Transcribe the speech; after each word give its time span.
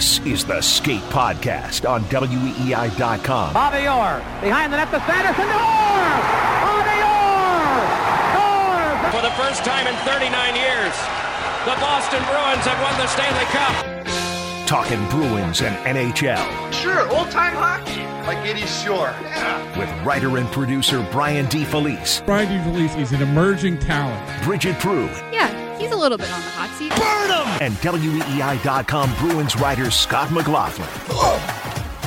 This 0.00 0.18
is 0.20 0.46
the 0.46 0.62
Skate 0.62 1.04
Podcast 1.12 1.86
on 1.86 2.04
WEEI.com. 2.04 3.52
Bobby 3.52 3.84
Orr 3.86 4.24
behind 4.40 4.72
the 4.72 4.78
net 4.78 4.88
to 4.92 5.00
Sanderson. 5.04 5.44
Orr! 5.44 6.16
Bobby 6.64 6.98
Orr! 7.04 7.84
Scores! 8.32 9.12
For 9.12 9.20
the 9.20 9.34
first 9.36 9.62
time 9.62 9.86
in 9.86 9.94
39 10.08 10.56
years, 10.56 10.96
the 11.68 11.76
Boston 11.84 12.24
Bruins 12.24 12.64
have 12.64 12.80
won 12.80 12.96
the 12.96 13.08
Stanley 13.08 13.44
Cup. 13.52 14.00
Talking 14.66 15.06
Bruins 15.10 15.60
and 15.60 15.76
NHL. 15.84 16.72
Sure, 16.72 17.00
old 17.10 17.30
time 17.30 17.52
hockey, 17.54 18.00
like 18.26 18.38
Eddie 18.38 18.66
Shore. 18.66 19.12
Yeah. 19.20 19.78
With 19.78 19.90
writer 20.06 20.38
and 20.38 20.46
producer 20.50 21.06
Brian 21.10 21.44
DeFelice. 21.46 22.24
Brian 22.24 22.48
DeFelice 22.48 22.98
is 22.98 23.12
an 23.12 23.20
emerging 23.20 23.78
talent. 23.80 24.26
Bridgette 24.44 24.80
Proulx. 24.80 25.10
Yeah, 25.30 25.30
he's 25.30 25.39
a 25.39 25.39
little 26.00 26.16
bit 26.16 26.32
on 26.32 26.40
the 26.40 26.50
hot 26.50 26.70
seat. 26.78 26.90
Burn 26.96 27.30
him! 27.30 27.46
And 27.60 27.74
WEEI.com 27.84 29.14
Bruins 29.18 29.54
writer 29.56 29.90
Scott 29.90 30.32
McLaughlin. 30.32 30.88
Oh, 31.10 31.36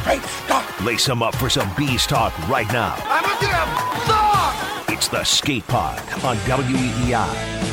hey, 0.03 0.17
Scott! 0.17 0.83
Lace 0.83 1.07
him 1.07 1.21
up 1.21 1.35
for 1.35 1.49
some 1.49 1.69
bees 1.77 2.07
talk 2.07 2.37
right 2.49 2.67
now. 2.73 2.95
I'm 3.05 3.23
a 3.23 3.39
damn 3.39 4.07
dog! 4.07 4.89
It's 4.89 5.07
the 5.07 5.23
Skate 5.23 5.67
Pod 5.67 5.99
on 6.23 6.37
WEEI. 6.37 7.63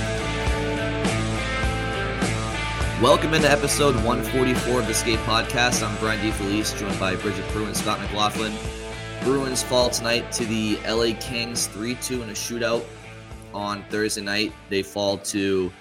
Welcome 3.00 3.32
into 3.32 3.50
episode 3.50 3.94
144 4.04 4.80
of 4.80 4.86
the 4.86 4.92
Skate 4.92 5.18
Podcast. 5.20 5.82
I'm 5.82 5.96
Brian 6.00 6.20
DeFelice, 6.20 6.78
joined 6.78 7.00
by 7.00 7.16
Bridgette 7.16 7.48
Proulx 7.48 7.66
and 7.68 7.76
Scott 7.78 7.98
McLaughlin. 7.98 8.52
Bruins 9.24 9.62
fall 9.62 9.88
tonight 9.88 10.30
to 10.32 10.44
the 10.44 10.78
LA 10.86 11.18
Kings 11.18 11.66
3 11.68 11.94
2 11.94 12.22
in 12.22 12.28
a 12.28 12.32
shootout 12.32 12.84
on 13.54 13.82
Thursday 13.84 14.20
night. 14.20 14.52
They 14.68 14.82
fall 14.82 15.16
to 15.16 15.72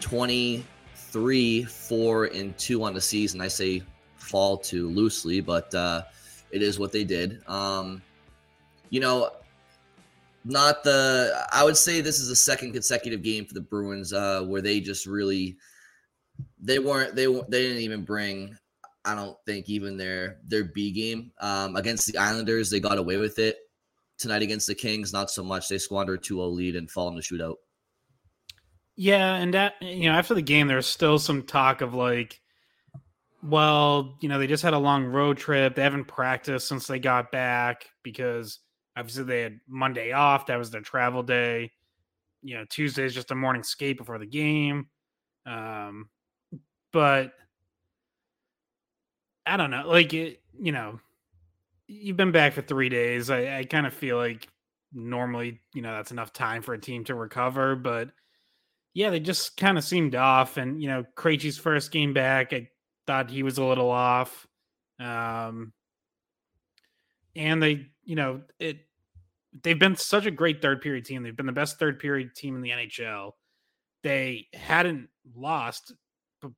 23 0.00 1.64
4 1.64 2.24
and 2.26 2.58
2 2.58 2.82
on 2.84 2.94
the 2.94 3.00
season. 3.00 3.40
I 3.40 3.48
say 3.48 3.82
fall 4.16 4.58
to 4.58 4.88
loosely, 4.88 5.40
but 5.40 5.74
uh, 5.74 6.02
it 6.50 6.62
is 6.62 6.78
what 6.78 6.92
they 6.92 7.04
did. 7.04 7.40
Um, 7.46 8.02
you 8.90 9.00
know, 9.00 9.30
not 10.44 10.82
the, 10.82 11.46
I 11.52 11.64
would 11.64 11.76
say 11.76 12.00
this 12.00 12.20
is 12.20 12.28
the 12.28 12.36
second 12.36 12.72
consecutive 12.72 13.22
game 13.22 13.44
for 13.44 13.54
the 13.54 13.60
Bruins 13.60 14.12
uh, 14.12 14.42
where 14.42 14.62
they 14.62 14.80
just 14.80 15.06
really 15.06 15.56
they 16.60 16.78
weren't 16.78 17.14
they 17.14 17.26
they 17.26 17.62
didn't 17.62 17.82
even 17.82 18.04
bring 18.04 18.56
I 19.04 19.14
don't 19.14 19.36
think 19.46 19.68
even 19.68 19.96
their 19.96 20.38
their 20.44 20.64
B 20.64 20.90
game 20.90 21.32
um, 21.40 21.76
against 21.76 22.06
the 22.06 22.18
Islanders 22.18 22.70
they 22.70 22.80
got 22.80 22.98
away 22.98 23.16
with 23.16 23.38
it 23.38 23.56
tonight 24.18 24.42
against 24.42 24.66
the 24.66 24.74
Kings 24.74 25.12
not 25.12 25.30
so 25.30 25.42
much 25.42 25.68
they 25.68 25.78
squandered 25.78 26.22
2-0 26.22 26.52
lead 26.54 26.76
and 26.76 26.90
fall 26.90 27.08
in 27.08 27.16
the 27.16 27.22
shootout. 27.22 27.56
Yeah, 28.98 29.36
and 29.36 29.54
that 29.54 29.74
you 29.80 30.10
know 30.10 30.18
after 30.18 30.34
the 30.34 30.42
game 30.42 30.66
there's 30.66 30.86
still 30.86 31.18
some 31.20 31.42
talk 31.44 31.80
of 31.82 31.94
like 31.94 32.40
well, 33.42 34.16
you 34.20 34.28
know, 34.28 34.38
they 34.38 34.46
just 34.48 34.62
had 34.62 34.74
a 34.74 34.78
long 34.78 35.04
road 35.04 35.36
trip. 35.38 35.74
They 35.74 35.82
haven't 35.82 36.06
practiced 36.06 36.66
since 36.68 36.86
they 36.86 36.98
got 36.98 37.30
back 37.30 37.86
because 38.02 38.58
obviously 38.96 39.24
they 39.24 39.42
had 39.42 39.60
Monday 39.68 40.12
off. 40.12 40.46
That 40.46 40.56
was 40.58 40.70
their 40.70 40.80
travel 40.80 41.22
day. 41.22 41.70
You 42.42 42.58
know, 42.58 42.64
Tuesday 42.68 43.04
is 43.04 43.14
just 43.14 43.30
a 43.30 43.36
morning 43.36 43.62
skate 43.62 43.98
before 43.98 44.18
the 44.18 44.26
game. 44.26 44.88
Um, 45.46 46.08
but 46.92 47.32
I 49.46 49.56
don't 49.56 49.70
know. 49.70 49.88
Like 49.88 50.12
it, 50.14 50.40
you 50.60 50.72
know, 50.72 51.00
you've 51.86 52.16
been 52.16 52.32
back 52.32 52.54
for 52.54 52.62
three 52.62 52.88
days. 52.88 53.30
I, 53.30 53.58
I 53.58 53.64
kind 53.64 53.86
of 53.86 53.94
feel 53.94 54.16
like 54.16 54.48
normally, 54.92 55.60
you 55.74 55.82
know, 55.82 55.94
that's 55.94 56.12
enough 56.12 56.32
time 56.32 56.62
for 56.62 56.74
a 56.74 56.80
team 56.80 57.04
to 57.04 57.14
recover. 57.14 57.76
But 57.76 58.10
yeah, 58.94 59.10
they 59.10 59.20
just 59.20 59.56
kind 59.56 59.78
of 59.78 59.84
seemed 59.84 60.14
off. 60.14 60.56
And 60.56 60.82
you 60.82 60.88
know, 60.88 61.04
Krejci's 61.16 61.58
first 61.58 61.90
game 61.92 62.12
back, 62.12 62.52
I 62.52 62.68
thought 63.06 63.30
he 63.30 63.42
was 63.42 63.58
a 63.58 63.64
little 63.64 63.90
off. 63.90 64.46
Um, 64.98 65.72
and 67.36 67.62
they, 67.62 67.86
you 68.04 68.16
know, 68.16 68.42
it. 68.58 68.78
They've 69.62 69.78
been 69.78 69.96
such 69.96 70.26
a 70.26 70.30
great 70.30 70.60
third 70.60 70.82
period 70.82 71.04
team. 71.04 71.22
They've 71.22 71.34
been 71.34 71.46
the 71.46 71.52
best 71.52 71.78
third 71.78 71.98
period 71.98 72.34
team 72.34 72.54
in 72.54 72.62
the 72.62 72.70
NHL. 72.70 73.32
They 74.04 74.46
hadn't 74.52 75.08
lost 75.34 75.94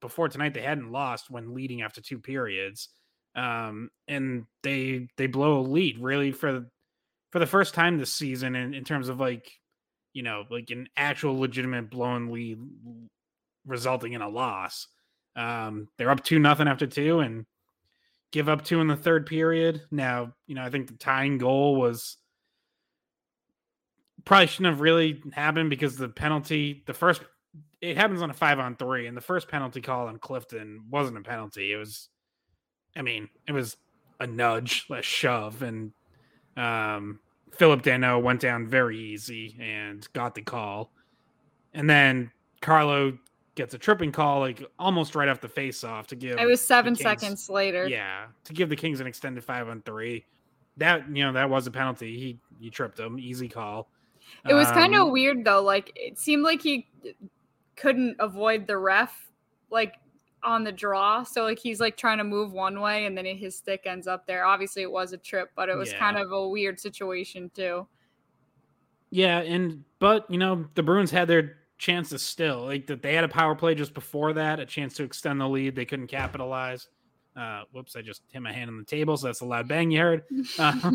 before 0.01 0.29
tonight 0.29 0.55
they 0.55 0.61
hadn't 0.61 0.93
lost 0.93 1.31
when 1.31 1.55
leading 1.55 1.83
after 1.83 2.01
two 2.01 2.19
periods 2.19 2.91
um 3.35 3.91
and 4.09 4.45
they 4.63 5.09
they 5.17 5.27
blow 5.27 5.61
a 5.61 5.63
lead 5.63 5.99
really 6.01 6.33
for 6.33 6.67
for 7.31 7.39
the 7.39 7.47
first 7.47 7.75
time 7.75 7.97
this 7.97 8.13
season 8.13 8.57
in, 8.57 8.75
in 8.75 8.85
terms 8.85 9.09
of 9.09 9.21
like 9.21 9.51
you 10.13 10.23
know 10.23 10.45
like 10.51 10.71
an 10.71 10.89
actual 10.97 11.39
legitimate 11.39 11.91
blown 11.91 12.31
lead 12.31 12.59
resulting 13.67 14.13
in 14.13 14.23
a 14.23 14.29
loss 14.29 14.89
um 15.37 15.89
they're 15.97 16.11
up 16.11 16.25
two 16.25 16.39
nothing 16.39 16.69
after 16.69 16.87
two 16.87 17.21
and 17.21 17.47
give 18.33 18.49
up 18.49 18.65
two 18.65 18.81
in 18.81 18.87
the 18.87 18.97
third 18.97 19.27
period 19.27 19.83
now 19.91 20.33
you 20.47 20.55
know 20.55 20.63
i 20.63 20.71
think 20.71 20.89
the 20.89 20.95
tying 20.95 21.39
goal 21.39 21.77
was 21.77 22.17
probably 24.25 24.47
shouldn't 24.47 24.75
have 24.75 24.81
really 24.81 25.23
happened 25.33 25.71
because 25.71 25.97
the 25.97 26.09
penalty 26.09 26.83
the 26.87 26.95
first 26.95 27.23
it 27.81 27.97
happens 27.97 28.23
on 28.23 28.31
a 28.31 28.35
five 28.35 28.59
on 28.59 28.77
three, 28.77 29.07
and 29.07 29.17
the 29.17 29.23
first 29.23 29.49
penalty 29.49 29.81
call 29.81 30.09
on 30.09 30.19
Clifton 30.19 30.85
wasn't 30.91 31.19
a 31.19 31.23
penalty. 31.23 31.73
It 31.73 31.77
was, 31.77 32.09
I 32.95 33.03
mean, 33.03 33.29
it 33.47 33.53
was 33.53 33.77
a 34.19 34.27
nudge, 34.27 34.87
a 34.91 35.01
shove, 35.01 35.63
and 35.63 35.93
um, 36.57 37.21
Phillip 37.53 37.83
Danault 37.83 38.23
went 38.23 38.41
down 38.41 38.67
very 38.67 38.99
easy 38.99 39.57
and 39.61 40.07
got 40.13 40.35
the 40.35 40.43
call, 40.43 40.91
and 41.75 41.89
then 41.89 42.31
Carlo 42.61 43.19
gets 43.55 43.75
a 43.75 43.79
tripping 43.79 44.13
call 44.13 44.41
like 44.41 44.63
almost 44.79 45.15
right 45.15 45.29
off 45.29 45.41
the 45.41 45.49
face 45.49 45.85
off 45.85 46.07
to 46.09 46.17
give. 46.17 46.39
It 46.39 46.47
was 46.47 46.61
seven 46.61 46.95
Kings, 46.95 47.03
seconds 47.03 47.51
later. 47.51 47.87
Yeah, 47.87 48.27
to 48.45 48.53
give 48.53 48.69
the 48.69 48.77
Kings 48.77 49.01
an 49.01 49.07
extended 49.07 49.45
five 49.45 49.69
on 49.69 49.83
three. 49.83 50.25
That 50.77 51.15
you 51.15 51.25
know 51.25 51.33
that 51.33 51.51
was 51.51 51.67
a 51.67 51.71
penalty. 51.71 52.19
He 52.19 52.39
he 52.59 52.71
tripped 52.71 52.99
him, 52.99 53.19
easy 53.19 53.49
call. 53.49 53.91
It 54.49 54.55
was 54.55 54.69
um, 54.69 54.75
kind 54.75 54.95
of 54.95 55.11
weird 55.11 55.45
though. 55.45 55.63
Like 55.63 55.93
it 55.97 56.19
seemed 56.19 56.43
like 56.43 56.63
he 56.63 56.89
couldn't 57.77 58.17
avoid 58.19 58.67
the 58.67 58.77
ref 58.77 59.31
like 59.71 59.95
on 60.43 60.65
the 60.65 60.73
draw. 60.73 61.23
So 61.23 61.45
like 61.45 61.59
he's 61.59 61.81
like 61.81 61.97
trying 61.97 62.19
to 62.19 62.25
move 62.25 62.53
one 62.53 62.81
way 62.81 63.07
and 63.07 63.17
then 63.17 63.25
his 63.25 63.57
stick 63.57 63.83
ends 63.85 64.07
up 64.07 64.27
there. 64.27 64.45
Obviously 64.45 64.83
it 64.83 64.91
was 64.91 65.13
a 65.13 65.19
trip, 65.19 65.51
but 65.55 65.69
it 65.69 65.77
was 65.77 65.93
yeah. 65.93 65.99
kind 65.99 66.17
of 66.17 66.33
a 66.33 66.49
weird 66.49 66.79
situation 66.81 67.51
too. 67.55 67.87
Yeah, 69.11 69.41
and 69.41 69.85
but 69.99 70.31
you 70.31 70.39
know, 70.39 70.67
the 70.75 70.83
Bruins 70.83 71.11
had 71.11 71.29
their 71.29 71.57
chances 71.79 72.23
still. 72.23 72.65
Like 72.65 72.87
that 72.87 73.03
they 73.03 73.15
had 73.15 73.25
a 73.25 73.29
power 73.29 73.55
play 73.55 73.75
just 73.75 73.95
before 73.95 74.33
that, 74.35 74.61
a 74.61 74.67
chance 74.67 74.95
to 74.95 75.03
extend 75.03 75.41
the 75.41 75.49
lead. 75.49 75.75
They 75.75 75.85
couldn't 75.85 76.09
capitalize. 76.09 76.89
Uh 77.37 77.63
whoops, 77.73 77.97
I 77.97 78.03
just 78.03 78.23
hit 78.31 78.43
my 78.43 78.53
hand 78.53 78.71
on 78.71 78.79
the 78.79 78.85
table, 78.85 79.17
so 79.17 79.27
that's 79.27 79.41
a 79.41 79.47
loud 79.47 79.69
bang 79.69 79.91
you 79.91 80.01
heard. 80.01 80.25
Uh, 80.59 80.93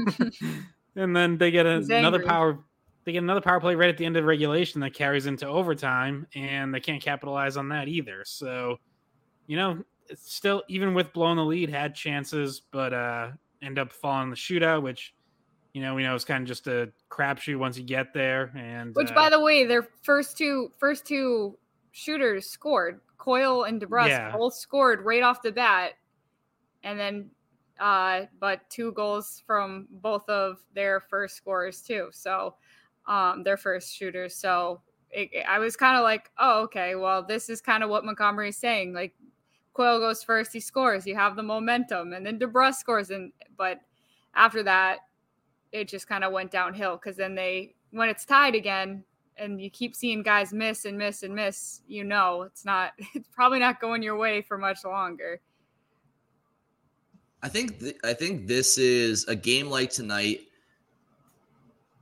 and 0.96 1.16
then 1.16 1.38
they 1.38 1.52
get 1.52 1.66
a, 1.66 1.78
another 1.78 2.24
power 2.24 2.60
they 3.06 3.12
get 3.12 3.24
another 3.24 3.42
power 3.42 3.60
play 3.60 3.76
right 3.76 3.90
at 3.90 3.98
the 3.98 4.06
end 4.06 4.18
of 4.18 4.26
regulation 4.26 4.82
that 4.82 4.94
carries 4.94 5.28
into 5.28 5.48
overtime, 5.48 6.26
and 6.34 6.74
they 6.74 6.80
can't 6.80 7.02
capitalize 7.02 7.56
on 7.56 7.70
that 7.70 7.88
either. 7.88 8.24
So, 8.26 8.78
you 9.48 9.58
know, 9.58 9.84
still 10.16 10.64
even 10.68 10.94
with 10.94 11.14
blowing 11.14 11.38
the 11.38 11.46
lead, 11.46 11.70
had 11.70 11.96
chances, 11.96 12.62
but 12.72 12.94
uh 12.94 13.32
end 13.62 13.80
up 13.80 13.92
falling 13.92 14.26
in 14.26 14.30
the 14.30 14.36
shootout, 14.36 14.82
which 14.82 15.14
you 15.74 15.82
know 15.82 15.96
we 15.96 16.04
know 16.04 16.16
is 16.16 16.26
kind 16.26 16.42
of 16.42 16.48
just 16.48 16.68
a 16.68 16.92
crapshoot 17.10 17.58
once 17.58 17.78
you 17.78 17.84
get 17.84 18.14
there. 18.14 18.52
And 18.56 18.96
which, 18.96 19.12
uh, 19.12 19.16
by 19.16 19.30
the 19.30 19.40
way, 19.40 19.66
their 19.66 19.88
first 20.04 20.38
two 20.38 20.72
first 20.78 21.06
two 21.06 21.58
shooters 21.92 22.50
scored. 22.50 23.02
Coyle 23.18 23.64
and 23.64 23.82
DeBrusk 23.82 24.10
yeah. 24.10 24.32
both 24.32 24.54
scored 24.54 25.02
right 25.02 25.24
off 25.24 25.42
the 25.42 25.52
bat, 25.52 25.94
and 26.84 27.00
then 27.00 27.30
uh 27.80 28.22
but 28.40 28.70
two 28.70 28.94
goals 28.94 29.44
from 29.46 29.88
both 29.90 30.30
of 30.30 30.60
their 30.74 31.02
first 31.10 31.36
scorers 31.36 31.82
too. 31.82 32.10
So 32.12 32.56
um, 33.08 33.44
their 33.44 33.58
first 33.58 33.96
shooters. 33.96 34.36
So 34.36 34.82
it, 35.12 35.30
I 35.48 35.60
was 35.60 35.76
kind 35.76 35.98
of 35.98 36.04
like, 36.04 36.30
oh, 36.40 36.64
okay, 36.64 36.96
well, 36.96 37.24
this 37.24 37.50
is 37.50 37.62
kind 37.62 37.84
of 37.84 37.90
what 37.90 38.06
Montgomery 38.06 38.50
is 38.50 38.58
saying. 38.58 38.94
Like, 38.94 39.14
Coyle 39.76 40.00
goes 40.00 40.24
first, 40.24 40.54
he 40.54 40.60
scores, 40.60 41.06
you 41.06 41.16
have 41.16 41.36
the 41.36 41.44
momentum, 41.44 42.14
and 42.14 42.26
then 42.26 42.40
DeBrusk 42.40 42.76
scores. 42.76 43.10
And 43.10 43.34
but 43.58 43.82
after 44.34 44.64
that, 44.64 45.00
it 45.72 45.90
just 45.90 46.08
kind 46.08 46.24
of 46.24 46.32
went 46.32 46.50
downhill 46.50 46.96
because 46.96 47.18
then 47.18 47.36
they, 47.36 47.76
when 47.92 48.08
it's 48.10 48.26
tied 48.26 48.56
again, 48.56 49.04
and 49.38 49.62
you 49.62 49.70
keep 49.70 49.94
seeing 49.94 50.24
guys 50.24 50.54
miss 50.54 50.86
and 50.86 50.98
miss 50.98 51.24
and 51.24 51.36
miss, 51.36 51.82
you 51.88 52.06
know, 52.06 52.44
it's 52.44 52.64
not, 52.64 52.94
it's 53.14 53.28
probably 53.28 53.60
not 53.60 53.82
going 53.82 54.02
your 54.02 54.18
way 54.18 54.42
for 54.42 54.58
much 54.58 54.86
longer. 54.86 55.42
I 57.44 57.50
think 57.50 57.80
th- 57.80 57.98
I 58.04 58.14
think 58.14 58.48
this 58.48 58.78
is 58.78 59.28
a 59.28 59.36
game 59.36 59.70
like 59.70 59.92
tonight 59.92 60.40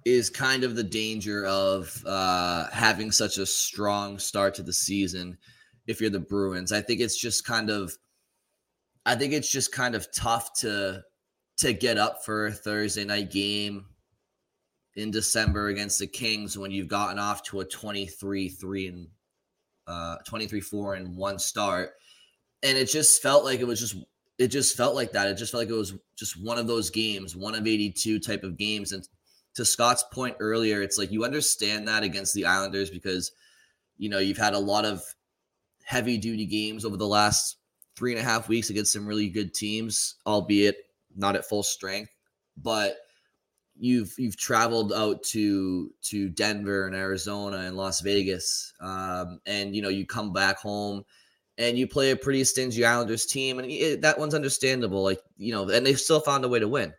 is 0.06 0.30
kind 0.30 0.64
of 0.64 0.76
the 0.76 0.84
danger 0.84 1.46
of 1.48 2.02
uh, 2.06 2.68
having 2.72 3.12
such 3.12 3.40
a 3.40 3.46
strong 3.46 4.20
start 4.20 4.54
to 4.56 4.64
the 4.64 4.72
season 4.72 5.38
if 5.88 6.02
you're 6.02 6.10
the 6.10 6.20
Bruins. 6.20 6.72
I 6.72 6.82
think 6.82 7.02
it's 7.02 7.18
just 7.18 7.46
kind 7.46 7.70
of 7.70 7.96
I 9.06 9.16
think 9.16 9.34
it's 9.34 9.52
just 9.52 9.72
kind 9.72 9.96
of 9.96 10.08
tough 10.14 10.54
to 10.62 11.04
to 11.58 11.74
get 11.74 11.98
up 11.98 12.24
for 12.24 12.48
a 12.48 12.52
Thursday 12.52 13.06
night 13.06 13.32
game 13.32 13.86
in 14.96 15.12
December 15.12 15.68
against 15.68 16.00
the 16.00 16.08
Kings 16.08 16.58
when 16.58 16.72
you've 16.72 16.88
gotten 16.88 17.20
off 17.20 17.44
to 17.44 17.62
a 17.62 17.66
23-3 17.66 18.90
and 18.90 19.08
uh 19.88 20.18
23-4 20.28 20.98
and 20.98 21.18
one 21.18 21.38
start 21.38 21.94
and 22.64 22.78
it 22.78 22.90
just 22.90 23.22
felt 23.22 23.44
like 23.44 23.60
it 23.60 23.68
was 23.68 23.80
just 23.80 23.96
it 24.40 24.48
just 24.48 24.76
felt 24.76 24.96
like 24.96 25.12
that. 25.12 25.28
It 25.28 25.36
just 25.36 25.52
felt 25.52 25.62
like 25.62 25.70
it 25.70 25.78
was 25.78 25.94
just 26.16 26.42
one 26.42 26.58
of 26.58 26.66
those 26.66 26.90
games, 26.90 27.36
one 27.36 27.54
of 27.54 27.68
82 27.68 28.20
type 28.20 28.44
of 28.44 28.58
games. 28.58 28.92
And 28.92 29.08
to 29.54 29.64
Scott's 29.64 30.04
point 30.12 30.38
earlier, 30.40 30.82
it's 30.82 30.98
like 30.98 31.12
you 31.12 31.24
understand 31.24 31.88
that 31.88 32.04
against 32.04 32.34
the 32.34 32.46
Islanders 32.46 32.90
because 32.90 33.32
you 33.98 34.10
know 34.10 34.20
you've 34.20 34.38
had 34.38 34.54
a 34.54 34.60
lot 34.60 34.86
of 34.86 35.04
heavy 35.84 36.18
duty 36.18 36.46
games 36.46 36.86
over 36.86 36.98
the 36.98 37.08
last 37.08 37.58
three 37.96 38.12
and 38.12 38.22
a 38.22 38.24
half 38.24 38.50
weeks 38.50 38.70
against 38.70 38.94
some 38.94 39.06
really 39.06 39.30
good 39.30 39.54
teams, 39.54 40.16
albeit 40.26 40.78
not 41.16 41.36
at 41.36 41.46
full 41.46 41.64
strength. 41.64 42.12
But 42.58 42.98
you've 43.78 44.14
you've 44.18 44.38
traveled 44.38 44.94
out 44.94 45.24
to 45.24 45.92
to 46.04 46.30
Denver 46.30 46.86
and 46.88 46.96
Arizona 46.96 47.58
and 47.58 47.78
Las 47.78 48.02
Vegas, 48.02 48.74
um, 48.80 49.40
and 49.46 49.76
you 49.76 49.82
know 49.82 49.90
you 49.90 50.06
come 50.06 50.34
back 50.34 50.60
home 50.60 51.04
and 51.58 51.78
you 51.78 51.88
play 51.88 52.12
a 52.12 52.16
pretty 52.16 52.44
stingy 52.44 52.84
Islanders 52.84 53.26
team, 53.26 53.60
and 53.60 53.70
it, 53.70 54.02
that 54.02 54.18
one's 54.18 54.34
understandable. 54.34 55.04
Like 55.04 55.20
you 55.38 55.54
know, 55.54 55.70
and 55.70 55.86
they've 55.86 56.00
still 56.00 56.20
found 56.20 56.46
a 56.46 56.50
way 56.50 56.60
to 56.60 56.68
win. 56.68 56.94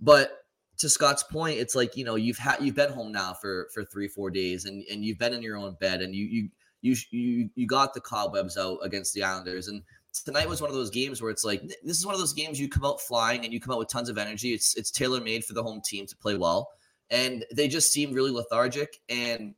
But 0.00 0.32
to 0.78 0.88
Scott's 0.88 1.22
point, 1.22 1.58
it's 1.58 1.74
like 1.74 1.96
you 1.96 2.04
know 2.04 2.14
you've 2.14 2.38
had 2.38 2.56
you've 2.60 2.74
been 2.74 2.92
home 2.92 3.12
now 3.12 3.34
for 3.34 3.68
for 3.74 3.84
three 3.84 4.08
four 4.08 4.30
days, 4.30 4.64
and 4.64 4.84
and 4.90 5.04
you've 5.04 5.18
been 5.18 5.34
in 5.34 5.42
your 5.42 5.56
own 5.56 5.76
bed, 5.80 6.02
and 6.02 6.14
you 6.14 6.24
you 6.24 6.48
you 6.82 6.96
you 7.10 7.48
you 7.54 7.66
got 7.66 7.94
the 7.94 8.00
cobwebs 8.00 8.58
out 8.58 8.78
against 8.82 9.14
the 9.14 9.22
Islanders, 9.22 9.68
and 9.68 9.82
tonight 10.24 10.48
was 10.48 10.60
one 10.60 10.68
of 10.68 10.76
those 10.76 10.90
games 10.90 11.22
where 11.22 11.30
it's 11.30 11.44
like 11.44 11.62
this 11.82 11.98
is 11.98 12.04
one 12.04 12.14
of 12.14 12.20
those 12.20 12.34
games 12.34 12.60
you 12.60 12.68
come 12.68 12.84
out 12.84 13.00
flying 13.00 13.44
and 13.44 13.52
you 13.52 13.60
come 13.60 13.72
out 13.72 13.78
with 13.78 13.88
tons 13.88 14.08
of 14.08 14.18
energy. 14.18 14.52
It's 14.52 14.76
it's 14.76 14.90
tailor 14.90 15.20
made 15.20 15.44
for 15.44 15.54
the 15.54 15.62
home 15.62 15.80
team 15.82 16.06
to 16.06 16.16
play 16.16 16.36
well, 16.36 16.70
and 17.08 17.46
they 17.54 17.68
just 17.68 17.92
seemed 17.92 18.14
really 18.14 18.32
lethargic 18.32 18.98
and 19.08 19.54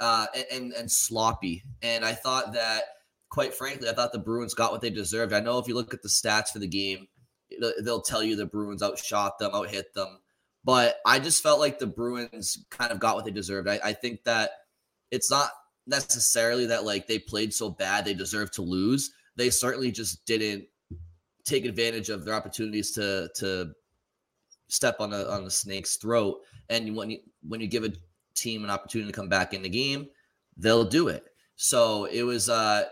uh 0.00 0.26
and 0.50 0.72
and 0.72 0.90
sloppy. 0.90 1.64
And 1.82 2.04
I 2.04 2.12
thought 2.12 2.52
that, 2.54 2.84
quite 3.28 3.52
frankly, 3.52 3.88
I 3.88 3.92
thought 3.92 4.12
the 4.12 4.18
Bruins 4.18 4.54
got 4.54 4.72
what 4.72 4.80
they 4.80 4.90
deserved. 4.90 5.32
I 5.32 5.40
know 5.40 5.58
if 5.58 5.68
you 5.68 5.74
look 5.74 5.92
at 5.92 6.02
the 6.02 6.08
stats 6.08 6.50
for 6.50 6.60
the 6.60 6.68
game, 6.68 7.08
they'll 7.82 8.00
tell 8.00 8.22
you 8.22 8.36
the 8.36 8.46
Bruins 8.46 8.82
outshot 8.82 9.40
them, 9.40 9.50
out 9.52 9.68
hit 9.68 9.92
them, 9.94 10.20
but 10.64 10.98
I 11.04 11.18
just 11.18 11.42
felt 11.42 11.58
like 11.58 11.80
the 11.80 11.86
Bruins 11.88 12.64
kind 12.70 12.92
of 12.92 13.00
got 13.00 13.16
what 13.16 13.24
they 13.24 13.32
deserved. 13.32 13.68
I, 13.68 13.80
I 13.84 13.92
think 13.92 14.22
that 14.24 14.50
it's 15.10 15.30
not 15.30 15.50
necessarily 15.86 16.66
that 16.66 16.84
like 16.84 17.06
they 17.06 17.18
played 17.18 17.52
so 17.52 17.68
bad 17.68 18.04
they 18.04 18.14
deserve 18.14 18.50
to 18.50 18.62
lose 18.62 19.12
they 19.36 19.50
certainly 19.50 19.90
just 19.90 20.24
didn't 20.24 20.64
take 21.44 21.64
advantage 21.64 22.08
of 22.08 22.24
their 22.24 22.34
opportunities 22.34 22.92
to 22.92 23.28
to 23.34 23.72
step 24.68 24.96
on 25.00 25.12
a 25.12 25.24
on 25.26 25.44
the 25.44 25.50
snake's 25.50 25.96
throat. 25.96 26.40
And 26.68 26.96
when 26.96 27.10
you 27.10 27.18
when 27.46 27.60
you 27.60 27.66
give 27.66 27.84
a 27.84 27.92
team 28.34 28.64
an 28.64 28.70
opportunity 28.70 29.10
to 29.10 29.16
come 29.16 29.28
back 29.28 29.54
in 29.54 29.62
the 29.62 29.68
game, 29.68 30.08
they'll 30.56 30.84
do 30.84 31.08
it. 31.08 31.24
So 31.56 32.06
it 32.06 32.22
was 32.22 32.48
uh 32.48 32.84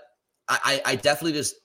I 0.48 0.82
I 0.84 0.96
definitely 0.96 1.32
just 1.32 1.56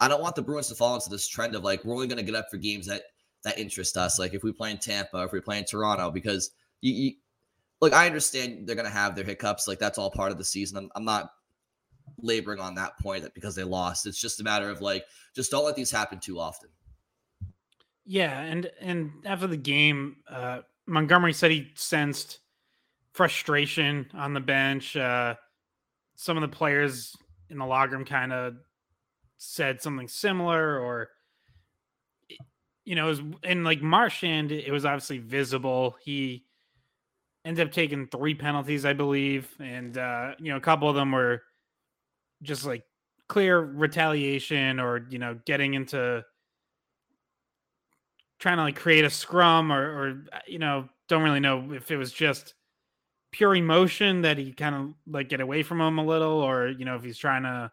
I 0.00 0.08
don't 0.08 0.22
want 0.22 0.36
the 0.36 0.42
Bruins 0.42 0.68
to 0.68 0.74
fall 0.74 0.94
into 0.94 1.10
this 1.10 1.28
trend 1.28 1.54
of 1.54 1.64
like 1.64 1.84
we're 1.84 1.94
only 1.94 2.06
gonna 2.06 2.22
get 2.22 2.34
up 2.34 2.46
for 2.50 2.56
games 2.56 2.86
that 2.86 3.02
that 3.42 3.58
interest 3.58 3.96
us. 3.96 4.18
Like 4.18 4.34
if 4.34 4.42
we 4.42 4.52
play 4.52 4.70
in 4.70 4.78
Tampa, 4.78 5.22
if 5.24 5.32
we 5.32 5.40
play 5.40 5.58
in 5.58 5.64
Toronto, 5.64 6.10
because 6.10 6.52
you, 6.80 6.92
you 6.92 7.12
look, 7.80 7.92
I 7.92 8.06
understand 8.06 8.66
they're 8.66 8.76
gonna 8.76 8.90
have 8.90 9.14
their 9.14 9.24
hiccups. 9.24 9.68
Like 9.68 9.78
that's 9.78 9.98
all 9.98 10.10
part 10.10 10.32
of 10.32 10.38
the 10.38 10.44
season. 10.44 10.78
I'm, 10.78 10.90
I'm 10.94 11.04
not 11.04 11.30
laboring 12.18 12.60
on 12.60 12.74
that 12.76 12.98
point 12.98 13.22
that 13.22 13.34
because 13.34 13.54
they 13.54 13.64
lost. 13.64 14.06
It's 14.06 14.20
just 14.20 14.40
a 14.40 14.44
matter 14.44 14.70
of 14.70 14.80
like, 14.80 15.04
just 15.34 15.50
don't 15.50 15.64
let 15.64 15.76
these 15.76 15.90
happen 15.90 16.20
too 16.20 16.38
often. 16.38 16.68
Yeah, 18.06 18.38
and 18.40 18.70
and 18.80 19.12
after 19.24 19.46
the 19.46 19.56
game, 19.56 20.16
uh, 20.28 20.60
Montgomery 20.86 21.32
said 21.32 21.50
he 21.50 21.70
sensed 21.74 22.40
frustration 23.12 24.06
on 24.12 24.34
the 24.34 24.40
bench. 24.40 24.96
Uh, 24.96 25.34
some 26.14 26.36
of 26.36 26.42
the 26.42 26.54
players 26.54 27.16
in 27.48 27.58
the 27.58 27.64
locker 27.64 27.92
room 27.92 28.04
kind 28.04 28.32
of 28.32 28.54
said 29.38 29.80
something 29.80 30.08
similar, 30.08 30.78
or 30.78 31.08
you 32.84 32.94
know, 32.94 33.06
it 33.06 33.10
was 33.10 33.22
and 33.42 33.64
like 33.64 33.80
Marchand, 33.80 34.52
it 34.52 34.70
was 34.70 34.84
obviously 34.84 35.18
visible. 35.18 35.96
He 36.02 36.44
ended 37.44 37.66
up 37.66 37.72
taking 37.72 38.06
three 38.08 38.34
penalties, 38.34 38.84
I 38.84 38.92
believe, 38.92 39.48
and 39.58 39.96
uh, 39.96 40.32
you 40.38 40.50
know, 40.50 40.56
a 40.56 40.60
couple 40.60 40.88
of 40.88 40.94
them 40.94 41.12
were 41.12 41.42
just 42.42 42.64
like 42.64 42.84
clear 43.28 43.60
retaliation 43.60 44.78
or 44.78 45.06
you 45.10 45.18
know 45.18 45.38
getting 45.46 45.74
into 45.74 46.22
trying 48.38 48.58
to 48.58 48.62
like 48.62 48.76
create 48.76 49.04
a 49.04 49.10
scrum 49.10 49.72
or 49.72 49.82
or 49.82 50.24
uh, 50.32 50.38
you 50.46 50.58
know 50.58 50.88
don't 51.08 51.22
really 51.22 51.40
know 51.40 51.72
if 51.72 51.90
it 51.90 51.96
was 51.96 52.12
just 52.12 52.54
pure 53.32 53.54
emotion 53.54 54.22
that 54.22 54.38
he 54.38 54.52
kind 54.52 54.74
of 54.74 54.94
like 55.06 55.28
get 55.28 55.40
away 55.40 55.62
from 55.62 55.80
him 55.80 55.98
a 55.98 56.04
little 56.04 56.40
or 56.40 56.68
you 56.68 56.84
know 56.84 56.96
if 56.96 57.02
he's 57.02 57.18
trying 57.18 57.42
to 57.42 57.70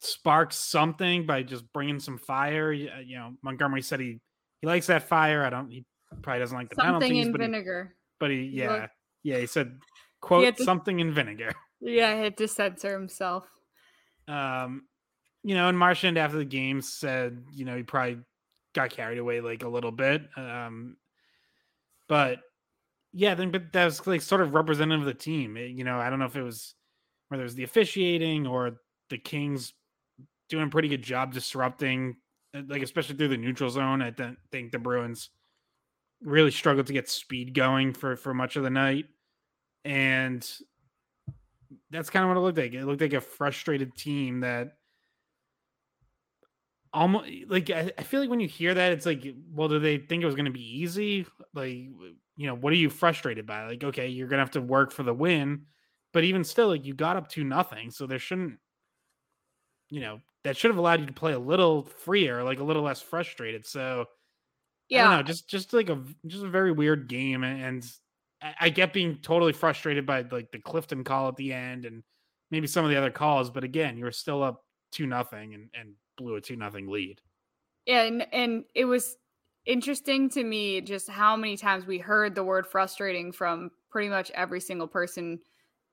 spark 0.00 0.52
something 0.52 1.26
by 1.26 1.42
just 1.42 1.70
bringing 1.72 2.00
some 2.00 2.18
fire. 2.18 2.72
You 2.72 2.90
uh, 2.90 3.18
know 3.18 3.34
montgomery 3.42 3.82
said 3.82 4.00
he 4.00 4.20
he 4.60 4.66
likes 4.66 4.86
that 4.88 5.08
fire. 5.08 5.44
I 5.44 5.50
don't 5.50 5.70
he 5.70 5.84
probably 6.22 6.40
doesn't 6.40 6.56
like 6.56 6.68
the 6.68 6.76
something 6.76 7.00
penalties 7.00 7.26
in 7.26 7.32
but 7.32 7.40
vinegar. 7.40 7.94
he, 7.94 8.01
but 8.22 8.30
he 8.30 8.42
yeah 8.54 8.86
yeah 9.24 9.38
he 9.38 9.46
said 9.46 9.80
quote 10.20 10.44
he 10.44 10.52
to, 10.52 10.62
something 10.64 11.00
in 11.00 11.12
vinegar 11.12 11.52
yeah 11.80 12.14
he 12.14 12.22
had 12.22 12.36
to 12.36 12.46
censor 12.46 12.92
himself 12.92 13.48
um, 14.28 14.84
you 15.42 15.54
know, 15.54 15.68
and 15.68 15.78
Marchand 15.78 16.18
after 16.18 16.38
the 16.38 16.44
game 16.44 16.80
said, 16.80 17.44
you 17.52 17.64
know, 17.64 17.76
he 17.76 17.82
probably 17.82 18.18
got 18.74 18.90
carried 18.90 19.18
away 19.18 19.40
like 19.40 19.64
a 19.64 19.68
little 19.68 19.90
bit. 19.90 20.22
Um, 20.36 20.96
but 22.08 22.38
yeah, 23.12 23.34
then 23.34 23.50
but 23.50 23.72
that 23.72 23.84
was 23.84 24.06
like 24.06 24.22
sort 24.22 24.40
of 24.40 24.54
representative 24.54 25.00
of 25.00 25.06
the 25.06 25.14
team. 25.14 25.56
It, 25.56 25.70
you 25.72 25.84
know, 25.84 25.98
I 25.98 26.10
don't 26.10 26.18
know 26.18 26.26
if 26.26 26.36
it 26.36 26.42
was 26.42 26.74
whether 27.28 27.42
it 27.42 27.46
was 27.46 27.54
the 27.54 27.64
officiating 27.64 28.46
or 28.46 28.78
the 29.10 29.18
Kings 29.18 29.72
doing 30.48 30.66
a 30.66 30.70
pretty 30.70 30.88
good 30.88 31.02
job 31.02 31.32
disrupting, 31.32 32.16
uh, 32.54 32.62
like 32.68 32.82
especially 32.82 33.16
through 33.16 33.28
the 33.28 33.36
neutral 33.36 33.70
zone. 33.70 34.02
I 34.02 34.10
don't 34.10 34.38
think 34.50 34.70
the 34.70 34.78
Bruins 34.78 35.30
really 36.24 36.50
struggled 36.50 36.86
to 36.86 36.92
get 36.92 37.08
speed 37.08 37.54
going 37.54 37.92
for 37.92 38.16
for 38.16 38.34
much 38.34 38.56
of 38.56 38.62
the 38.62 38.70
night, 38.70 39.06
and 39.84 40.48
that's 41.90 42.10
kind 42.10 42.24
of 42.24 42.28
what 42.28 42.36
it 42.36 42.40
looked 42.40 42.58
like. 42.58 42.74
It 42.74 42.84
looked 42.84 43.00
like 43.00 43.12
a 43.12 43.20
frustrated 43.20 43.94
team 43.96 44.40
that 44.40 44.72
almost 46.92 47.28
like 47.48 47.70
I, 47.70 47.90
I 47.98 48.02
feel 48.02 48.20
like 48.20 48.30
when 48.30 48.40
you 48.40 48.48
hear 48.48 48.74
that, 48.74 48.92
it's 48.92 49.06
like, 49.06 49.26
well, 49.52 49.68
do 49.68 49.78
they 49.78 49.98
think 49.98 50.22
it 50.22 50.26
was 50.26 50.34
going 50.34 50.46
to 50.46 50.50
be 50.50 50.80
easy? 50.80 51.26
Like, 51.54 51.76
you 52.36 52.46
know, 52.46 52.54
what 52.54 52.72
are 52.72 52.76
you 52.76 52.90
frustrated 52.90 53.46
by? 53.46 53.66
Like, 53.66 53.84
okay, 53.84 54.08
you're 54.08 54.28
going 54.28 54.38
to 54.38 54.44
have 54.44 54.50
to 54.52 54.60
work 54.60 54.92
for 54.92 55.02
the 55.02 55.14
win, 55.14 55.62
but 56.12 56.24
even 56.24 56.44
still, 56.44 56.68
like, 56.68 56.84
you 56.84 56.94
got 56.94 57.16
up 57.16 57.28
to 57.30 57.44
nothing, 57.44 57.90
so 57.90 58.06
there 58.06 58.18
shouldn't, 58.18 58.58
you 59.90 60.00
know, 60.00 60.20
that 60.44 60.56
should 60.56 60.70
have 60.70 60.78
allowed 60.78 61.00
you 61.00 61.06
to 61.06 61.12
play 61.12 61.32
a 61.32 61.38
little 61.38 61.84
freer, 61.84 62.42
like 62.42 62.58
a 62.58 62.64
little 62.64 62.82
less 62.82 63.00
frustrated. 63.00 63.66
So, 63.66 64.06
yeah, 64.88 65.06
I 65.06 65.08
don't 65.08 65.18
know, 65.18 65.22
just 65.22 65.48
just 65.48 65.72
like 65.72 65.88
a 65.88 66.02
just 66.26 66.44
a 66.44 66.48
very 66.48 66.72
weird 66.72 67.08
game, 67.08 67.44
and 67.44 67.84
I 68.60 68.70
get 68.70 68.92
being 68.92 69.18
totally 69.22 69.52
frustrated 69.52 70.06
by 70.06 70.22
like 70.30 70.50
the 70.50 70.58
Clifton 70.58 71.04
call 71.04 71.28
at 71.28 71.36
the 71.36 71.52
end 71.52 71.84
and 71.84 72.02
maybe 72.50 72.66
some 72.66 72.84
of 72.84 72.90
the 72.90 72.96
other 72.96 73.10
calls, 73.10 73.50
but 73.50 73.64
again, 73.64 73.96
you 73.96 74.04
were 74.04 74.12
still 74.12 74.42
up 74.42 74.64
two 74.90 75.06
nothing 75.06 75.54
and, 75.54 75.70
and 75.74 75.94
blew 76.18 76.36
a 76.36 76.40
two 76.40 76.56
nothing 76.56 76.88
lead. 76.88 77.20
Yeah, 77.86 78.02
and 78.02 78.26
and 78.32 78.64
it 78.74 78.84
was 78.84 79.16
interesting 79.64 80.28
to 80.30 80.42
me 80.42 80.80
just 80.80 81.08
how 81.08 81.36
many 81.36 81.56
times 81.56 81.86
we 81.86 81.98
heard 81.98 82.34
the 82.34 82.44
word 82.44 82.66
frustrating 82.66 83.32
from 83.32 83.70
pretty 83.90 84.08
much 84.08 84.30
every 84.32 84.60
single 84.60 84.88
person 84.88 85.38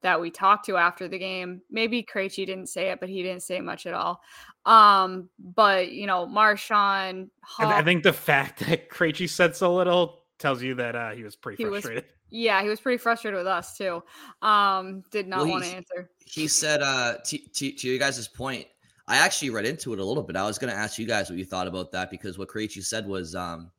that 0.02 0.20
we 0.22 0.32
talked 0.32 0.66
to 0.66 0.78
after 0.78 1.08
the 1.08 1.18
game. 1.18 1.62
Maybe 1.70 2.04
Krejci 2.04 2.46
didn't 2.46 2.68
say 2.68 2.90
it, 2.90 3.00
but 3.00 3.10
he 3.10 3.24
didn't 3.24 3.44
say 3.44 3.60
much 3.62 3.86
at 3.86 3.94
all. 3.94 4.22
Um, 4.66 5.30
but 5.40 5.92
you 5.92 6.08
know, 6.08 6.26
Marchand. 6.26 7.30
I 7.58 7.82
think 7.84 8.04
the 8.04 8.14
fact 8.30 8.60
that 8.68 8.90
Krejci 8.90 9.30
said 9.30 9.56
so 9.56 9.76
little 9.76 10.24
tells 10.38 10.62
you 10.62 10.76
that 10.76 10.96
uh, 10.96 11.12
he 11.12 11.24
was 11.24 11.36
pretty 11.36 11.62
he 11.64 11.70
frustrated. 11.70 12.04
Was, 12.04 12.14
yeah, 12.30 12.62
he 12.62 12.70
was 12.70 12.80
pretty 12.80 12.98
frustrated 12.98 13.38
with 13.38 13.48
us 13.48 13.78
too. 13.78 14.02
Um, 14.42 15.04
did 15.12 15.28
not 15.28 15.40
well, 15.40 15.50
want 15.50 15.66
to 15.66 15.76
answer. 15.76 16.10
He 16.26 16.48
said, 16.48 16.82
uh, 16.82 17.16
to, 17.26 17.38
to, 17.38 17.72
to 17.72 17.88
you 17.88 18.00
guys' 18.00 18.28
point, 18.28 18.68
I 19.08 19.18
actually 19.18 19.50
read 19.50 19.66
into 19.66 19.94
it 19.94 20.00
a 20.00 20.06
little 20.06 20.24
bit. 20.24 20.36
I 20.36 20.46
was 20.46 20.58
going 20.58 20.72
to 20.72 20.78
ask 20.78 21.00
you 21.00 21.08
guys 21.08 21.30
what 21.30 21.40
you 21.40 21.46
thought 21.46 21.68
about 21.68 21.92
that 21.92 22.12
because 22.12 22.38
what 22.38 22.48
Krejci 22.48 22.84
said 22.84 23.08
was, 23.08 23.36
um, 23.36 23.72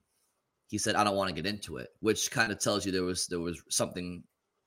he 0.66 0.78
said, 0.78 0.94
"I 0.94 1.04
don't 1.04 1.16
want 1.16 1.28
to 1.28 1.34
get 1.34 1.46
into 1.46 1.78
it," 1.78 1.90
which 2.00 2.30
kind 2.30 2.52
of 2.52 2.58
tells 2.58 2.84
you 2.84 2.92
there 2.92 3.04
was 3.04 3.26
there 3.26 3.40
was 3.40 3.62
something 3.68 4.22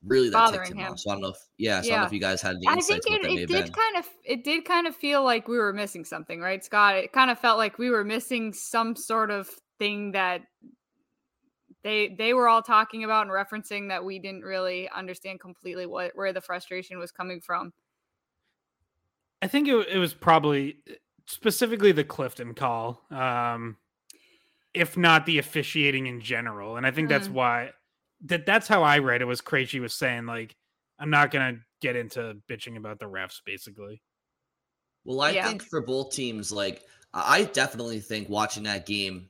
really 0.06 0.30
that 0.30 0.36
bothering 0.36 0.72
him, 0.72 0.78
him. 0.78 0.92
Off. 0.92 1.00
So 1.00 1.10
I 1.10 1.14
don't 1.14 1.22
know 1.22 1.28
if 1.28 1.36
yeah, 1.58 1.80
so 1.80 1.88
yeah. 1.88 1.92
I 1.92 1.96
don't 1.96 2.02
know 2.02 2.06
if 2.06 2.12
you 2.12 2.20
guys 2.20 2.42
had 2.42 2.56
any 2.56 2.66
insights. 2.66 3.06
I 3.06 3.10
think 3.10 3.24
it, 3.24 3.40
it 3.40 3.48
did 3.48 3.72
kind 3.72 3.96
of 3.96 4.08
it 4.24 4.44
did 4.44 4.64
kind 4.64 4.86
of 4.86 4.94
feel 4.94 5.24
like 5.24 5.48
we 5.48 5.58
were 5.58 5.72
missing 5.72 6.04
something, 6.04 6.40
right, 6.40 6.64
Scott? 6.64 6.96
It 6.96 7.12
kind 7.12 7.30
of 7.30 7.38
felt 7.38 7.58
like 7.58 7.78
we 7.78 7.90
were 7.90 8.04
missing 8.04 8.52
some 8.52 8.96
sort 8.96 9.30
of 9.30 9.48
thing 9.78 10.12
that 10.12 10.42
they 11.82 12.14
they 12.16 12.34
were 12.34 12.48
all 12.48 12.62
talking 12.62 13.04
about 13.04 13.26
and 13.26 13.30
referencing 13.30 13.88
that 13.88 14.04
we 14.04 14.18
didn't 14.18 14.42
really 14.42 14.88
understand 14.88 15.40
completely 15.40 15.86
what 15.86 16.12
where 16.14 16.32
the 16.32 16.40
frustration 16.40 16.98
was 16.98 17.12
coming 17.12 17.40
from. 17.40 17.72
I 19.42 19.46
think 19.46 19.68
it, 19.68 19.88
it 19.88 19.98
was 19.98 20.14
probably 20.14 20.78
specifically 21.26 21.92
the 21.92 22.04
Clifton 22.04 22.54
call, 22.54 23.02
um, 23.10 23.76
if 24.72 24.96
not 24.96 25.26
the 25.26 25.38
officiating 25.38 26.06
in 26.06 26.20
general, 26.20 26.76
and 26.76 26.86
I 26.86 26.90
think 26.90 27.06
mm. 27.06 27.10
that's 27.10 27.28
why 27.28 27.70
that 28.22 28.46
that's 28.46 28.68
how 28.68 28.82
I 28.82 28.98
read 28.98 29.22
it. 29.22 29.26
Was 29.26 29.40
Krejci 29.40 29.80
was 29.80 29.94
saying 29.94 30.26
like, 30.26 30.56
I'm 30.98 31.10
not 31.10 31.30
gonna 31.30 31.58
get 31.80 31.96
into 31.96 32.36
bitching 32.48 32.76
about 32.76 32.98
the 32.98 33.06
refs, 33.06 33.40
basically. 33.44 34.02
Well, 35.04 35.20
I 35.20 35.30
yeah. 35.30 35.46
think 35.46 35.62
for 35.62 35.82
both 35.82 36.12
teams, 36.12 36.50
like 36.50 36.82
I 37.12 37.44
definitely 37.44 38.00
think 38.00 38.28
watching 38.28 38.64
that 38.64 38.86
game, 38.86 39.28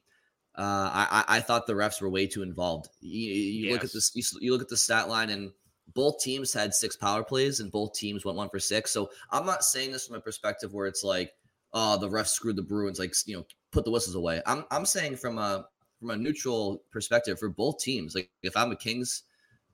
uh, 0.57 0.63
I, 0.63 1.25
I 1.29 1.41
thought 1.41 1.67
the 1.67 1.73
refs 1.73 2.01
were 2.01 2.09
way 2.09 2.27
too 2.27 2.43
involved. 2.43 2.89
You, 3.01 3.33
you 3.33 3.65
yes. 3.67 3.73
look 3.73 3.85
at 3.85 3.93
this, 3.93 4.13
you, 4.15 4.23
you 4.41 4.53
look 4.53 4.63
at 4.63 4.69
the 4.69 4.77
stat 4.77 5.09
line, 5.09 5.31
and 5.31 5.51
both 5.95 6.21
teams 6.21 6.53
had 6.53 6.75
six 6.75 6.97
power 6.97 7.25
plays, 7.25 7.59
and 7.61 7.73
both 7.73 7.95
teams 7.95 8.25
went 8.25 8.39
one 8.39 8.49
for 8.49 8.61
six. 8.61 8.93
So 8.93 9.11
I'm 9.31 9.47
not 9.47 9.65
saying 9.65 9.91
this 9.91 10.07
from 10.07 10.17
a 10.17 10.21
perspective 10.21 10.73
where 10.73 10.87
it's 10.87 11.03
like, 11.03 11.33
oh, 11.73 11.99
the 11.99 12.09
refs 12.09 12.29
screwed 12.29 12.57
the 12.57 12.63
Bruins, 12.63 13.01
like 13.01 13.15
you 13.27 13.37
know, 13.37 13.47
put 13.73 13.85
the 13.85 13.91
whistles 13.91 14.15
away. 14.15 14.41
I'm 14.47 14.65
I'm 14.71 14.87
saying 14.87 15.17
from 15.17 15.39
a 15.39 15.67
from 16.05 16.21
a 16.21 16.23
neutral 16.23 16.83
perspective 16.91 17.39
for 17.39 17.49
both 17.49 17.79
teams. 17.79 18.15
Like 18.15 18.29
if 18.43 18.57
I'm 18.59 18.71
a 18.71 18.77
Kings 18.77 19.23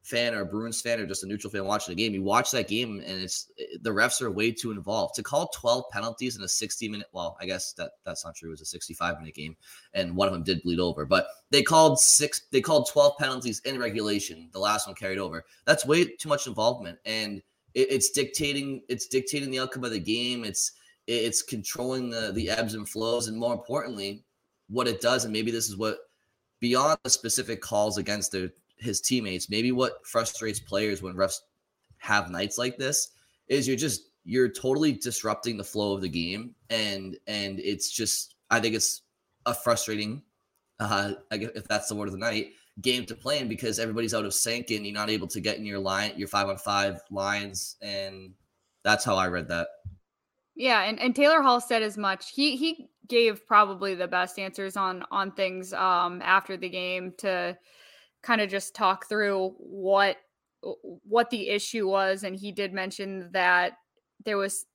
fan 0.02 0.32
or 0.32 0.42
a 0.42 0.46
Bruins 0.46 0.80
fan 0.80 1.00
or 1.00 1.06
just 1.06 1.24
a 1.24 1.26
neutral 1.26 1.50
fan 1.50 1.64
watching 1.64 1.94
the 1.94 2.00
game, 2.00 2.14
you 2.14 2.22
watch 2.22 2.52
that 2.52 2.68
game 2.68 3.02
and 3.04 3.22
it's 3.22 3.50
the 3.82 3.90
refs 3.90 4.22
are 4.22 4.30
way 4.30 4.52
too 4.52 4.70
involved. 4.70 5.16
To 5.16 5.24
call 5.24 5.48
12 5.48 5.84
penalties 5.90 6.36
in 6.36 6.42
a 6.44 6.48
60 6.48 6.88
minute, 6.88 7.08
well, 7.12 7.36
I 7.40 7.46
guess 7.46 7.72
that 7.72 7.90
that's 8.04 8.24
not 8.24 8.36
true. 8.36 8.50
It 8.50 8.52
was 8.52 8.60
a 8.60 8.66
65 8.66 9.18
minute 9.18 9.34
game 9.34 9.56
and 9.92 10.14
one 10.14 10.28
of 10.28 10.32
them 10.32 10.44
did 10.44 10.62
bleed 10.62 10.78
over, 10.78 11.04
but 11.04 11.26
they 11.50 11.62
called 11.62 11.98
six, 11.98 12.42
they 12.52 12.60
called 12.60 12.88
12 12.88 13.18
penalties 13.18 13.60
in 13.64 13.76
regulation. 13.76 14.50
The 14.52 14.60
last 14.60 14.86
one 14.86 14.94
carried 14.94 15.18
over. 15.18 15.44
That's 15.66 15.84
way 15.84 16.04
too 16.04 16.28
much 16.28 16.46
involvement. 16.46 16.98
And 17.04 17.42
it, 17.74 17.88
it's 17.90 18.10
dictating, 18.10 18.82
it's 18.88 19.08
dictating 19.08 19.50
the 19.50 19.58
outcome 19.58 19.82
of 19.82 19.90
the 19.90 19.98
game. 19.98 20.44
It's, 20.44 20.72
it's 21.08 21.42
controlling 21.42 22.08
the, 22.08 22.30
the 22.32 22.50
ebbs 22.50 22.74
and 22.74 22.88
flows. 22.88 23.26
And 23.26 23.36
more 23.36 23.52
importantly, 23.52 24.22
what 24.68 24.86
it 24.86 25.00
does, 25.00 25.24
and 25.24 25.32
maybe 25.32 25.50
this 25.50 25.68
is 25.68 25.76
what 25.76 25.98
beyond 26.60 26.98
the 27.02 27.10
specific 27.10 27.60
calls 27.60 27.98
against 27.98 28.32
the 28.32 28.52
his 28.76 29.00
teammates. 29.00 29.50
Maybe 29.50 29.72
what 29.72 30.06
frustrates 30.06 30.60
players 30.60 31.02
when 31.02 31.14
refs 31.14 31.40
have 31.98 32.30
nights 32.30 32.58
like 32.58 32.78
this 32.78 33.10
is 33.48 33.66
you're 33.66 33.76
just 33.76 34.10
you're 34.24 34.48
totally 34.48 34.92
disrupting 34.92 35.56
the 35.56 35.64
flow 35.64 35.94
of 35.94 36.00
the 36.00 36.08
game, 36.08 36.54
and 36.68 37.16
and 37.26 37.58
it's 37.60 37.90
just 37.90 38.34
I 38.50 38.60
think 38.60 38.74
it's 38.74 39.02
a 39.46 39.54
frustrating, 39.54 40.22
uh, 40.78 41.12
if 41.30 41.66
that's 41.66 41.88
the 41.88 41.94
word 41.94 42.08
of 42.08 42.12
the 42.12 42.18
night, 42.18 42.52
game 42.82 43.06
to 43.06 43.14
play 43.14 43.38
in 43.38 43.48
because 43.48 43.78
everybody's 43.78 44.14
out 44.14 44.24
of 44.24 44.34
sync 44.34 44.70
and 44.70 44.84
you're 44.84 44.94
not 44.94 45.10
able 45.10 45.26
to 45.28 45.40
get 45.40 45.56
in 45.56 45.64
your 45.64 45.78
line, 45.78 46.12
your 46.16 46.28
five 46.28 46.48
on 46.48 46.58
five 46.58 47.00
lines, 47.10 47.76
and 47.80 48.32
that's 48.84 49.04
how 49.04 49.16
I 49.16 49.28
read 49.28 49.48
that. 49.48 49.68
Yeah, 50.54 50.82
and, 50.82 51.00
and 51.00 51.16
Taylor 51.16 51.40
Hall 51.40 51.60
said 51.60 51.82
as 51.82 51.96
much. 51.96 52.32
He 52.32 52.56
he 52.56 52.89
gave 53.08 53.46
probably 53.46 53.94
the 53.94 54.08
best 54.08 54.38
answers 54.38 54.76
on 54.76 55.04
on 55.10 55.32
things 55.32 55.72
um 55.72 56.20
after 56.22 56.56
the 56.56 56.68
game 56.68 57.12
to 57.18 57.56
kind 58.22 58.40
of 58.40 58.48
just 58.50 58.74
talk 58.74 59.08
through 59.08 59.54
what 59.58 60.16
what 60.62 61.30
the 61.30 61.48
issue 61.48 61.88
was. 61.88 62.22
And 62.22 62.36
he 62.36 62.52
did 62.52 62.72
mention 62.72 63.30
that 63.32 63.74
there 64.24 64.36
was 64.36 64.66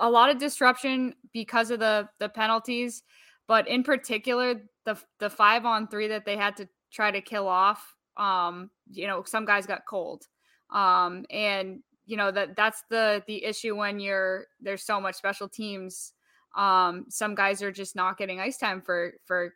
a 0.00 0.10
lot 0.10 0.30
of 0.30 0.38
disruption 0.38 1.14
because 1.32 1.70
of 1.70 1.80
the 1.80 2.08
the 2.18 2.28
penalties. 2.28 3.02
But 3.46 3.68
in 3.68 3.82
particular 3.82 4.62
the 4.84 4.96
the 5.18 5.30
5 5.30 5.64
on 5.64 5.88
3 5.88 6.08
that 6.08 6.24
they 6.24 6.36
had 6.36 6.56
to 6.56 6.68
try 6.92 7.10
to 7.10 7.20
kill 7.20 7.46
off 7.46 7.94
um 8.16 8.70
you 8.90 9.06
know 9.06 9.22
some 9.24 9.44
guys 9.44 9.66
got 9.66 9.82
cold. 9.88 10.24
Um 10.70 11.24
and 11.30 11.80
you 12.06 12.16
know 12.16 12.30
that 12.30 12.56
that's 12.56 12.82
the 12.90 13.22
the 13.26 13.44
issue 13.44 13.76
when 13.76 14.00
you're 14.00 14.46
there's 14.60 14.84
so 14.84 15.00
much 15.00 15.14
special 15.14 15.48
teams 15.48 16.14
um 16.56 17.04
some 17.08 17.34
guys 17.34 17.62
are 17.62 17.72
just 17.72 17.94
not 17.94 18.18
getting 18.18 18.40
ice 18.40 18.58
time 18.58 18.80
for 18.80 19.14
for 19.26 19.54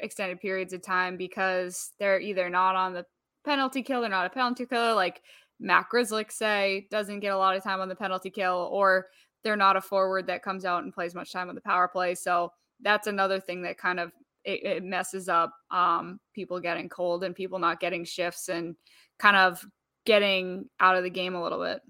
extended 0.00 0.40
periods 0.40 0.72
of 0.72 0.82
time 0.82 1.16
because 1.16 1.92
they're 1.98 2.20
either 2.20 2.50
not 2.50 2.74
on 2.74 2.92
the 2.92 3.06
penalty 3.44 3.82
kill, 3.82 4.00
they're 4.00 4.10
not 4.10 4.26
a 4.26 4.30
penalty 4.30 4.66
killer, 4.66 4.94
like 4.94 5.22
Matt 5.60 5.86
Grzelcyk 5.92 6.32
say 6.32 6.88
doesn't 6.90 7.20
get 7.20 7.32
a 7.32 7.38
lot 7.38 7.56
of 7.56 7.62
time 7.62 7.80
on 7.80 7.88
the 7.88 7.94
penalty 7.94 8.30
kill, 8.30 8.68
or 8.72 9.06
they're 9.44 9.56
not 9.56 9.76
a 9.76 9.80
forward 9.80 10.26
that 10.26 10.42
comes 10.42 10.64
out 10.64 10.82
and 10.82 10.92
plays 10.92 11.14
much 11.14 11.32
time 11.32 11.48
on 11.48 11.54
the 11.54 11.60
power 11.60 11.88
play. 11.88 12.14
So 12.14 12.52
that's 12.80 13.06
another 13.06 13.40
thing 13.40 13.62
that 13.62 13.78
kind 13.78 14.00
of 14.00 14.12
it, 14.44 14.64
it 14.64 14.84
messes 14.84 15.28
up 15.28 15.52
um, 15.70 16.18
people 16.34 16.58
getting 16.60 16.88
cold 16.88 17.22
and 17.22 17.34
people 17.34 17.58
not 17.58 17.80
getting 17.80 18.04
shifts 18.04 18.48
and 18.48 18.74
kind 19.18 19.36
of 19.36 19.64
getting 20.04 20.68
out 20.80 20.96
of 20.96 21.04
the 21.04 21.10
game 21.10 21.34
a 21.34 21.42
little 21.42 21.62
bit. 21.62 21.80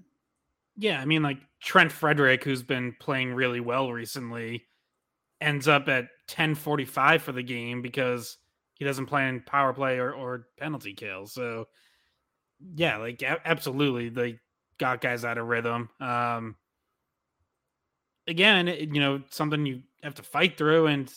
Yeah, 0.75 0.99
I 0.99 1.05
mean, 1.05 1.21
like 1.21 1.39
Trent 1.61 1.91
Frederick, 1.91 2.43
who's 2.43 2.63
been 2.63 2.95
playing 2.99 3.33
really 3.33 3.59
well 3.59 3.91
recently, 3.91 4.65
ends 5.41 5.67
up 5.67 5.89
at 5.89 6.09
10:45 6.27 7.23
for 7.23 7.31
the 7.33 7.43
game 7.43 7.81
because 7.81 8.37
he 8.75 8.85
doesn't 8.85 9.07
play 9.07 9.27
in 9.27 9.41
power 9.41 9.73
play 9.73 9.99
or, 9.99 10.13
or 10.13 10.47
penalty 10.57 10.93
kill. 10.93 11.27
So 11.27 11.67
yeah, 12.75 12.97
like 12.97 13.21
a- 13.21 13.45
absolutely, 13.47 14.09
they 14.09 14.39
got 14.77 15.01
guys 15.01 15.25
out 15.25 15.37
of 15.37 15.47
rhythm. 15.47 15.89
Um, 15.99 16.55
again, 18.27 18.67
it, 18.67 18.93
you 18.93 18.99
know, 19.01 19.21
something 19.29 19.65
you 19.65 19.81
have 20.01 20.15
to 20.15 20.23
fight 20.23 20.57
through, 20.57 20.87
and 20.87 21.11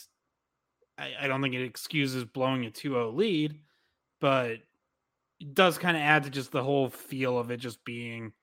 I, 0.97 1.13
I 1.21 1.27
don't 1.27 1.41
think 1.41 1.55
it 1.55 1.63
excuses 1.63 2.23
blowing 2.25 2.65
a 2.65 2.71
2-0 2.71 3.11
lead, 3.11 3.59
but 4.19 4.51
it 5.39 5.55
does 5.55 5.77
kind 5.77 5.97
of 5.97 6.03
add 6.03 6.23
to 6.23 6.29
just 6.29 6.51
the 6.51 6.63
whole 6.63 6.89
feel 6.89 7.39
of 7.39 7.51
it 7.51 7.57
just 7.59 7.83
being, 7.85 8.33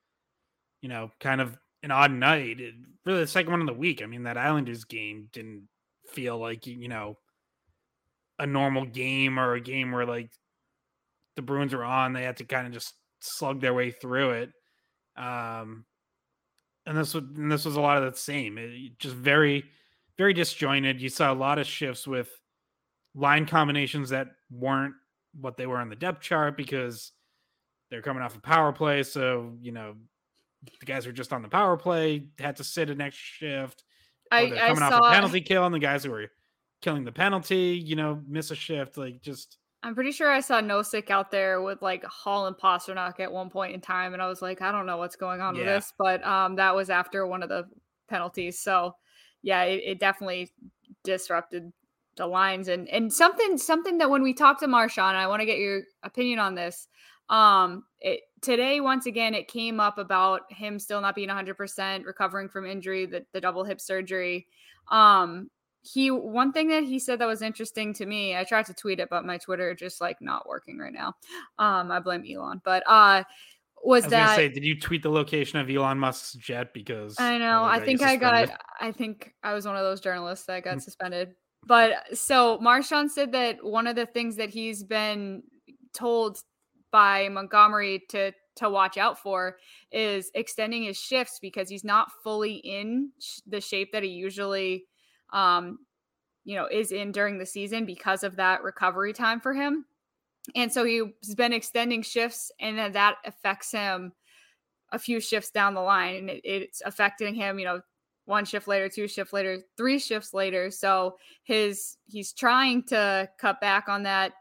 you 0.85 0.91
know, 0.91 1.11
kind 1.19 1.41
of 1.41 1.57
an 1.83 1.91
odd 1.91 2.13
night. 2.13 2.61
It, 2.61 2.75
really, 3.07 3.21
the 3.21 3.27
second 3.27 3.51
one 3.51 3.63
of 3.63 3.67
the 3.67 3.73
week. 3.73 4.03
I 4.03 4.07
mean, 4.07 4.25
that 4.25 4.37
Islanders 4.37 4.85
game 4.85 5.31
didn't 5.33 5.67
feel 6.13 6.37
like 6.39 6.67
you 6.67 6.89
know 6.89 7.17
a 8.39 8.47
normal 8.47 8.85
game 8.85 9.41
or 9.41 9.55
a 9.55 9.63
game 9.63 9.93
where 9.93 10.05
like 10.05 10.31
the 11.37 11.43
Bruins 11.43 11.75
were 11.75 11.85
on, 11.85 12.13
they 12.13 12.23
had 12.23 12.37
to 12.37 12.45
kind 12.45 12.67
of 12.67 12.75
just 12.75 12.93
slug 13.21 13.63
their 13.63 13.73
way 13.73 13.93
through 13.93 14.33
it. 14.33 14.51
Um, 15.17 15.87
and 16.85 16.99
this 16.99 17.15
was 17.15 17.25
and 17.35 17.51
this 17.51 17.65
was 17.65 17.77
a 17.77 17.81
lot 17.81 18.03
of 18.03 18.13
the 18.13 18.19
same. 18.19 18.59
It, 18.59 18.99
just 18.99 19.15
very, 19.15 19.65
very 20.19 20.35
disjointed. 20.35 21.01
You 21.01 21.09
saw 21.09 21.33
a 21.33 21.35
lot 21.35 21.59
of 21.59 21.67
shifts 21.67 22.07
with 22.07 22.29
line 23.15 23.47
combinations 23.47 24.11
that 24.11 24.27
weren't 24.51 24.97
what 25.41 25.57
they 25.57 25.65
were 25.65 25.79
on 25.79 25.89
the 25.89 25.97
depth 25.97 26.21
chart 26.21 26.59
because 26.59 27.13
they're 27.91 28.03
coming 28.03 28.23
off 28.23 28.37
a 28.37 28.41
power 28.41 28.71
play. 28.71 29.03
So 29.03 29.55
you 29.63 29.73
know, 29.73 29.95
the 30.81 30.87
guys 30.87 31.05
who 31.05 31.11
are 31.11 31.15
just 31.15 31.33
on 31.33 31.43
the 31.43 31.49
power 31.49 31.77
play 31.77 32.27
had 32.39 32.57
to 32.57 32.65
sit 32.65 32.91
a 32.91 32.95
next 32.95 33.17
shift. 33.17 33.85
I, 34.31 34.51
they're 34.51 34.69
coming 34.69 34.83
I 34.83 34.91
off 34.91 35.11
a 35.11 35.15
penalty 35.15 35.41
kill, 35.41 35.65
and 35.65 35.75
the 35.75 35.79
guys 35.79 36.05
who 36.05 36.11
were 36.11 36.31
killing 36.83 37.05
the 37.05 37.13
penalty, 37.13 37.83
you 37.85 37.97
know, 37.97 38.21
miss 38.27 38.51
a 38.51 38.55
shift. 38.55 38.97
Like 38.97 39.23
just 39.23 39.59
I'm 39.85 39.95
pretty 39.95 40.13
sure 40.13 40.31
I 40.31 40.41
saw 40.41 40.63
Nosek 40.63 41.11
out 41.11 41.31
there 41.31 41.61
with 41.61 41.83
like 41.83 42.05
Hall 42.05 42.47
and 42.47 42.57
Pastrnak 42.57 43.21
at 43.21 43.31
one 43.31 43.51
point 43.51 43.75
in 43.75 43.81
time, 43.81 44.15
and 44.15 44.23
I 44.23 44.29
was 44.29 44.41
like, 44.41 44.63
I 44.63 44.73
don't 44.73 44.87
know 44.87 44.97
what's 44.97 45.17
going 45.17 45.43
on 45.43 45.55
yeah. 45.55 45.61
with 45.61 45.69
this, 45.69 45.93
but 45.99 46.25
um, 46.27 46.57
that 46.57 46.75
was 46.75 46.89
after 46.89 47.27
one 47.27 47.43
of 47.43 47.51
the 47.51 47.65
penalties. 48.09 48.59
So 48.61 48.95
yeah, 49.43 49.65
it, 49.65 49.83
it, 49.85 50.01
definitely 50.01 50.51
disrupted 51.05 51.71
the 52.17 52.27
lines 52.27 52.69
and 52.69 52.89
and 52.89 53.13
something 53.13 53.59
something 53.59 53.99
that 53.99 54.09
when 54.09 54.23
we 54.23 54.33
talked 54.33 54.61
to 54.61 54.69
Marchand, 54.69 55.17
I 55.17 55.27
want 55.27 55.41
to 55.41 55.47
get 55.47 55.59
your 55.59 55.83
opinion 56.03 56.39
on 56.39 56.55
this. 56.55 56.89
Um, 57.29 57.85
today 58.45 58.81
once 58.81 59.07
again 59.07 59.35
it 59.35 59.49
came 59.49 59.81
up 59.81 59.99
about 59.99 60.43
him 60.53 60.79
still 60.79 61.01
not 61.01 61.15
being 61.15 61.29
100% 61.29 62.05
recovering 62.05 62.49
from 62.49 62.67
injury, 62.67 63.07
the 63.07 63.25
the 63.33 63.41
double 63.41 63.65
hip 63.65 63.81
surgery. 63.81 64.47
Um, 64.91 65.51
he 65.83 66.11
one 66.11 66.53
thing 66.53 66.69
that 66.69 66.85
he 66.85 66.99
said 66.99 67.19
that 67.19 67.27
was 67.27 67.43
interesting 67.43 67.93
to 67.93 68.07
me 68.07 68.35
i 68.35 68.43
tried 68.43 68.65
to 68.65 68.73
tweet 68.73 69.01
it 69.01 69.11
but 69.11 69.23
my 69.27 69.37
twitter 69.37 69.75
just 69.75 70.01
like 70.01 70.17
not 70.21 70.49
working 70.49 70.79
right 70.79 70.95
now. 70.95 71.15
Um 71.59 71.91
i 71.91 72.01
blame 72.01 72.25
elon. 72.27 72.63
But 72.65 72.83
uh 72.87 73.25
was, 73.85 74.05
was 74.05 74.11
that 74.13 74.37
say 74.37 74.49
did 74.49 74.65
you 74.65 74.81
tweet 74.81 75.03
the 75.03 75.11
location 75.11 75.59
of 75.59 75.69
elon 75.69 75.99
musk's 75.99 76.33
jet? 76.35 76.73
Because 76.73 77.17
i 77.19 77.37
know. 77.37 77.65
i 77.65 77.79
think 77.81 78.01
i 78.01 78.17
got 78.17 78.49
i 78.81 78.91
think 78.93 79.35
i 79.43 79.53
was 79.53 79.67
one 79.67 79.77
of 79.77 79.83
those 79.83 80.01
journalists 80.01 80.47
that 80.47 80.65
got 80.65 80.83
suspended. 80.83 81.35
But 81.67 82.17
so 82.17 82.59
Marchand 82.61 83.11
said 83.11 83.33
that 83.33 83.65
one 83.65 83.87
of 83.87 83.97
the 83.97 84.07
things 84.07 84.37
that 84.37 84.51
he's 84.51 84.83
been 84.83 85.43
told 85.95 86.39
by 86.95 87.29
montgomery 87.29 88.05
to 88.09 88.31
to 88.55 88.71
watch 88.71 88.97
out 88.97 89.19
for 89.19 89.57
is 89.91 90.31
extending 90.37 90.85
his 90.85 90.97
shifts 90.97 91.41
because 91.43 91.69
he's 91.69 91.83
not 91.83 92.13
fully 92.23 92.55
in 92.55 93.11
the 93.49 93.61
shape 93.61 93.91
that 93.91 94.05
he 94.05 94.11
usually 94.11 94.85
um, 95.33 95.81
you 96.45 96.55
know, 96.55 96.69
is 96.71 96.93
in 96.93 97.11
during 97.11 97.37
the 97.37 97.47
season 97.47 97.85
because 97.85 98.23
of 98.23 98.37
that 98.37 98.63
recovery 98.63 99.13
time 99.13 99.41
for 99.41 99.53
him. 99.53 99.85
And 100.55 100.73
so 100.73 100.85
he's 100.85 101.35
been 101.35 101.53
extending 101.53 102.03
shifts, 102.03 102.53
and 102.61 102.79
then 102.79 102.93
that 102.93 103.17
affects 103.25 103.73
him 103.73 104.13
a 104.93 104.99
few 104.99 105.19
shifts 105.19 105.51
down 105.51 105.75
the 105.75 105.81
line, 105.81 106.15
and 106.15 106.31
it, 106.31 106.43
it's 106.45 106.81
affecting 106.85 107.35
him, 107.35 107.59
you 107.59 107.65
know, 107.65 107.81
one 108.27 108.45
shift 108.45 108.69
later, 108.69 108.89
two 108.89 109.09
shift 109.09 109.33
later, 109.33 109.59
three 109.77 109.99
shifts 109.99 110.33
later. 110.33 110.71
So 110.71 111.17
his 111.43 111.97
he's 112.07 112.33
trying 112.33 112.85
to 112.85 113.29
cut 113.39 113.61
back 113.61 113.89
on 113.89 114.05
that, 114.05 114.33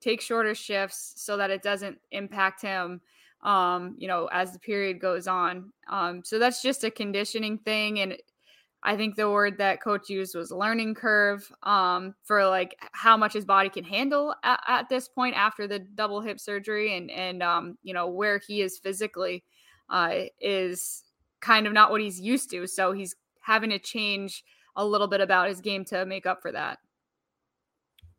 take 0.00 0.20
shorter 0.20 0.54
shifts 0.54 1.14
so 1.16 1.36
that 1.36 1.50
it 1.50 1.62
doesn't 1.62 1.98
impact 2.10 2.62
him 2.62 3.00
um, 3.42 3.94
you 3.98 4.06
know, 4.08 4.28
as 4.32 4.52
the 4.52 4.58
period 4.58 5.00
goes 5.00 5.26
on. 5.26 5.72
Um, 5.88 6.22
so 6.24 6.38
that's 6.38 6.62
just 6.62 6.84
a 6.84 6.90
conditioning 6.90 7.58
thing. 7.58 8.00
And 8.00 8.16
I 8.82 8.96
think 8.96 9.16
the 9.16 9.30
word 9.30 9.58
that 9.58 9.82
coach 9.82 10.08
used 10.08 10.34
was 10.34 10.50
learning 10.50 10.94
curve 10.94 11.50
um, 11.62 12.14
for 12.24 12.46
like 12.46 12.76
how 12.92 13.16
much 13.16 13.34
his 13.34 13.44
body 13.44 13.68
can 13.68 13.84
handle 13.84 14.34
at, 14.42 14.60
at, 14.66 14.88
this 14.88 15.08
point 15.08 15.36
after 15.36 15.66
the 15.66 15.80
double 15.80 16.20
hip 16.22 16.40
surgery 16.40 16.96
and 16.96 17.10
and 17.10 17.42
um, 17.42 17.76
you 17.82 17.92
know 17.92 18.08
where 18.08 18.38
he 18.38 18.62
is 18.62 18.78
physically 18.78 19.44
uh, 19.90 20.14
is 20.40 21.04
kind 21.40 21.66
of 21.66 21.74
not 21.74 21.90
what 21.90 22.00
he's 22.00 22.20
used 22.20 22.50
to. 22.50 22.66
So 22.66 22.92
he's 22.92 23.14
having 23.40 23.70
to 23.70 23.78
change 23.78 24.44
a 24.76 24.84
little 24.84 25.08
bit 25.08 25.20
about 25.20 25.48
his 25.48 25.60
game 25.60 25.84
to 25.86 26.06
make 26.06 26.24
up 26.24 26.40
for 26.40 26.52
that. 26.52 26.78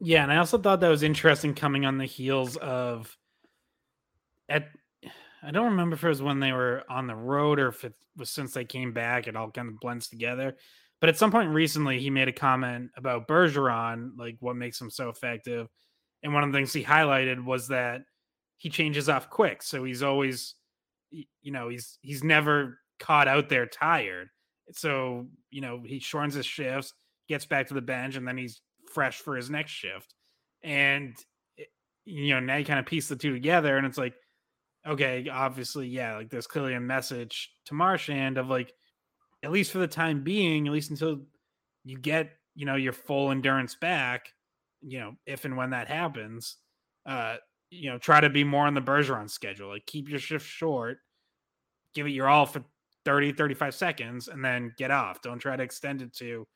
Yeah, 0.04 0.24
and 0.24 0.32
I 0.32 0.38
also 0.38 0.58
thought 0.58 0.80
that 0.80 0.90
was 0.90 1.04
interesting 1.04 1.54
coming 1.54 1.86
on 1.86 2.00
the 2.00 2.06
heels 2.06 2.58
of 2.58 3.16
at 4.50 4.70
I 5.44 5.52
don't 5.52 5.72
remember 5.72 5.96
if 5.96 6.04
it 6.04 6.08
was 6.10 6.22
when 6.22 6.40
they 6.40 6.52
were 6.52 6.84
on 6.90 7.06
the 7.08 7.16
road 7.16 7.60
or 7.60 7.68
if 7.68 7.84
it 7.84 7.94
was 8.18 8.30
since 8.30 8.54
they 8.54 8.66
came 8.66 8.94
back. 8.94 9.28
It 9.28 9.36
all 9.36 9.52
kind 9.52 9.70
of 9.70 9.80
blends 9.80 10.08
together. 10.08 10.58
But 11.00 11.10
at 11.10 11.18
some 11.18 11.32
point 11.32 11.50
recently, 11.50 12.00
he 12.00 12.10
made 12.10 12.28
a 12.28 12.34
comment 12.34 12.92
about 12.96 13.28
Bergeron, 13.28 14.12
like 14.18 14.38
what 14.40 14.56
makes 14.56 14.80
him 14.82 14.90
so 14.90 15.10
effective. 15.10 15.68
And 16.24 16.34
one 16.34 16.44
of 16.44 16.52
the 16.52 16.58
things 16.58 16.74
he 16.74 16.84
highlighted 16.84 17.44
was 17.44 17.68
that 17.70 18.02
he 18.58 18.70
changes 18.70 19.10
off 19.10 19.30
quick. 19.30 19.64
So 19.64 19.84
he's 19.84 20.04
always, 20.04 20.56
you 21.12 21.52
know, 21.52 21.70
he's 21.70 21.98
he's 22.02 22.24
never 22.24 22.80
caught 23.00 23.28
out 23.28 23.50
there 23.50 23.66
tired. 23.68 24.30
So, 24.74 25.28
you 25.52 25.62
know, 25.62 25.82
he 25.86 26.00
shortens 26.00 26.36
his 26.36 26.46
shifts, 26.46 26.94
gets 27.28 27.46
back 27.46 27.68
to 27.68 27.74
the 27.76 27.82
bench, 27.82 28.16
and 28.16 28.28
then 28.28 28.38
he's 28.38 28.62
fresh 28.94 29.18
for 29.20 29.36
his 29.36 29.50
next 29.50 29.72
shift. 29.72 30.14
And, 30.64 31.16
eh, 31.60 31.64
you 32.06 32.34
know, 32.34 32.40
now 32.40 32.58
you 32.58 32.66
kind 32.66 32.80
of 32.80 32.86
piece 32.86 33.08
the 33.08 33.16
two 33.16 33.34
together 33.34 33.78
and 33.78 33.86
it's 33.86 33.98
like, 33.98 34.14
okay, 34.88 35.28
obviously, 35.30 35.88
yeah, 35.88 36.16
like 36.16 36.30
there's 36.30 36.48
clearly 36.48 36.74
a 36.74 36.80
message 36.80 37.52
to 37.66 37.74
Marchand 37.74 38.38
of 38.38 38.50
like, 38.50 38.74
at 39.44 39.52
least 39.52 39.72
for 39.72 39.80
the 39.80 39.88
time 39.88 40.24
being, 40.24 40.68
at 40.68 40.74
least 40.74 40.92
until 40.92 41.22
you 41.84 41.98
get, 41.98 42.32
you 42.56 42.66
know, 42.66 42.76
your 42.76 42.94
full 42.94 43.32
endurance 43.32 43.76
back, 43.76 44.34
you 44.82 45.00
know, 45.00 45.14
if 45.26 45.46
and 45.46 45.58
when 45.58 45.72
that 45.72 45.88
happens, 45.88 46.58
uh, 47.06 47.38
you 47.70 47.90
know, 47.90 47.98
try 47.98 48.20
to 48.20 48.30
be 48.30 48.44
more 48.44 48.68
on 48.68 48.74
the 48.74 48.82
Bergeron 48.82 49.30
schedule. 49.30 49.70
Like 49.70 49.86
keep 49.86 50.10
your 50.10 50.20
shift 50.20 50.46
short, 50.46 50.98
give 51.96 52.06
it 52.06 52.12
your 52.12 52.28
all 52.28 52.46
for 52.46 52.64
30, 53.06 53.34
35 53.34 53.74
seconds, 53.74 54.28
and 54.28 54.44
then 54.44 54.74
get 54.78 54.92
off. 54.92 55.22
Don't 55.22 55.40
try 55.40 55.56
to 55.56 55.64
extend 55.64 56.02
it 56.02 56.14
to 56.16 56.48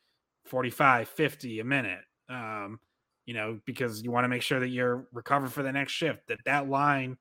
45, 0.44 1.08
50 1.08 1.60
a 1.60 1.64
minute. 1.64 2.00
Um, 2.28 2.80
you 3.24 3.34
know, 3.34 3.60
because 3.66 4.02
you 4.02 4.10
want 4.10 4.24
to 4.24 4.28
make 4.28 4.42
sure 4.42 4.60
that 4.60 4.68
you're 4.68 5.06
recovered 5.12 5.52
for 5.52 5.62
the 5.62 5.72
next 5.72 5.92
shift, 5.92 6.28
that 6.28 6.38
that 6.44 6.68
line 6.68 7.16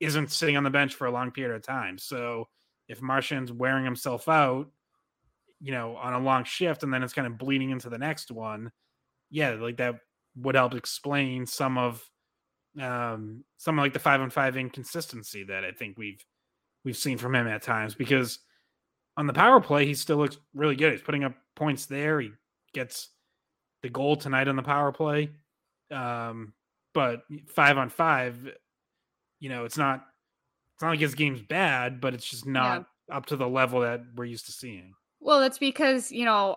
isn't 0.00 0.32
sitting 0.32 0.56
on 0.56 0.64
the 0.64 0.70
bench 0.70 0.94
for 0.94 1.06
a 1.06 1.12
long 1.12 1.30
period 1.30 1.54
of 1.54 1.62
time. 1.62 1.96
So 1.96 2.48
if 2.88 3.00
Marchand's 3.00 3.52
wearing 3.52 3.84
himself 3.84 4.28
out, 4.28 4.68
you 5.60 5.72
know, 5.72 5.96
on 5.96 6.12
a 6.12 6.18
long 6.18 6.44
shift 6.44 6.82
and 6.82 6.92
then 6.92 7.02
it's 7.02 7.12
kind 7.12 7.26
of 7.26 7.38
bleeding 7.38 7.70
into 7.70 7.88
the 7.88 7.98
next 7.98 8.30
one, 8.30 8.72
yeah, 9.30 9.50
like 9.50 9.76
that 9.78 9.96
would 10.36 10.56
help 10.56 10.74
explain 10.74 11.46
some 11.46 11.78
of 11.78 12.02
um 12.80 13.44
some 13.56 13.78
of 13.78 13.84
like 13.84 13.92
the 13.92 14.00
five 14.00 14.20
on 14.20 14.30
five 14.30 14.56
inconsistency 14.56 15.44
that 15.44 15.64
I 15.64 15.70
think 15.70 15.96
we've 15.96 16.24
we've 16.84 16.96
seen 16.96 17.18
from 17.18 17.34
him 17.36 17.46
at 17.46 17.62
times 17.62 17.94
because 17.94 18.40
on 19.16 19.28
the 19.28 19.32
power 19.32 19.60
play 19.60 19.86
he 19.86 19.94
still 19.94 20.16
looks 20.16 20.38
really 20.54 20.74
good. 20.74 20.92
He's 20.92 21.00
putting 21.00 21.22
up 21.22 21.34
points 21.54 21.86
there. 21.86 22.20
He 22.20 22.32
gets 22.72 23.10
the 23.84 23.90
goal 23.90 24.16
tonight 24.16 24.48
on 24.48 24.56
the 24.56 24.62
power 24.62 24.90
play. 24.92 25.28
Um, 25.90 26.54
but 26.94 27.24
five 27.48 27.76
on 27.76 27.90
five, 27.90 28.38
you 29.40 29.50
know, 29.50 29.66
it's 29.66 29.76
not 29.76 30.06
it's 30.74 30.82
not 30.82 30.88
like 30.88 31.00
his 31.00 31.14
game's 31.14 31.42
bad, 31.42 32.00
but 32.00 32.14
it's 32.14 32.24
just 32.24 32.46
not 32.46 32.86
yeah. 33.10 33.16
up 33.16 33.26
to 33.26 33.36
the 33.36 33.46
level 33.46 33.80
that 33.80 34.00
we're 34.16 34.24
used 34.24 34.46
to 34.46 34.52
seeing. 34.52 34.94
Well, 35.20 35.38
that's 35.38 35.58
because, 35.58 36.10
you 36.10 36.24
know, 36.24 36.56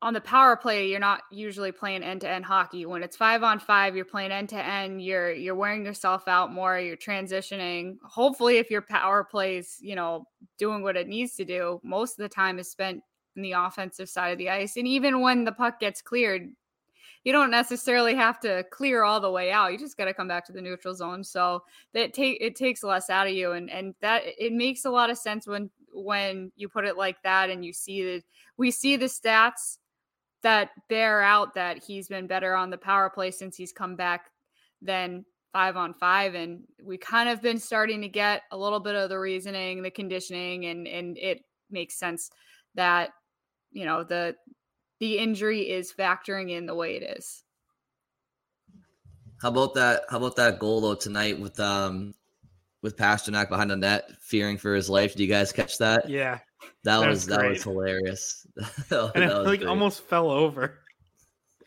on 0.00 0.14
the 0.14 0.20
power 0.22 0.56
play, 0.56 0.88
you're 0.88 0.98
not 0.98 1.22
usually 1.30 1.72
playing 1.72 2.02
end 2.02 2.22
to 2.22 2.28
end 2.28 2.46
hockey. 2.46 2.86
When 2.86 3.02
it's 3.02 3.18
five 3.18 3.42
on 3.42 3.58
five, 3.58 3.94
you're 3.94 4.06
playing 4.06 4.32
end 4.32 4.48
to 4.50 4.56
end. 4.56 5.02
You're 5.02 5.32
you're 5.32 5.54
wearing 5.54 5.84
yourself 5.84 6.26
out 6.26 6.50
more. 6.54 6.78
You're 6.78 6.96
transitioning. 6.96 7.98
Hopefully, 8.02 8.56
if 8.56 8.70
your 8.70 8.82
power 8.82 9.24
plays, 9.24 9.76
you 9.80 9.94
know, 9.94 10.24
doing 10.58 10.82
what 10.82 10.96
it 10.96 11.06
needs 11.06 11.34
to 11.34 11.44
do, 11.44 11.80
most 11.84 12.18
of 12.18 12.22
the 12.22 12.30
time 12.30 12.58
is 12.58 12.70
spent 12.70 13.02
in 13.36 13.42
the 13.42 13.52
offensive 13.52 14.08
side 14.08 14.32
of 14.32 14.38
the 14.38 14.50
ice. 14.50 14.76
And 14.76 14.88
even 14.88 15.20
when 15.20 15.44
the 15.44 15.52
puck 15.52 15.78
gets 15.78 16.02
cleared, 16.02 16.50
you 17.24 17.32
don't 17.32 17.50
necessarily 17.50 18.14
have 18.14 18.38
to 18.40 18.64
clear 18.70 19.02
all 19.02 19.20
the 19.20 19.30
way 19.30 19.50
out. 19.50 19.72
You 19.72 19.78
just 19.78 19.96
got 19.96 20.04
to 20.04 20.14
come 20.14 20.28
back 20.28 20.46
to 20.46 20.52
the 20.52 20.62
neutral 20.62 20.94
zone. 20.94 21.24
So 21.24 21.64
that 21.92 22.14
take 22.14 22.38
it 22.40 22.54
takes 22.54 22.82
less 22.82 23.10
out 23.10 23.26
of 23.26 23.32
you, 23.32 23.52
and 23.52 23.68
and 23.68 23.94
that 24.00 24.22
it 24.24 24.52
makes 24.52 24.84
a 24.84 24.90
lot 24.90 25.10
of 25.10 25.18
sense 25.18 25.46
when 25.46 25.70
when 25.92 26.52
you 26.54 26.68
put 26.68 26.84
it 26.84 26.96
like 26.96 27.20
that, 27.24 27.50
and 27.50 27.64
you 27.64 27.72
see 27.72 28.04
that 28.04 28.22
we 28.56 28.70
see 28.70 28.96
the 28.96 29.06
stats 29.06 29.78
that 30.42 30.70
bear 30.88 31.20
out 31.20 31.54
that 31.54 31.82
he's 31.82 32.06
been 32.06 32.28
better 32.28 32.54
on 32.54 32.70
the 32.70 32.78
power 32.78 33.10
play 33.10 33.32
since 33.32 33.56
he's 33.56 33.72
come 33.72 33.96
back 33.96 34.30
than 34.80 35.24
five 35.52 35.76
on 35.76 35.94
five 35.94 36.34
and 36.34 36.60
we 36.84 36.98
kind 36.98 37.28
of 37.28 37.40
been 37.40 37.58
starting 37.58 38.02
to 38.02 38.08
get 38.08 38.42
a 38.52 38.56
little 38.56 38.78
bit 38.78 38.94
of 38.94 39.08
the 39.08 39.18
reasoning 39.18 39.82
the 39.82 39.90
conditioning 39.90 40.66
and 40.66 40.86
and 40.86 41.16
it 41.16 41.40
makes 41.70 41.98
sense 41.98 42.30
that 42.74 43.10
you 43.72 43.84
know 43.84 44.04
the 44.04 44.36
the 45.00 45.18
injury 45.18 45.70
is 45.70 45.92
factoring 45.92 46.50
in 46.50 46.66
the 46.66 46.74
way 46.74 46.96
it 46.96 47.18
is. 47.18 47.42
How 49.40 49.48
about 49.48 49.74
that? 49.74 50.02
How 50.08 50.16
about 50.18 50.36
that 50.36 50.58
goal 50.58 50.80
though 50.80 50.94
tonight 50.94 51.38
with 51.38 51.58
um 51.60 52.14
with 52.82 52.96
Pastrnak 52.96 53.48
behind 53.48 53.70
the 53.70 53.76
net, 53.76 54.10
fearing 54.20 54.56
for 54.56 54.74
his 54.74 54.88
life? 54.88 55.14
Do 55.14 55.22
you 55.22 55.28
guys 55.28 55.52
catch 55.52 55.78
that? 55.78 56.08
Yeah, 56.08 56.38
that, 56.84 57.00
that 57.00 57.08
was, 57.08 57.26
was 57.26 57.26
that 57.26 57.48
was 57.48 57.62
hilarious. 57.62 58.46
that, 58.88 59.12
and 59.14 59.24
it 59.24 59.34
like 59.34 59.60
great. 59.60 59.68
almost 59.68 60.02
fell 60.02 60.30
over. 60.30 60.78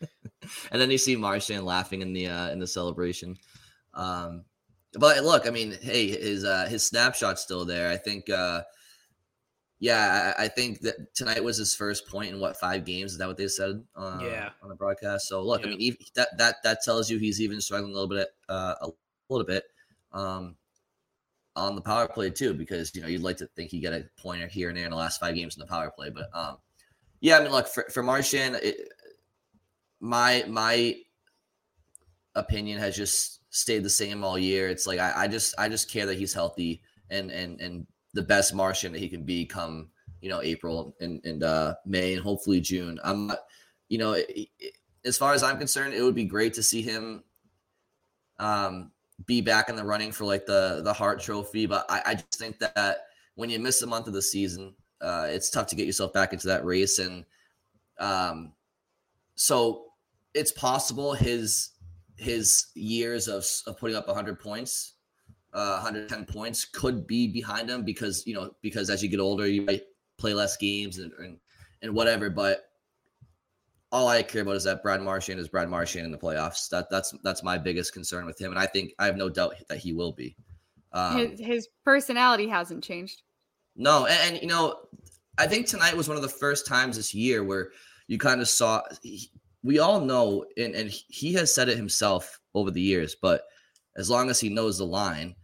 and 0.72 0.80
then 0.80 0.90
you 0.90 0.98
see 0.98 1.14
Marchand 1.14 1.64
laughing 1.64 2.02
in 2.02 2.12
the 2.12 2.26
uh 2.26 2.50
in 2.50 2.58
the 2.58 2.66
celebration. 2.66 3.36
Um, 3.94 4.44
but 4.94 5.22
look, 5.22 5.46
I 5.46 5.50
mean, 5.50 5.76
hey, 5.80 6.08
his 6.08 6.44
uh 6.44 6.66
his 6.68 6.88
snapshot's 6.88 7.42
still 7.42 7.64
there. 7.64 7.90
I 7.90 7.96
think 7.96 8.28
uh 8.28 8.62
yeah, 9.80 10.34
I, 10.38 10.44
I, 10.44 10.48
think 10.48 10.82
that 10.82 11.14
tonight 11.14 11.42
was 11.42 11.56
his 11.56 11.74
first 11.74 12.06
point 12.06 12.34
in 12.34 12.38
what 12.38 12.58
five 12.58 12.84
games? 12.84 13.12
Is 13.12 13.18
that 13.18 13.26
what 13.26 13.38
they 13.38 13.48
said? 13.48 13.82
Uh, 13.96 14.18
yeah, 14.22 14.50
on 14.62 14.68
the 14.68 14.74
broadcast. 14.74 15.26
So 15.26 15.42
look, 15.42 15.64
yeah. 15.64 15.72
I 15.72 15.76
mean, 15.76 15.96
that 16.14 16.28
that 16.36 16.56
that 16.62 16.82
tells 16.84 17.10
you 17.10 17.18
he's 17.18 17.40
even 17.40 17.62
struggling 17.62 17.92
a 17.92 17.94
little 17.94 18.08
bit, 18.08 18.28
uh, 18.50 18.74
a 18.82 18.88
little 19.30 19.46
bit, 19.46 19.64
um, 20.12 20.54
on 21.56 21.76
the 21.76 21.80
power 21.80 22.06
play 22.06 22.28
too, 22.28 22.52
because 22.52 22.94
you 22.94 23.00
know 23.00 23.08
you'd 23.08 23.22
like 23.22 23.38
to 23.38 23.46
think 23.56 23.70
he 23.70 23.80
get 23.80 23.94
a 23.94 24.04
pointer 24.18 24.46
here 24.48 24.68
and 24.68 24.76
there 24.76 24.84
in 24.84 24.90
the 24.90 24.96
last 24.96 25.18
five 25.18 25.34
games 25.34 25.56
in 25.56 25.60
the 25.60 25.66
power 25.66 25.90
play, 25.90 26.10
but 26.10 26.28
um, 26.34 26.58
yeah, 27.20 27.38
I 27.38 27.42
mean, 27.42 27.50
look 27.50 27.66
for 27.66 27.84
for 27.90 28.02
Marchand, 28.02 28.56
it, 28.56 28.92
my 29.98 30.44
my 30.46 30.96
opinion 32.34 32.78
has 32.80 32.96
just 32.96 33.40
stayed 33.48 33.82
the 33.82 33.90
same 33.90 34.24
all 34.24 34.38
year. 34.38 34.68
It's 34.68 34.86
like 34.86 34.98
I, 34.98 35.24
I 35.24 35.28
just 35.28 35.54
I 35.58 35.70
just 35.70 35.90
care 35.90 36.04
that 36.04 36.18
he's 36.18 36.34
healthy 36.34 36.82
and 37.08 37.30
and 37.30 37.60
and 37.60 37.86
the 38.14 38.22
best 38.22 38.54
Marchand 38.54 38.94
that 38.94 39.00
he 39.00 39.08
can 39.08 39.22
be 39.22 39.46
come 39.46 39.90
you 40.20 40.28
know 40.28 40.42
April 40.42 40.94
and 41.00 41.24
and 41.24 41.42
uh, 41.42 41.74
May 41.86 42.14
and 42.14 42.22
hopefully 42.22 42.60
June. 42.60 42.98
I'm 43.02 43.32
you 43.88 43.98
know, 43.98 44.12
it, 44.12 44.48
it, 44.58 44.74
as 45.04 45.18
far 45.18 45.34
as 45.34 45.42
I'm 45.42 45.58
concerned, 45.58 45.94
it 45.94 46.02
would 46.02 46.14
be 46.14 46.24
great 46.24 46.54
to 46.54 46.62
see 46.62 46.82
him 46.82 47.24
um, 48.38 48.92
be 49.26 49.40
back 49.40 49.68
in 49.68 49.76
the 49.76 49.84
running 49.84 50.12
for 50.12 50.24
like 50.24 50.46
the 50.46 50.80
the 50.82 50.92
Hart 50.92 51.20
Trophy. 51.20 51.66
But 51.66 51.86
I, 51.90 52.02
I 52.06 52.14
just 52.14 52.38
think 52.38 52.58
that 52.60 53.04
when 53.34 53.50
you 53.50 53.58
miss 53.58 53.82
a 53.82 53.86
month 53.86 54.06
of 54.06 54.12
the 54.12 54.22
season, 54.22 54.74
uh, 55.00 55.26
it's 55.28 55.50
tough 55.50 55.66
to 55.68 55.76
get 55.76 55.86
yourself 55.86 56.12
back 56.12 56.32
into 56.32 56.46
that 56.48 56.64
race. 56.64 56.98
And 56.98 57.24
um, 57.98 58.52
so 59.34 59.86
it's 60.34 60.52
possible 60.52 61.12
his 61.12 61.70
his 62.16 62.66
years 62.74 63.28
of, 63.28 63.46
of 63.66 63.78
putting 63.78 63.96
up 63.96 64.06
100 64.06 64.38
points 64.38 64.94
uh, 65.52 65.80
110 65.82 66.24
points 66.26 66.64
could 66.64 67.06
be 67.06 67.26
behind 67.26 67.68
him 67.68 67.84
because 67.84 68.26
you 68.26 68.34
know 68.34 68.54
because 68.62 68.90
as 68.90 69.02
you 69.02 69.08
get 69.08 69.20
older 69.20 69.46
you 69.46 69.62
might 69.62 69.82
play 70.18 70.34
less 70.34 70.56
games 70.56 70.98
and 70.98 71.12
and, 71.18 71.38
and 71.82 71.94
whatever 71.94 72.30
but 72.30 72.70
all 73.92 74.08
I 74.08 74.22
care 74.22 74.42
about 74.42 74.56
is 74.56 74.64
that 74.64 74.82
Brad 74.82 75.02
Marchand 75.02 75.40
is 75.40 75.48
Brad 75.48 75.68
Marchand 75.68 76.06
in 76.06 76.12
the 76.12 76.18
playoffs. 76.18 76.68
That 76.68 76.88
that's 76.90 77.12
that's 77.24 77.42
my 77.42 77.58
biggest 77.58 77.92
concern 77.92 78.24
with 78.24 78.40
him, 78.40 78.52
and 78.52 78.58
I 78.58 78.66
think 78.66 78.92
I 78.98 79.06
have 79.06 79.16
no 79.16 79.28
doubt 79.28 79.56
that 79.68 79.78
he 79.78 79.92
will 79.92 80.12
be. 80.12 80.36
Um, 80.92 81.16
his, 81.16 81.40
his, 81.40 81.68
personality 81.84 82.48
hasn't 82.48 82.82
changed. 82.82 83.22
No, 83.76 84.06
and, 84.06 84.34
and, 84.34 84.42
you 84.42 84.48
know, 84.48 84.76
I 85.38 85.46
think 85.46 85.66
tonight 85.66 85.96
was 85.96 86.08
one 86.08 86.16
of 86.16 86.22
the 86.22 86.28
first 86.28 86.66
times 86.66 86.96
this 86.96 87.14
year 87.14 87.44
where 87.44 87.70
you 88.08 88.18
kind 88.18 88.40
of 88.40 88.48
saw. 88.48 88.82
He, 89.02 89.30
we 89.62 89.78
all 89.78 90.00
know, 90.00 90.44
and 90.56 90.74
and 90.74 90.90
he 90.90 91.32
has 91.34 91.54
said 91.54 91.68
it 91.68 91.76
himself 91.76 92.40
over 92.54 92.70
the 92.70 92.80
years, 92.80 93.16
but 93.20 93.42
as 93.96 94.10
long 94.10 94.30
as 94.30 94.40
he 94.40 94.48
knows 94.48 94.78
the 94.78 94.86
line, 94.86 95.34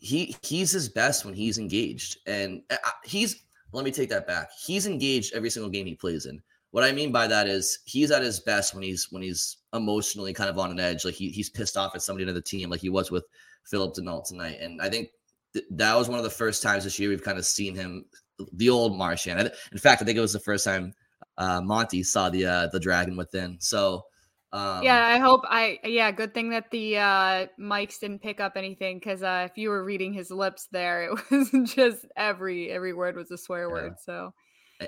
he 0.00 0.34
he's 0.42 0.70
his 0.70 0.88
best 0.88 1.24
when 1.24 1.34
he's 1.34 1.58
engaged. 1.58 2.18
And 2.26 2.62
uh, 2.70 2.76
uh, 2.84 2.90
he's 3.04 3.44
let 3.72 3.84
me 3.84 3.90
take 3.90 4.10
that 4.10 4.26
back. 4.26 4.50
He's 4.64 4.86
engaged 4.86 5.34
every 5.34 5.50
single 5.50 5.70
game 5.70 5.86
he 5.86 5.94
plays 5.94 6.26
in. 6.26 6.40
What 6.72 6.84
I 6.84 6.92
mean 6.92 7.10
by 7.10 7.26
that 7.26 7.48
is 7.48 7.80
he's 7.84 8.10
at 8.10 8.22
his 8.22 8.40
best 8.40 8.74
when 8.74 8.82
he's 8.82 9.08
when 9.10 9.22
he's 9.22 9.58
emotionally 9.72 10.32
kind 10.32 10.50
of 10.50 10.58
on 10.58 10.70
an 10.70 10.80
edge, 10.80 11.04
like 11.04 11.14
he, 11.14 11.30
he's 11.30 11.50
pissed 11.50 11.76
off 11.76 11.94
at 11.94 12.02
somebody 12.02 12.28
in 12.28 12.34
the 12.34 12.40
team, 12.40 12.70
like 12.70 12.80
he 12.80 12.90
was 12.90 13.10
with 13.10 13.24
Philip 13.64 13.94
Danault 13.94 14.26
tonight. 14.26 14.58
And 14.60 14.80
I 14.80 14.88
think 14.88 15.08
th- 15.52 15.64
that 15.72 15.96
was 15.96 16.08
one 16.08 16.18
of 16.18 16.24
the 16.24 16.30
first 16.30 16.62
times 16.62 16.84
this 16.84 16.98
year 16.98 17.08
we've 17.08 17.24
kind 17.24 17.38
of 17.38 17.46
seen 17.46 17.74
him, 17.74 18.04
the 18.52 18.70
old 18.70 18.96
Marchand. 18.96 19.50
In 19.72 19.78
fact, 19.78 20.00
I 20.00 20.04
think 20.04 20.16
it 20.16 20.22
was 20.22 20.32
the 20.32 20.38
first 20.38 20.64
time 20.64 20.94
uh, 21.38 21.60
Monty 21.60 22.02
saw 22.02 22.30
the 22.30 22.46
uh, 22.46 22.66
the 22.68 22.80
dragon 22.80 23.16
within. 23.16 23.56
So 23.60 24.04
um, 24.52 24.82
yeah, 24.82 25.06
I 25.06 25.18
hope 25.18 25.42
I 25.44 25.78
yeah, 25.84 26.10
good 26.10 26.34
thing 26.34 26.50
that 26.50 26.70
the 26.70 26.98
uh 26.98 27.46
mics 27.58 28.00
didn't 28.00 28.20
pick 28.20 28.40
up 28.40 28.54
anything 28.56 28.98
because 28.98 29.22
uh 29.22 29.46
if 29.50 29.56
you 29.56 29.68
were 29.68 29.84
reading 29.84 30.12
his 30.12 30.30
lips 30.30 30.68
there, 30.72 31.02
it 31.30 31.30
was 31.30 31.50
just 31.72 32.06
every 32.16 32.70
every 32.70 32.92
word 32.92 33.16
was 33.16 33.30
a 33.30 33.38
swear 33.38 33.68
yeah. 33.68 33.72
word. 33.72 33.94
So 34.04 34.32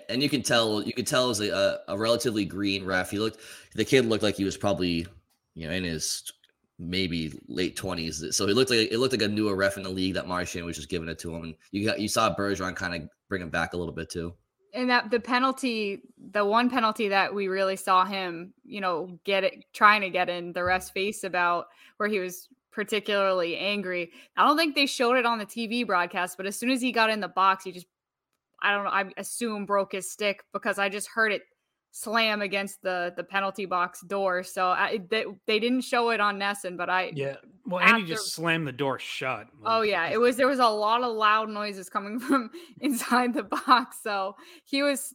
and 0.09 0.22
you 0.22 0.29
can 0.29 0.42
tell 0.42 0.83
you 0.83 0.92
could 0.92 1.07
tell 1.07 1.31
as 1.31 1.40
a, 1.40 1.81
a 1.88 1.96
relatively 1.96 2.44
green 2.44 2.85
ref. 2.85 3.11
He 3.11 3.18
looked 3.18 3.40
the 3.75 3.85
kid 3.85 4.07
looked 4.07 4.22
like 4.22 4.37
he 4.37 4.44
was 4.44 4.57
probably 4.57 5.07
you 5.55 5.68
know 5.68 5.72
in 5.72 5.85
his 5.85 6.33
maybe 6.79 7.33
late 7.48 7.77
twenties. 7.77 8.25
So 8.35 8.46
he 8.46 8.55
looked 8.55 8.70
like 8.70 8.90
it 8.90 8.98
looked 8.98 9.12
like 9.12 9.22
a 9.22 9.29
newer 9.29 9.55
ref 9.55 9.77
in 9.77 9.83
the 9.83 9.90
league 9.90 10.14
that 10.14 10.27
Marchand 10.27 10.64
was 10.64 10.77
just 10.77 10.88
giving 10.88 11.09
it 11.09 11.18
to 11.20 11.35
him, 11.35 11.44
and 11.44 11.55
you 11.70 11.87
got 11.87 12.01
you 12.01 12.09
saw 12.09 12.35
Bergeron 12.35 12.75
kind 12.75 12.94
of 12.94 13.09
bring 13.29 13.42
him 13.42 13.51
back 13.51 13.75
a 13.75 13.77
little 13.77 13.94
bit 13.94 14.11
too. 14.11 14.35
And 14.75 14.89
that 14.89 15.11
the 15.11 15.21
penalty, 15.21 16.03
the 16.31 16.45
one 16.45 16.71
penalty 16.71 17.09
that 17.09 17.35
we 17.35 17.49
really 17.49 17.77
saw 17.77 18.05
him, 18.05 18.55
you 18.65 18.81
know, 18.81 19.19
get 19.25 19.45
it 19.45 19.65
trying 19.75 20.01
to 20.01 20.11
get 20.11 20.31
in 20.31 20.53
the 20.53 20.65
rest 20.65 20.95
face 20.95 21.25
about 21.25 21.67
where 21.99 22.09
he 22.09 22.19
was 22.19 22.49
particularly 22.71 23.57
angry. 23.59 24.11
I 24.37 24.47
don't 24.47 24.57
think 24.57 24.75
they 24.75 24.87
showed 24.87 25.17
it 25.17 25.27
on 25.27 25.39
the 25.39 25.45
TV 25.45 25.87
broadcast, 25.87 26.39
but 26.39 26.47
as 26.47 26.57
soon 26.57 26.71
as 26.71 26.81
he 26.81 26.91
got 26.91 27.11
in 27.11 27.21
the 27.21 27.29
box, 27.29 27.65
he 27.65 27.73
just 27.73 27.87
I 28.63 28.73
don't 28.73 28.85
know, 28.85 28.91
I 28.91 29.11
assume 29.17 29.67
broke 29.67 29.93
his 29.93 30.11
stick 30.11 30.45
because 30.53 30.79
I 30.79 30.89
just 30.89 31.09
heard 31.09 31.33
it 31.33 31.43
slam 31.92 32.40
against 32.40 32.83
the 32.83 33.12
the 33.16 33.22
penalty 33.22 33.66
box 33.66 34.00
door. 34.00 34.42
So 34.42 34.66
I, 34.66 35.00
they, 35.09 35.24
they 35.46 35.61
didn't 35.61 35.83
show 35.83 36.11
it 36.11 36.20
on 36.20 36.38
NESN, 36.38 36.76
but 36.76 36.90
I 36.90 37.12
yeah. 37.14 37.37
Well, 37.64 37.81
after, 37.81 37.94
and 37.94 38.05
he 38.05 38.09
just 38.09 38.33
slammed 38.33 38.66
the 38.66 38.72
door 38.72 38.98
shut. 38.98 39.46
oh 39.64 39.83
yeah, 39.83 40.09
it 40.09 40.18
was 40.18 40.37
there 40.37 40.48
was 40.48 40.59
a 40.59 40.66
lot 40.66 41.02
of 41.02 41.14
loud 41.14 41.48
noises 41.48 41.88
coming 41.88 42.18
from 42.20 42.50
inside 42.81 43.35
the 43.35 43.44
box. 43.44 43.98
So 44.02 44.35
he 44.64 44.83
was, 44.83 45.14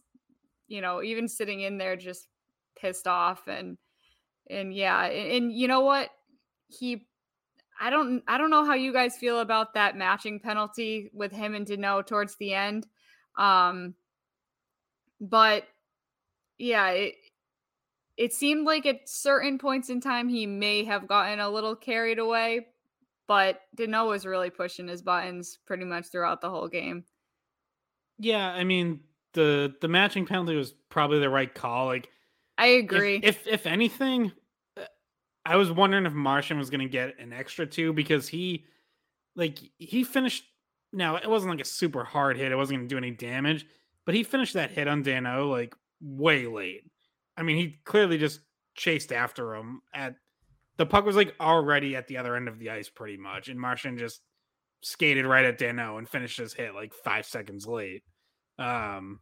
you 0.68 0.80
know, 0.80 1.02
even 1.02 1.28
sitting 1.28 1.60
in 1.60 1.76
there 1.76 1.96
just 1.96 2.28
pissed 2.80 3.06
off 3.06 3.48
and 3.48 3.76
and 4.48 4.72
yeah, 4.72 5.04
and, 5.04 5.32
and 5.32 5.52
you 5.52 5.68
know 5.68 5.80
what 5.80 6.08
he. 6.68 7.04
I 7.80 7.90
don't 7.90 8.22
I 8.26 8.38
don't 8.38 8.50
know 8.50 8.64
how 8.64 8.74
you 8.74 8.92
guys 8.92 9.16
feel 9.16 9.40
about 9.40 9.74
that 9.74 9.96
matching 9.96 10.40
penalty 10.40 11.10
with 11.12 11.30
him 11.30 11.54
and 11.54 11.66
Danault 11.66 12.06
towards 12.06 12.36
the 12.36 12.54
end. 12.54 12.86
Um, 13.36 13.94
but 15.20 15.64
yeah, 16.58 16.90
it, 16.90 17.14
it 18.16 18.32
seemed 18.32 18.66
like 18.66 18.84
at 18.84 19.08
certain 19.08 19.58
points 19.58 19.90
in 19.90 20.00
time 20.00 20.28
he 20.28 20.44
may 20.44 20.84
have 20.84 21.06
gotten 21.06 21.38
a 21.38 21.48
little 21.48 21.76
carried 21.76 22.18
away, 22.18 22.66
but 23.26 23.60
Danault 23.76 24.08
was 24.08 24.26
really 24.26 24.50
pushing 24.50 24.88
his 24.88 25.02
buttons 25.02 25.58
pretty 25.66 25.84
much 25.84 26.06
throughout 26.06 26.40
the 26.40 26.50
whole 26.50 26.68
game. 26.68 27.04
Yeah, 28.18 28.48
I 28.48 28.64
mean 28.64 29.00
the 29.34 29.74
the 29.80 29.88
matching 29.88 30.26
penalty 30.26 30.56
was 30.56 30.74
probably 30.88 31.20
the 31.20 31.30
right 31.30 31.54
call. 31.54 31.86
Like 31.86 32.08
I 32.56 32.66
agree. 32.66 33.20
If 33.22 33.46
if, 33.46 33.54
if 33.54 33.66
anything, 33.66 34.32
uh, 34.76 34.82
I 35.46 35.56
was 35.56 35.70
wondering 35.70 36.06
if 36.06 36.12
Marchand 36.12 36.58
was 36.58 36.70
going 36.70 36.80
to 36.80 36.88
get 36.88 37.18
an 37.20 37.32
extra 37.32 37.66
two 37.66 37.92
because 37.92 38.26
he 38.26 38.64
like 39.36 39.58
he 39.78 40.02
finished 40.02 40.44
now 40.92 41.16
it 41.16 41.30
wasn't 41.30 41.52
like 41.52 41.60
a 41.60 41.64
super 41.64 42.02
hard 42.02 42.36
hit. 42.36 42.50
It 42.50 42.56
wasn't 42.56 42.78
going 42.78 42.88
to 42.88 42.92
do 42.92 42.98
any 42.98 43.12
damage, 43.12 43.64
but 44.04 44.16
he 44.16 44.24
finished 44.24 44.54
that 44.54 44.72
hit 44.72 44.88
on 44.88 45.04
Danault 45.04 45.50
like 45.50 45.76
way 46.00 46.46
late. 46.46 46.82
I 47.36 47.42
mean, 47.42 47.56
he 47.56 47.78
clearly 47.84 48.18
just 48.18 48.40
chased 48.74 49.12
after 49.12 49.54
him 49.54 49.80
at 49.94 50.14
the 50.76 50.86
puck 50.86 51.04
was 51.04 51.16
like 51.16 51.34
already 51.40 51.96
at 51.96 52.06
the 52.06 52.16
other 52.16 52.36
end 52.36 52.48
of 52.48 52.58
the 52.58 52.70
ice 52.70 52.88
pretty 52.88 53.16
much, 53.16 53.48
and 53.48 53.60
Marchand 53.60 53.98
just 53.98 54.20
skated 54.82 55.26
right 55.26 55.44
at 55.44 55.58
Danault 55.58 55.98
and 55.98 56.08
finished 56.08 56.38
his 56.38 56.54
hit 56.54 56.74
like 56.74 56.94
five 56.94 57.26
seconds 57.26 57.66
late. 57.66 58.02
Um, 58.58 59.20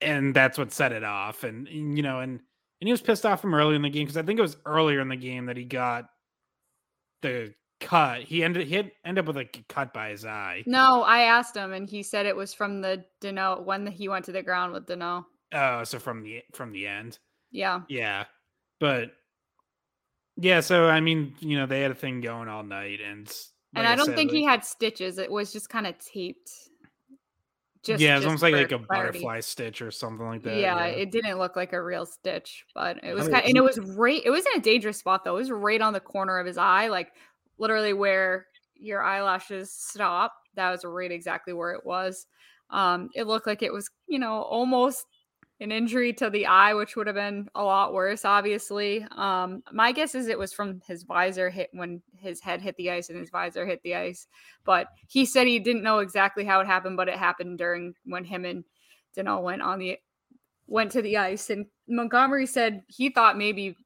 and 0.00 0.34
that's 0.34 0.58
what 0.58 0.72
set 0.72 0.92
it 0.92 1.04
off. 1.04 1.44
And, 1.44 1.66
and 1.68 1.96
you 1.96 2.02
know, 2.02 2.20
and 2.20 2.40
and 2.80 2.86
he 2.86 2.92
was 2.92 3.00
pissed 3.00 3.26
off 3.26 3.40
from 3.40 3.54
early 3.54 3.74
in 3.74 3.82
the 3.82 3.90
game 3.90 4.04
because 4.04 4.16
I 4.16 4.22
think 4.22 4.38
it 4.38 4.42
was 4.42 4.56
earlier 4.64 5.00
in 5.00 5.08
the 5.08 5.16
game 5.16 5.46
that 5.46 5.56
he 5.56 5.64
got 5.64 6.04
the 7.22 7.52
cut. 7.80 8.22
He 8.22 8.44
ended 8.44 8.68
he 8.68 8.76
had, 8.76 8.92
ended 9.04 9.24
up 9.24 9.34
with 9.34 9.36
a 9.38 9.62
cut 9.68 9.92
by 9.92 10.10
his 10.10 10.24
eye. 10.24 10.62
No, 10.66 11.02
I 11.02 11.22
asked 11.22 11.56
him 11.56 11.72
and 11.72 11.90
he 11.90 12.02
said 12.02 12.26
it 12.26 12.36
was 12.36 12.54
from 12.54 12.80
the 12.80 13.04
Danault 13.20 13.64
when 13.64 13.86
he 13.86 14.08
went 14.08 14.24
to 14.26 14.32
the 14.32 14.42
ground 14.42 14.72
with 14.72 14.86
Danault. 14.86 15.24
Oh, 15.52 15.84
so 15.84 15.98
from 15.98 16.22
the 16.22 16.42
from 16.52 16.72
the 16.72 16.86
end. 16.86 17.18
Yeah. 17.50 17.80
Yeah. 17.88 18.24
But 18.80 19.12
yeah, 20.36 20.60
so 20.60 20.88
I 20.88 21.00
mean, 21.00 21.34
you 21.40 21.58
know, 21.58 21.66
they 21.66 21.80
had 21.80 21.90
a 21.90 21.96
thing 21.96 22.20
going 22.20 22.48
all 22.48 22.62
night 22.62 23.00
and 23.00 23.26
like 23.26 23.36
and 23.74 23.86
I, 23.86 23.92
I 23.92 23.96
don't 23.96 24.06
said, 24.06 24.16
think 24.16 24.30
like, 24.30 24.36
he 24.38 24.44
had 24.44 24.64
stitches. 24.64 25.18
It 25.18 25.30
was 25.30 25.52
just 25.52 25.68
kind 25.68 25.86
of 25.86 25.98
taped. 25.98 26.50
Just, 27.84 28.00
yeah, 28.00 28.14
it 28.14 28.18
was 28.18 28.26
almost 28.26 28.42
like 28.42 28.54
like 28.54 28.72
a 28.72 28.78
clarity. 28.78 29.18
butterfly 29.20 29.40
stitch 29.40 29.80
or 29.80 29.90
something 29.90 30.26
like 30.26 30.42
that. 30.42 30.56
Yeah, 30.56 30.84
yeah, 30.84 30.86
it 30.86 31.10
didn't 31.10 31.38
look 31.38 31.56
like 31.56 31.72
a 31.72 31.82
real 31.82 32.04
stitch, 32.04 32.64
but 32.74 33.02
it 33.02 33.14
was 33.14 33.28
kind 33.28 33.44
of, 33.44 33.48
and 33.48 33.56
it 33.56 33.62
was 33.62 33.78
right. 33.78 34.20
It 34.24 34.30
was 34.30 34.44
in 34.46 34.60
a 34.60 34.62
dangerous 34.62 34.98
spot 34.98 35.24
though. 35.24 35.36
It 35.36 35.40
was 35.40 35.50
right 35.50 35.80
on 35.80 35.92
the 35.92 36.00
corner 36.00 36.38
of 36.38 36.46
his 36.46 36.58
eye, 36.58 36.88
like 36.88 37.12
literally 37.56 37.92
where 37.92 38.46
your 38.74 39.02
eyelashes 39.02 39.72
stop. 39.72 40.34
That 40.54 40.70
was 40.70 40.84
right 40.84 41.10
exactly 41.10 41.52
where 41.52 41.72
it 41.72 41.86
was. 41.86 42.26
Um, 42.70 43.10
it 43.14 43.26
looked 43.26 43.46
like 43.46 43.62
it 43.62 43.72
was, 43.72 43.88
you 44.08 44.18
know, 44.18 44.42
almost 44.42 45.06
an 45.60 45.72
injury 45.72 46.12
to 46.12 46.30
the 46.30 46.46
eye, 46.46 46.72
which 46.74 46.94
would 46.94 47.08
have 47.08 47.16
been 47.16 47.48
a 47.54 47.62
lot 47.62 47.92
worse, 47.92 48.24
obviously. 48.24 49.04
Um, 49.12 49.62
my 49.72 49.90
guess 49.90 50.14
is 50.14 50.28
it 50.28 50.38
was 50.38 50.52
from 50.52 50.80
his 50.86 51.02
visor 51.02 51.50
hit 51.50 51.70
when 51.72 52.00
his 52.16 52.40
head 52.40 52.62
hit 52.62 52.76
the 52.76 52.90
ice 52.90 53.08
and 53.08 53.18
his 53.18 53.30
visor 53.30 53.66
hit 53.66 53.82
the 53.82 53.96
ice. 53.96 54.28
But 54.64 54.88
he 55.08 55.24
said 55.24 55.46
he 55.46 55.58
didn't 55.58 55.82
know 55.82 55.98
exactly 55.98 56.44
how 56.44 56.60
it 56.60 56.66
happened, 56.66 56.96
but 56.96 57.08
it 57.08 57.16
happened 57.16 57.58
during 57.58 57.94
when 58.04 58.24
him 58.24 58.44
and 58.44 58.64
Danault 59.16 59.42
went 59.42 59.62
on 59.62 59.80
the 59.80 59.98
went 60.68 60.92
to 60.92 61.02
the 61.02 61.16
ice. 61.16 61.50
And 61.50 61.66
Montgomery 61.88 62.46
said 62.46 62.82
he 62.86 63.08
thought 63.08 63.36
maybe 63.36 63.76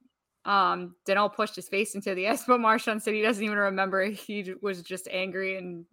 um, 0.45 0.95
Danault 1.07 1.35
pushed 1.35 1.57
his 1.57 1.69
face 1.69 1.95
into 1.95 2.15
the 2.15 2.29
ice, 2.29 2.45
but 2.47 2.61
Marchand 2.61 3.03
said 3.03 3.15
he 3.15 3.23
doesn't 3.23 3.43
even 3.43 3.57
remember. 3.57 4.05
He 4.05 4.55
was 4.61 4.83
just 4.83 5.09
angry, 5.11 5.57
and 5.57 5.87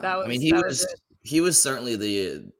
that 0.00 0.16
was. 0.16 0.26
I 0.26 0.28
mean, 0.28 0.40
he 0.40 0.52
was, 0.52 0.62
was 0.62 0.94
he 1.22 1.40
was 1.40 1.60
certainly 1.60 1.96
the 1.96 2.52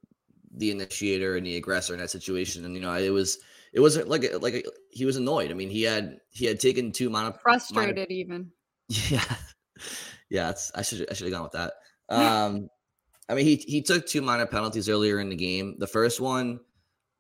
the 0.57 0.71
initiator 0.71 1.37
and 1.37 1.47
the 1.47 1.57
aggressor 1.57 1.95
in 1.95 2.01
that 2.01 2.11
situation, 2.11 2.65
and 2.65 2.75
you 2.75 2.81
know, 2.81 2.95
it 2.95 3.11
was 3.11 3.39
it 3.73 3.81
wasn't 3.81 4.09
like 4.09 4.25
like 4.41 4.67
he 4.91 5.05
was 5.05 5.17
annoyed. 5.17 5.51
I 5.51 5.55
mean, 5.55 5.71
he 5.71 5.83
had 5.83 6.19
he 6.31 6.47
had 6.47 6.61
taken 6.61 6.93
two 6.93 7.11
mono 7.11 7.33
frustrated 7.43 7.97
mono, 7.97 8.07
even. 8.09 8.51
Yeah, 8.89 9.25
yeah. 10.29 10.53
I 10.75 10.83
should 10.83 11.11
I 11.11 11.15
should 11.15 11.27
have 11.27 11.33
gone 11.33 11.45
with 11.45 11.53
that. 11.53 11.75
Um, 12.07 12.69
I 13.31 13.35
mean, 13.35 13.47
he 13.47 13.57
he 13.57 13.81
took 13.81 14.07
two 14.07 14.21
minor 14.21 14.45
penalties 14.45 14.91
earlier 14.91 15.19
in 15.19 15.31
the 15.31 15.37
game. 15.37 15.77
The 15.79 15.87
first 15.87 16.21
one, 16.21 16.61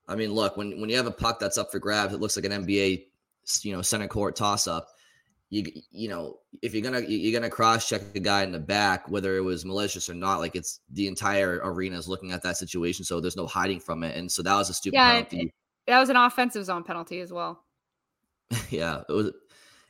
I 0.06 0.14
mean, 0.14 0.30
look 0.30 0.58
when 0.58 0.78
when 0.78 0.90
you 0.90 0.96
have 0.98 1.06
a 1.06 1.10
puck 1.10 1.40
that's 1.40 1.56
up 1.56 1.72
for 1.72 1.78
grabs, 1.78 2.12
it 2.12 2.20
looks 2.20 2.36
like 2.36 2.44
an 2.44 2.66
NBA 2.66 3.06
you 3.62 3.72
know 3.72 3.82
center 3.82 4.08
court 4.08 4.36
toss 4.36 4.66
up 4.66 4.88
you 5.54 5.64
you 5.92 6.08
know 6.08 6.38
if 6.62 6.74
you're 6.74 6.82
gonna 6.82 7.00
you're 7.00 7.38
gonna 7.38 7.50
cross 7.50 7.88
check 7.88 8.02
a 8.14 8.20
guy 8.20 8.42
in 8.42 8.50
the 8.50 8.58
back 8.58 9.08
whether 9.08 9.36
it 9.36 9.40
was 9.40 9.64
malicious 9.64 10.08
or 10.08 10.14
not 10.14 10.40
like 10.40 10.56
it's 10.56 10.80
the 10.90 11.06
entire 11.06 11.60
arena 11.62 11.96
is 11.96 12.08
looking 12.08 12.32
at 12.32 12.42
that 12.42 12.56
situation 12.56 13.04
so 13.04 13.20
there's 13.20 13.36
no 13.36 13.46
hiding 13.46 13.78
from 13.78 14.02
it 14.02 14.16
and 14.16 14.30
so 14.30 14.42
that 14.42 14.54
was 14.54 14.68
a 14.68 14.74
stupid 14.74 14.96
yeah, 14.96 15.12
penalty 15.12 15.40
it, 15.42 15.52
that 15.86 16.00
was 16.00 16.08
an 16.08 16.16
offensive 16.16 16.64
zone 16.64 16.82
penalty 16.82 17.20
as 17.20 17.32
well 17.32 17.64
yeah 18.70 19.02
it 19.08 19.12
was 19.12 19.30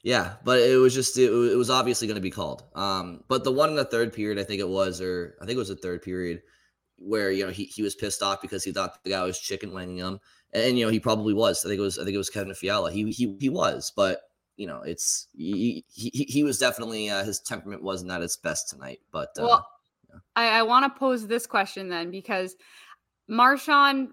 yeah 0.03 0.35
but 0.45 0.61
it 0.61 0.77
was 0.77 0.93
just 0.93 1.17
it, 1.17 1.31
it 1.31 1.57
was 1.57 1.71
obviously 1.71 2.07
going 2.07 2.17
to 2.17 2.21
be 2.21 2.31
called 2.31 2.65
um 2.75 3.25
but 3.29 3.43
the 3.43 3.53
one 3.53 3.71
in 3.71 3.77
the 3.77 3.85
third 3.85 4.13
period 4.13 4.39
i 4.39 4.45
think 4.45 4.61
it 4.61 4.69
was 4.69 5.01
or 5.01 5.37
i 5.41 5.47
think 5.47 5.57
it 5.57 5.59
was 5.59 5.69
the 5.69 5.77
third 5.77 6.03
period 6.03 6.43
where 6.99 7.31
you 7.31 7.45
know 7.45 7.51
he, 7.51 7.65
he 7.65 7.83
was 7.83 7.95
pissed 7.95 8.23
off 8.23 8.43
because 8.43 8.63
he 8.63 8.71
thought 8.71 9.03
the 9.03 9.11
guy 9.11 9.23
was 9.23 9.39
chicken 9.39 9.73
winging 9.73 9.97
him 9.97 10.21
and 10.53 10.79
you 10.79 10.85
know 10.85 10.91
he 10.91 11.01
probably 11.01 11.35
was. 11.35 11.65
I 11.65 11.69
think 11.69 11.81
it 11.81 11.83
was 11.83 11.99
I 11.99 12.05
think 12.05 12.15
it 12.15 12.19
was 12.19 12.31
Kevin 12.31 12.55
Fiala. 12.55 12.93
He 12.93 13.11
he 13.11 13.37
he 13.41 13.49
was, 13.49 13.93
but 13.95 14.21
you 14.57 14.67
know 14.67 14.83
it's 14.83 15.29
he 15.37 15.85
he, 15.89 16.11
he 16.29 16.45
was 16.45 16.59
definitely 16.59 17.11
uh, 17.11 17.25
his 17.25 17.41
temperament 17.41 17.83
wasn't 17.83 18.11
at 18.11 18.23
its 18.23 18.37
best 18.37 18.71
tonight. 18.71 19.01
But 19.11 19.31
uh, 19.39 19.45
well, 19.45 19.69
yeah. 20.09 20.21
I, 20.37 20.59
I 20.59 20.63
want 20.63 20.93
to 20.93 20.99
pose 20.99 21.27
this 21.27 21.47
question 21.47 21.89
then 21.89 22.11
because 22.11 22.57
Marchand 23.29 24.09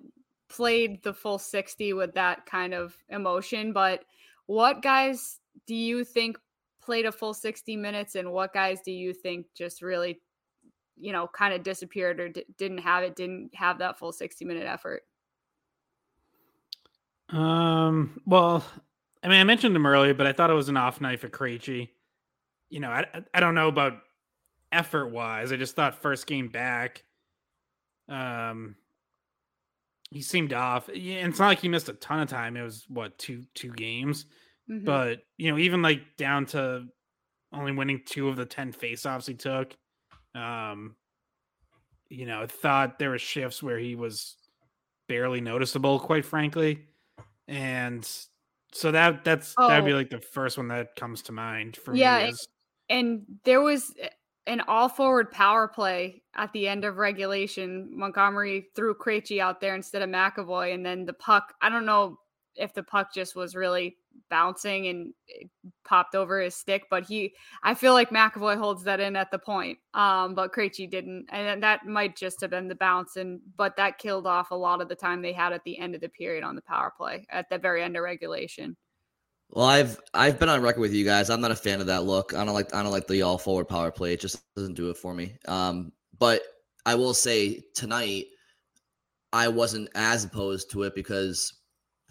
played 0.49 1.03
the 1.03 1.13
full 1.13 1.37
sixty 1.39 1.93
with 1.93 2.13
that 2.13 2.45
kind 2.45 2.73
of 2.73 2.95
emotion, 3.09 3.73
but 3.73 4.03
what 4.47 4.81
guys 4.81 5.39
do 5.67 5.75
you 5.75 6.03
think 6.03 6.37
played 6.81 7.05
a 7.05 7.11
full 7.11 7.33
60 7.33 7.75
minutes 7.75 8.15
and 8.15 8.31
what 8.31 8.53
guys 8.53 8.79
do 8.83 8.91
you 8.91 9.13
think 9.13 9.45
just 9.53 9.83
really 9.83 10.19
you 10.99 11.13
know 11.13 11.27
kind 11.27 11.53
of 11.53 11.61
disappeared 11.61 12.19
or 12.19 12.29
d- 12.29 12.43
didn't 12.57 12.79
have 12.79 13.03
it 13.03 13.15
didn't 13.15 13.51
have 13.53 13.77
that 13.77 13.99
full 13.99 14.11
60 14.11 14.43
minute 14.45 14.65
effort 14.65 15.03
um. 17.31 18.21
Well, 18.25 18.63
I 19.23 19.27
mean, 19.27 19.39
I 19.39 19.43
mentioned 19.43 19.75
him 19.75 19.85
earlier, 19.85 20.13
but 20.13 20.27
I 20.27 20.33
thought 20.33 20.49
it 20.49 20.55
was 20.55 20.69
an 20.69 20.77
off 20.77 20.99
night 20.99 21.19
for 21.19 21.29
Krejci. 21.29 21.89
You 22.69 22.79
know, 22.79 22.89
I 22.89 23.05
I 23.33 23.39
don't 23.39 23.55
know 23.55 23.67
about 23.67 23.93
effort 24.71 25.07
wise. 25.09 25.51
I 25.51 25.57
just 25.57 25.75
thought 25.75 26.01
first 26.01 26.25
game 26.25 26.47
back, 26.47 27.03
um, 28.09 28.75
he 30.09 30.21
seemed 30.21 30.53
off. 30.53 30.87
And 30.87 30.97
it's 30.97 31.39
not 31.39 31.47
like 31.47 31.59
he 31.59 31.69
missed 31.69 31.89
a 31.89 31.93
ton 31.93 32.19
of 32.19 32.29
time. 32.29 32.57
It 32.57 32.63
was 32.63 32.85
what 32.87 33.17
two 33.17 33.43
two 33.53 33.71
games, 33.71 34.25
mm-hmm. 34.69 34.85
but 34.85 35.19
you 35.37 35.51
know, 35.51 35.57
even 35.57 35.81
like 35.81 36.17
down 36.17 36.45
to 36.47 36.85
only 37.53 37.73
winning 37.73 38.01
two 38.05 38.27
of 38.27 38.37
the 38.37 38.45
ten 38.45 38.73
faceoffs 38.73 39.27
he 39.27 39.33
took. 39.35 39.75
Um, 40.33 40.95
you 42.09 42.25
know, 42.25 42.41
I 42.41 42.47
thought 42.47 42.97
there 42.97 43.11
were 43.11 43.19
shifts 43.19 43.61
where 43.61 43.77
he 43.77 43.95
was 43.95 44.35
barely 45.07 45.41
noticeable, 45.41 45.99
quite 45.99 46.25
frankly 46.25 46.87
and 47.51 48.09
so 48.71 48.91
that 48.91 49.23
that's 49.23 49.53
oh. 49.57 49.67
that'd 49.67 49.85
be 49.85 49.93
oh. 49.93 49.97
like 49.97 50.09
the 50.09 50.19
first 50.19 50.57
one 50.57 50.67
that 50.69 50.95
comes 50.95 51.21
to 51.23 51.31
mind 51.31 51.77
for 51.77 51.93
yeah, 51.95 52.17
me. 52.17 52.23
Yeah, 52.23 52.29
and, 52.29 52.37
and 52.89 53.21
there 53.43 53.61
was 53.61 53.93
eh, 54.01 54.09
an 54.47 54.61
all 54.61 54.89
forward 54.89 55.31
power 55.31 55.67
play 55.67 56.21
at 56.35 56.51
the 56.53 56.67
end 56.67 56.85
of 56.85 56.97
regulation. 56.97 57.89
Montgomery 57.91 58.67
threw 58.75 58.95
Krejci 58.95 59.39
out 59.39 59.61
there 59.61 59.75
instead 59.75 60.01
of 60.01 60.09
McAvoy, 60.09 60.73
and 60.73 60.85
then 60.85 61.05
the 61.05 61.13
puck. 61.13 61.53
I 61.61 61.69
don't 61.69 61.85
know 61.85 62.17
if 62.55 62.73
the 62.73 62.83
puck 62.83 63.13
just 63.13 63.35
was 63.35 63.55
really 63.55 63.97
bouncing 64.29 64.87
and 64.87 65.13
popped 65.83 66.15
over 66.15 66.39
his 66.41 66.55
stick, 66.55 66.85
but 66.89 67.03
he, 67.03 67.33
I 67.63 67.73
feel 67.73 67.93
like 67.93 68.09
McAvoy 68.09 68.57
holds 68.57 68.83
that 68.83 68.99
in 68.99 69.15
at 69.15 69.31
the 69.31 69.39
point, 69.39 69.77
um, 69.93 70.35
but 70.35 70.53
Krejci 70.53 70.89
didn't, 70.89 71.27
and 71.29 71.61
that 71.63 71.85
might 71.85 72.15
just 72.15 72.41
have 72.41 72.49
been 72.49 72.67
the 72.67 72.75
bounce, 72.75 73.15
and 73.15 73.39
but 73.57 73.75
that 73.77 73.97
killed 73.97 74.27
off 74.27 74.51
a 74.51 74.55
lot 74.55 74.81
of 74.81 74.89
the 74.89 74.95
time 74.95 75.21
they 75.21 75.33
had 75.33 75.53
at 75.53 75.63
the 75.63 75.77
end 75.79 75.95
of 75.95 76.01
the 76.01 76.09
period 76.09 76.43
on 76.43 76.55
the 76.55 76.61
power 76.61 76.93
play 76.95 77.25
at 77.29 77.49
the 77.49 77.57
very 77.57 77.83
end 77.83 77.97
of 77.97 78.03
regulation. 78.03 78.75
Well, 79.51 79.65
I've 79.65 79.99
I've 80.13 80.39
been 80.39 80.49
on 80.49 80.61
record 80.61 80.79
with 80.79 80.93
you 80.93 81.03
guys. 81.03 81.29
I'm 81.29 81.41
not 81.41 81.51
a 81.51 81.55
fan 81.55 81.81
of 81.81 81.87
that 81.87 82.05
look. 82.05 82.33
I 82.33 82.45
don't 82.45 82.53
like 82.53 82.73
I 82.73 82.81
don't 82.81 82.91
like 82.91 83.07
the 83.07 83.21
all 83.21 83.37
forward 83.37 83.67
power 83.67 83.91
play. 83.91 84.13
It 84.13 84.21
just 84.21 84.41
doesn't 84.55 84.75
do 84.75 84.89
it 84.89 84.97
for 84.97 85.13
me. 85.13 85.35
Um, 85.47 85.91
but 86.17 86.41
I 86.85 86.95
will 86.95 87.13
say 87.13 87.61
tonight 87.75 88.27
I 89.33 89.49
wasn't 89.49 89.89
as 89.95 90.23
opposed 90.23 90.71
to 90.71 90.83
it 90.83 90.95
because 90.95 91.53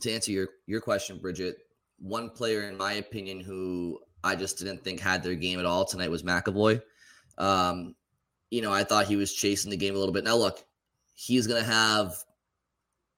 to 0.02 0.12
answer 0.12 0.32
your 0.32 0.48
your 0.66 0.80
question, 0.80 1.18
Bridget, 1.18 1.56
one 2.00 2.30
player 2.30 2.62
in 2.62 2.76
my 2.76 2.94
opinion 2.94 3.40
who 3.40 3.98
I 4.24 4.34
just 4.34 4.58
didn't 4.58 4.82
think 4.82 5.00
had 5.00 5.22
their 5.22 5.34
game 5.34 5.58
at 5.58 5.66
all 5.66 5.84
tonight 5.84 6.10
was 6.10 6.22
McAvoy. 6.22 6.80
Um, 7.38 7.94
you 8.50 8.62
know, 8.62 8.72
I 8.72 8.84
thought 8.84 9.06
he 9.06 9.16
was 9.16 9.32
chasing 9.32 9.70
the 9.70 9.76
game 9.76 9.94
a 9.94 9.98
little 9.98 10.12
bit. 10.12 10.24
Now 10.24 10.36
look, 10.36 10.64
he's 11.14 11.46
gonna 11.46 11.62
have 11.62 12.16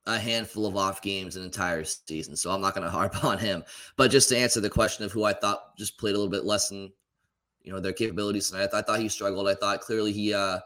a 0.06 0.18
handful 0.18 0.66
of 0.66 0.76
off 0.76 1.00
games 1.00 1.36
an 1.36 1.44
entire 1.44 1.84
season, 1.84 2.36
so 2.36 2.50
I'm 2.50 2.60
not 2.60 2.74
going 2.74 2.84
to 2.86 2.90
harp 2.90 3.24
on 3.24 3.38
him. 3.38 3.64
But 3.96 4.10
just 4.10 4.28
to 4.30 4.36
answer 4.36 4.60
the 4.60 4.70
question 4.70 5.04
of 5.04 5.12
who 5.12 5.24
I 5.24 5.32
thought 5.32 5.76
just 5.76 5.98
played 5.98 6.14
a 6.14 6.18
little 6.18 6.30
bit 6.30 6.44
less 6.44 6.68
than 6.68 6.92
you 7.62 7.72
know 7.72 7.80
their 7.80 7.92
capabilities 7.92 8.50
tonight, 8.50 8.64
I, 8.64 8.66
th- 8.66 8.74
I 8.74 8.82
thought 8.82 9.00
he 9.00 9.08
struggled. 9.08 9.48
I 9.48 9.54
thought 9.54 9.80
clearly 9.80 10.12
he 10.12 10.34
uh 10.34 10.58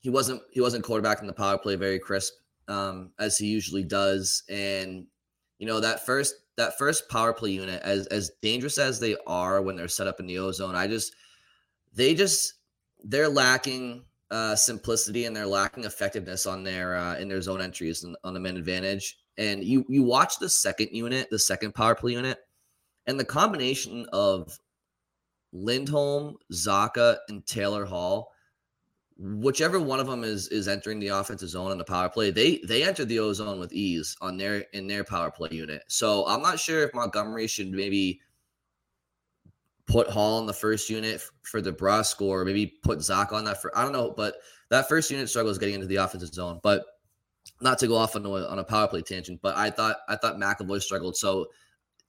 he 0.00 0.10
wasn't 0.10 0.42
he 0.50 0.60
wasn't 0.60 0.84
quarterback 0.84 1.20
in 1.20 1.26
the 1.26 1.32
power 1.32 1.58
play 1.58 1.76
very 1.76 1.98
crisp 1.98 2.34
um 2.68 3.10
as 3.18 3.38
he 3.38 3.46
usually 3.46 3.84
does, 3.84 4.42
and 4.48 5.06
you 5.58 5.66
know 5.66 5.80
that 5.80 6.04
first 6.06 6.34
that 6.56 6.78
first 6.78 7.08
power 7.08 7.32
play 7.32 7.50
unit 7.50 7.80
as 7.82 8.06
as 8.08 8.32
dangerous 8.42 8.78
as 8.78 8.98
they 8.98 9.16
are 9.26 9.62
when 9.62 9.76
they're 9.76 9.88
set 9.88 10.06
up 10.06 10.20
in 10.20 10.26
the 10.26 10.38
ozone, 10.38 10.74
I 10.74 10.86
just 10.86 11.14
they 11.94 12.14
just 12.14 12.54
they're 13.04 13.28
lacking 13.28 14.04
uh, 14.30 14.54
simplicity 14.54 15.24
and 15.24 15.34
they're 15.34 15.46
lacking 15.46 15.84
effectiveness 15.84 16.46
on 16.46 16.64
their 16.64 16.96
uh, 16.96 17.16
in 17.16 17.28
their 17.28 17.40
zone 17.40 17.60
entries 17.60 18.04
and 18.04 18.16
on 18.24 18.34
the 18.34 18.40
man 18.40 18.56
advantage. 18.56 19.18
And 19.36 19.62
you 19.64 19.84
you 19.88 20.02
watch 20.02 20.38
the 20.38 20.48
second 20.48 20.88
unit, 20.92 21.28
the 21.30 21.38
second 21.38 21.74
power 21.74 21.94
play 21.94 22.12
unit, 22.12 22.38
and 23.06 23.18
the 23.18 23.24
combination 23.24 24.06
of 24.12 24.58
Lindholm, 25.52 26.36
Zacha, 26.52 27.18
and 27.28 27.46
Taylor 27.46 27.84
Hall, 27.84 28.32
whichever 29.18 29.80
one 29.80 29.98
of 29.98 30.06
them 30.06 30.22
is 30.22 30.48
is 30.48 30.68
entering 30.68 31.00
the 31.00 31.08
offensive 31.08 31.48
zone 31.48 31.72
in 31.72 31.78
the 31.78 31.84
power 31.84 32.08
play, 32.08 32.30
they 32.30 32.58
they 32.58 32.84
enter 32.84 33.04
the 33.04 33.18
ozone 33.18 33.58
with 33.58 33.72
ease 33.72 34.16
on 34.20 34.36
their 34.36 34.64
in 34.72 34.86
their 34.86 35.04
power 35.04 35.30
play 35.30 35.48
unit. 35.50 35.82
So 35.88 36.26
I'm 36.26 36.42
not 36.42 36.60
sure 36.60 36.82
if 36.82 36.94
Montgomery 36.94 37.48
should 37.48 37.70
maybe 37.70 38.20
put 39.86 40.08
Hall 40.08 40.38
in 40.38 40.46
the 40.46 40.52
first 40.52 40.88
unit 40.88 41.22
for 41.42 41.60
DeBrusk 41.60 42.20
or 42.20 42.44
maybe 42.44 42.66
put 42.82 43.02
Zach 43.02 43.32
on 43.32 43.44
that 43.44 43.60
for 43.60 43.76
I 43.76 43.82
don't 43.82 43.92
know, 43.92 44.14
but 44.16 44.36
that 44.70 44.88
first 44.88 45.10
unit 45.10 45.28
struggles 45.28 45.58
getting 45.58 45.74
into 45.74 45.86
the 45.86 45.96
offensive 45.96 46.32
zone. 46.32 46.60
But 46.62 46.84
not 47.60 47.78
to 47.78 47.88
go 47.88 47.96
off 47.96 48.14
on 48.14 48.24
a, 48.24 48.30
on 48.30 48.58
a 48.58 48.64
power 48.64 48.86
play 48.86 49.02
tangent, 49.02 49.40
but 49.42 49.56
I 49.56 49.70
thought 49.70 49.96
I 50.08 50.14
thought 50.16 50.36
McAvoy 50.36 50.80
struggled. 50.80 51.16
So 51.16 51.46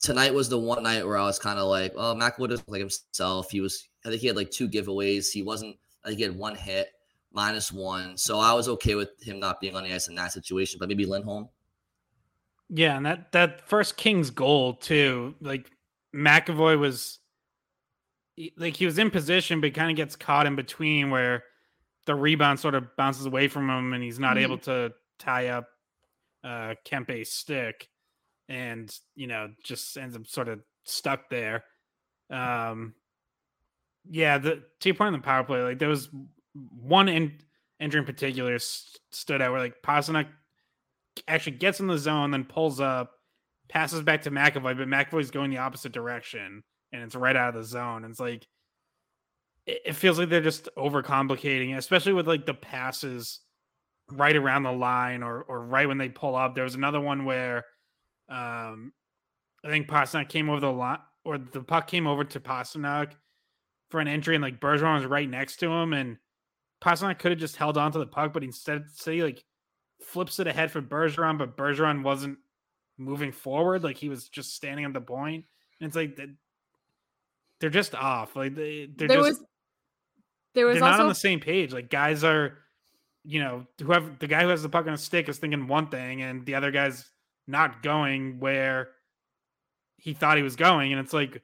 tonight 0.00 0.32
was 0.32 0.48
the 0.48 0.58
one 0.58 0.82
night 0.84 1.04
where 1.04 1.16
I 1.16 1.24
was 1.24 1.40
kind 1.40 1.58
of 1.58 1.68
like, 1.68 1.92
oh, 1.96 2.14
McAvoy 2.14 2.50
doesn't 2.50 2.68
like 2.68 2.80
himself. 2.80 3.50
He 3.50 3.60
was 3.60 3.88
I 4.04 4.10
think 4.10 4.20
he 4.20 4.28
had 4.28 4.36
like 4.36 4.52
two 4.52 4.68
giveaways. 4.68 5.32
He 5.32 5.42
wasn't 5.42 5.76
I 6.04 6.08
think 6.08 6.18
he 6.18 6.24
had 6.24 6.36
one 6.36 6.54
hit 6.54 6.88
minus 7.32 7.72
one. 7.72 8.16
So 8.16 8.38
I 8.38 8.52
was 8.52 8.68
okay 8.68 8.94
with 8.94 9.10
him 9.22 9.38
not 9.40 9.60
being 9.60 9.76
on 9.76 9.84
the 9.84 9.92
ice 9.92 10.08
in 10.08 10.14
that 10.16 10.32
situation, 10.32 10.78
but 10.78 10.88
maybe 10.88 11.06
Lindholm. 11.06 11.48
Yeah, 12.68 12.96
and 12.96 13.04
that 13.06 13.32
that 13.32 13.68
first 13.68 13.96
Kings 13.96 14.30
goal 14.30 14.74
too, 14.74 15.34
like 15.40 15.70
McAvoy 16.14 16.78
was 16.78 17.18
like 18.56 18.76
he 18.76 18.86
was 18.86 18.98
in 18.98 19.10
position, 19.10 19.60
but 19.60 19.74
kind 19.74 19.90
of 19.90 19.96
gets 19.96 20.16
caught 20.16 20.46
in 20.46 20.56
between 20.56 21.10
where 21.10 21.44
the 22.06 22.14
rebound 22.14 22.58
sort 22.60 22.74
of 22.74 22.96
bounces 22.96 23.26
away 23.26 23.48
from 23.48 23.68
him 23.68 23.92
and 23.92 24.02
he's 24.02 24.18
not 24.18 24.36
mm-hmm. 24.36 24.44
able 24.44 24.58
to 24.58 24.92
tie 25.18 25.48
up 25.48 25.66
uh 26.42 26.74
Kempe's 26.86 27.30
stick 27.30 27.88
and 28.48 28.90
you 29.14 29.26
know 29.26 29.50
just 29.62 29.98
ends 29.98 30.16
up 30.16 30.26
sort 30.26 30.48
of 30.48 30.60
stuck 30.84 31.28
there. 31.28 31.64
Um 32.30 32.94
yeah, 34.08 34.38
the 34.38 34.62
to 34.80 34.88
your 34.88 34.94
point 34.94 35.08
on 35.08 35.12
the 35.14 35.18
power 35.18 35.44
play, 35.44 35.62
like 35.62 35.78
there 35.78 35.88
was 35.88 36.08
one 36.54 37.08
in, 37.08 37.38
entry 37.80 38.00
in 38.00 38.06
particular 38.06 38.58
st- 38.58 39.00
stood 39.10 39.42
out 39.42 39.52
where 39.52 39.60
like 39.60 39.82
Pastrnak 39.82 40.28
actually 41.28 41.56
gets 41.56 41.80
in 41.80 41.86
the 41.86 41.98
zone, 41.98 42.30
then 42.30 42.44
pulls 42.44 42.80
up, 42.80 43.12
passes 43.68 44.02
back 44.02 44.22
to 44.22 44.30
McAvoy, 44.30 44.76
but 44.76 44.88
McAvoy's 44.88 45.30
going 45.30 45.50
the 45.50 45.58
opposite 45.58 45.92
direction 45.92 46.62
and 46.92 47.02
it's 47.02 47.14
right 47.14 47.36
out 47.36 47.50
of 47.50 47.54
the 47.54 47.64
zone. 47.64 48.04
And 48.04 48.10
it's 48.10 48.20
like 48.20 48.46
it, 49.66 49.80
it 49.86 49.92
feels 49.94 50.18
like 50.18 50.28
they're 50.28 50.40
just 50.40 50.68
overcomplicating, 50.76 51.76
especially 51.76 52.12
with 52.12 52.26
like 52.26 52.46
the 52.46 52.54
passes 52.54 53.40
right 54.10 54.36
around 54.36 54.64
the 54.64 54.72
line 54.72 55.22
or 55.22 55.42
or 55.42 55.64
right 55.64 55.88
when 55.88 55.98
they 55.98 56.08
pull 56.08 56.34
up. 56.34 56.54
There 56.54 56.64
was 56.64 56.74
another 56.74 57.00
one 57.00 57.24
where 57.24 57.64
um 58.28 58.92
I 59.64 59.68
think 59.68 59.88
Pastrnak 59.88 60.28
came 60.28 60.48
over 60.48 60.60
the 60.60 60.72
line 60.72 60.98
or 61.24 61.38
the 61.38 61.62
puck 61.62 61.86
came 61.86 62.06
over 62.06 62.24
to 62.24 62.40
Pastrnak 62.40 63.12
for 63.90 64.00
an 64.00 64.08
entry 64.08 64.34
and 64.34 64.42
like 64.42 64.60
Bergeron 64.60 64.96
was 64.96 65.06
right 65.06 65.28
next 65.28 65.58
to 65.58 65.70
him 65.70 65.92
and 65.92 66.16
Pastrnak 66.82 67.18
could 67.18 67.32
have 67.32 67.40
just 67.40 67.56
held 67.56 67.76
on 67.76 67.92
to 67.92 67.98
the 67.98 68.06
puck, 68.06 68.32
but 68.32 68.44
instead 68.44 68.84
say 68.92 69.22
like 69.22 69.44
flips 70.02 70.38
it 70.38 70.46
ahead 70.46 70.70
for 70.70 70.80
Bergeron, 70.80 71.38
but 71.38 71.56
Bergeron 71.56 72.02
wasn't 72.02 72.38
moving 72.98 73.32
forward, 73.32 73.82
like 73.84 73.96
he 73.96 74.08
was 74.08 74.28
just 74.28 74.54
standing 74.54 74.84
at 74.84 74.92
the 74.92 75.00
point. 75.00 75.44
And 75.80 75.86
it's 75.86 75.96
like 75.96 76.18
they're 77.58 77.70
just 77.70 77.94
off. 77.94 78.36
Like 78.36 78.54
they, 78.54 78.88
they're 78.96 79.08
there 79.08 79.16
just 79.18 79.40
was, 79.40 79.48
there 80.54 80.66
was 80.66 80.76
they're 80.76 80.84
also, 80.84 80.98
not 80.98 81.02
on 81.02 81.08
the 81.08 81.14
same 81.14 81.40
page. 81.40 81.72
Like 81.72 81.90
guys 81.90 82.24
are, 82.24 82.58
you 83.24 83.40
know, 83.40 83.66
whoever 83.82 84.14
the 84.18 84.26
guy 84.26 84.42
who 84.42 84.48
has 84.48 84.62
the 84.62 84.68
puck 84.68 84.86
on 84.86 84.94
a 84.94 84.98
stick 84.98 85.28
is 85.28 85.38
thinking 85.38 85.68
one 85.68 85.88
thing, 85.88 86.22
and 86.22 86.44
the 86.46 86.54
other 86.54 86.70
guy's 86.70 87.10
not 87.46 87.82
going 87.82 88.40
where 88.40 88.88
he 89.96 90.14
thought 90.14 90.38
he 90.38 90.42
was 90.42 90.56
going, 90.56 90.92
and 90.92 91.00
it's 91.00 91.12
like, 91.12 91.42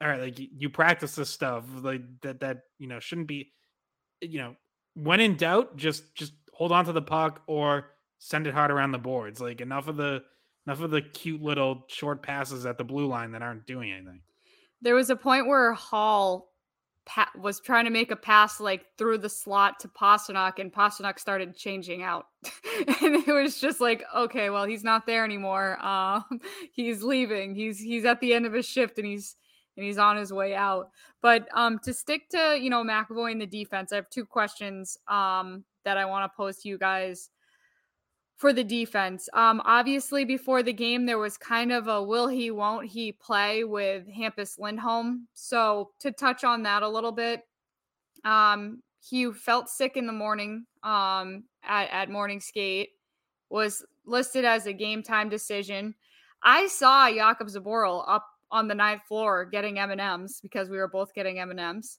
all 0.00 0.08
right, 0.08 0.20
like 0.20 0.38
you 0.38 0.68
practice 0.68 1.14
this 1.14 1.30
stuff, 1.30 1.64
like 1.80 2.02
that 2.22 2.40
that 2.40 2.62
you 2.78 2.88
know 2.88 2.98
shouldn't 2.98 3.28
be, 3.28 3.52
you 4.20 4.38
know, 4.38 4.56
when 4.94 5.20
in 5.20 5.36
doubt, 5.36 5.76
just 5.76 6.14
just 6.14 6.32
hold 6.52 6.72
on 6.72 6.84
to 6.86 6.92
the 6.92 7.02
puck 7.02 7.42
or 7.46 7.90
send 8.18 8.46
it 8.46 8.54
hard 8.54 8.70
around 8.70 8.92
the 8.92 8.98
boards. 8.98 9.40
Like 9.40 9.60
enough 9.60 9.88
of 9.88 9.96
the 9.96 10.22
enough 10.66 10.80
of 10.80 10.90
the 10.90 11.00
cute 11.00 11.42
little 11.42 11.84
short 11.88 12.22
passes 12.22 12.66
at 12.66 12.78
the 12.78 12.84
blue 12.84 13.06
line 13.06 13.32
that 13.32 13.42
aren't 13.42 13.66
doing 13.66 13.92
anything. 13.92 14.20
There 14.82 14.94
was 14.94 15.10
a 15.10 15.16
point 15.16 15.46
where 15.46 15.72
Hall 15.72 16.52
pa- 17.06 17.30
was 17.36 17.58
trying 17.58 17.86
to 17.86 17.90
make 17.90 18.10
a 18.10 18.16
pass 18.16 18.60
like 18.60 18.84
through 18.96 19.18
the 19.18 19.28
slot 19.28 19.80
to 19.80 19.88
Pastrnak, 19.88 20.58
and 20.58 20.72
Pastrnak 20.72 21.18
started 21.18 21.56
changing 21.56 22.02
out, 22.02 22.26
and 23.00 23.16
it 23.16 23.26
was 23.26 23.60
just 23.60 23.80
like, 23.80 24.04
okay, 24.14 24.50
well, 24.50 24.64
he's 24.64 24.84
not 24.84 25.06
there 25.06 25.24
anymore. 25.24 25.84
Um, 25.84 26.24
he's 26.72 27.02
leaving. 27.02 27.54
He's 27.54 27.80
he's 27.80 28.04
at 28.04 28.20
the 28.20 28.34
end 28.34 28.46
of 28.46 28.52
his 28.52 28.66
shift, 28.66 28.98
and 28.98 29.06
he's 29.06 29.36
and 29.78 29.86
he's 29.86 29.96
on 29.96 30.16
his 30.16 30.32
way 30.32 30.54
out. 30.54 30.90
But 31.22 31.48
um, 31.54 31.78
to 31.84 31.94
stick 31.94 32.28
to 32.30 32.58
you 32.60 32.68
know 32.68 32.84
McAvoy 32.84 33.32
in 33.32 33.38
the 33.38 33.46
defense, 33.46 33.92
I 33.92 33.96
have 33.96 34.10
two 34.10 34.26
questions 34.26 34.98
um 35.08 35.64
that 35.84 35.96
I 35.96 36.04
want 36.04 36.30
to 36.30 36.36
pose 36.36 36.58
to 36.58 36.68
you 36.68 36.76
guys 36.76 37.30
for 38.36 38.52
the 38.52 38.64
defense. 38.64 39.28
Um, 39.32 39.62
obviously, 39.64 40.24
before 40.24 40.62
the 40.62 40.72
game, 40.72 41.06
there 41.06 41.18
was 41.18 41.36
kind 41.36 41.72
of 41.72 41.88
a 41.88 42.02
will 42.02 42.28
he, 42.28 42.50
won't 42.50 42.86
he 42.86 43.12
play 43.12 43.64
with 43.64 44.06
Hampus 44.08 44.58
Lindholm. 44.58 45.26
So, 45.34 45.90
to 46.00 46.12
touch 46.12 46.44
on 46.44 46.62
that 46.62 46.82
a 46.82 46.88
little 46.88 47.12
bit, 47.12 47.42
um, 48.24 48.82
he 49.00 49.32
felt 49.32 49.68
sick 49.68 49.96
in 49.96 50.06
the 50.06 50.12
morning 50.12 50.66
um, 50.82 51.44
at, 51.64 51.90
at 51.90 52.10
morning 52.10 52.40
skate, 52.40 52.90
was 53.50 53.84
listed 54.06 54.44
as 54.44 54.66
a 54.66 54.72
game 54.72 55.02
time 55.02 55.28
decision. 55.28 55.94
I 56.42 56.68
saw 56.68 57.08
Jakub 57.08 57.52
Zboril 57.52 58.04
up 58.06 58.24
on 58.50 58.68
the 58.68 58.74
ninth 58.74 59.02
floor 59.08 59.44
getting 59.44 59.78
M&Ms 59.78 60.40
because 60.42 60.68
we 60.68 60.78
were 60.78 60.88
both 60.88 61.14
getting 61.14 61.38
M&Ms. 61.38 61.98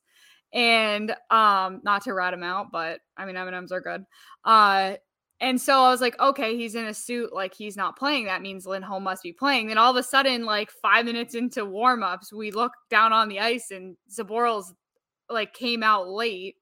And 0.52 1.12
um, 1.30 1.82
not 1.84 2.04
to 2.04 2.14
rat 2.14 2.34
him 2.34 2.44
out, 2.44 2.72
but 2.72 3.02
I 3.18 3.26
mean 3.26 3.38
M&Ms 3.38 3.72
are 3.72 3.82
good. 3.82 4.04
Uh, 4.44 4.96
and 5.42 5.60
so 5.60 5.84
I 5.84 5.90
was 5.90 6.02
like, 6.02 6.20
okay, 6.20 6.58
he's 6.58 6.76
in 6.76 6.86
a 6.86 6.94
suit, 6.94 7.34
like 7.34 7.54
he's 7.54 7.78
not 7.78 7.98
playing. 7.98 8.26
That 8.26 8.42
means 8.42 8.66
Lindholm 8.66 9.04
must 9.04 9.24
be 9.24 9.32
playing. 9.32 9.68
Then 9.68 9.78
all 9.78 9.92
of 9.92 9.96
a 9.96 10.04
sudden, 10.04 10.44
like 10.44 10.70
five 10.70 11.06
minutes 11.06 11.34
into 11.34 11.62
warmups, 11.62 12.34
we 12.34 12.52
look 12.52 12.74
down 12.90 13.14
on 13.14 13.30
the 13.30 13.40
ice 13.40 13.72
and 13.72 13.96
Zboril's 14.12 14.74
like 15.30 15.54
came 15.54 15.82
out 15.82 16.10
late. 16.10 16.56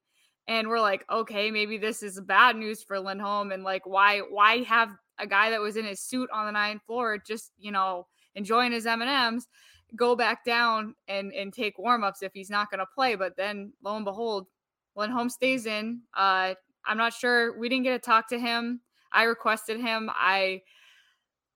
And 0.48 0.70
we're 0.70 0.80
like, 0.80 1.06
okay, 1.12 1.50
maybe 1.50 1.78
this 1.78 2.04
is 2.04 2.22
bad 2.22 2.56
news 2.56 2.84
for 2.84 3.00
Lindholm. 3.00 3.52
And 3.52 3.64
like, 3.64 3.86
why 3.86 4.20
why 4.20 4.64
have 4.64 4.92
a 5.20 5.26
guy 5.26 5.50
that 5.50 5.60
was 5.60 5.76
in 5.76 5.86
his 5.86 6.00
suit 6.00 6.30
on 6.32 6.46
the 6.46 6.52
ninth 6.52 6.84
floor 6.86 7.18
just, 7.18 7.52
you 7.58 7.72
know, 7.72 8.06
enjoying 8.36 8.72
his 8.72 8.86
M&Ms 8.86 9.48
go 9.96 10.16
back 10.16 10.44
down 10.44 10.96
and 11.08 11.34
and 11.34 11.54
take 11.54 11.78
warmups 11.78 12.22
if 12.22 12.34
he's 12.34 12.50
not 12.50 12.70
gonna 12.70 12.86
play. 12.94 13.16
But 13.16 13.36
then 13.38 13.74
lo 13.84 13.96
and 13.96 14.06
behold, 14.06 14.48
Lindholm 14.96 15.30
stays 15.30 15.66
in. 15.66 16.02
Uh, 16.16 16.54
I'm 16.86 16.98
not 16.98 17.14
sure. 17.14 17.58
We 17.58 17.70
didn't 17.70 17.84
get 17.84 18.02
to 18.02 18.06
talk 18.06 18.30
to 18.30 18.40
him. 18.40 18.82
I 19.12 19.24
requested 19.24 19.80
him. 19.80 20.10
I 20.14 20.62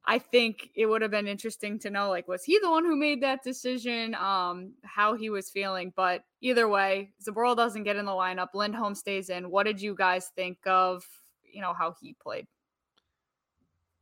I 0.06 0.18
think 0.20 0.70
it 0.76 0.88
would 0.88 1.02
have 1.02 1.12
been 1.12 1.28
interesting 1.28 1.78
to 1.80 1.90
know 1.90 2.10
like 2.10 2.28
was 2.28 2.44
he 2.44 2.58
the 2.60 2.70
one 2.70 2.84
who 2.84 2.96
made 2.96 3.22
that 3.22 3.44
decision 3.44 4.16
um 4.16 4.74
how 4.84 5.14
he 5.16 5.30
was 5.30 5.50
feeling 5.50 5.94
but 5.96 6.24
either 6.42 6.68
way 6.68 7.12
Zboril 7.24 7.56
doesn't 7.56 7.84
get 7.84 7.96
in 7.96 8.06
the 8.06 8.12
lineup 8.12 8.50
Lindholm 8.54 8.96
stays 8.96 9.30
in 9.30 9.50
what 9.50 9.66
did 9.66 9.82
you 9.82 9.94
guys 9.94 10.32
think 10.36 10.58
of 10.66 11.04
you 11.52 11.62
know 11.62 11.74
how 11.74 11.94
he 12.02 12.14
played 12.14 12.48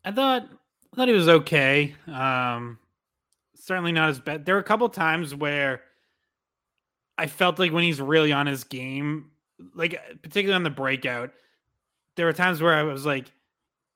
I 0.06 0.12
thought 0.12 0.48
I 0.94 0.96
thought 0.96 1.08
he 1.10 1.14
was 1.14 1.28
okay 1.28 1.96
um 2.08 2.80
certainly 3.60 3.92
not 3.92 4.10
as 4.10 4.20
bad 4.20 4.46
there 4.46 4.56
were 4.56 4.62
a 4.62 4.64
couple 4.64 4.88
times 4.90 5.36
where 5.36 5.82
I 7.18 7.28
felt 7.28 7.60
like 7.60 7.74
when 7.74 7.84
he's 7.84 8.02
really 8.02 8.32
on 8.32 8.48
his 8.48 8.64
game 8.64 9.32
like 9.76 10.00
particularly 10.22 10.56
on 10.56 10.64
the 10.64 10.70
breakout 10.70 11.32
there 12.16 12.26
were 12.26 12.34
times 12.34 12.62
where 12.62 12.74
I 12.74 12.84
was 12.84 13.06
like 13.06 13.32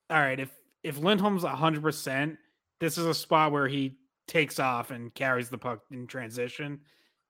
all 0.09 0.19
right 0.19 0.39
if 0.39 0.51
if 0.83 0.99
Lindholm's 0.99 1.43
100%, 1.43 2.37
this 2.79 2.97
is 2.97 3.05
a 3.05 3.13
spot 3.13 3.51
where 3.51 3.67
he 3.67 3.97
takes 4.27 4.59
off 4.59 4.91
and 4.91 5.13
carries 5.13 5.49
the 5.49 5.57
puck 5.57 5.79
in 5.91 6.07
transition. 6.07 6.81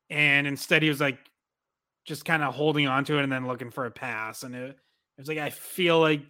And 0.09 0.47
instead, 0.47 0.81
he 0.81 0.89
was 0.89 0.99
like 0.99 1.19
just 2.05 2.25
kind 2.25 2.43
of 2.43 2.53
holding 2.53 2.87
on 2.87 3.05
to 3.05 3.17
it 3.17 3.23
and 3.23 3.31
then 3.31 3.47
looking 3.47 3.71
for 3.71 3.85
a 3.85 3.91
pass. 3.91 4.43
And 4.43 4.55
it, 4.55 4.69
it 4.71 4.77
was 5.17 5.27
like, 5.27 5.37
I 5.37 5.51
feel 5.51 5.99
like 5.99 6.21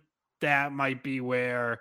that 0.42 0.74
might 0.74 1.02
be 1.02 1.22
where, 1.22 1.80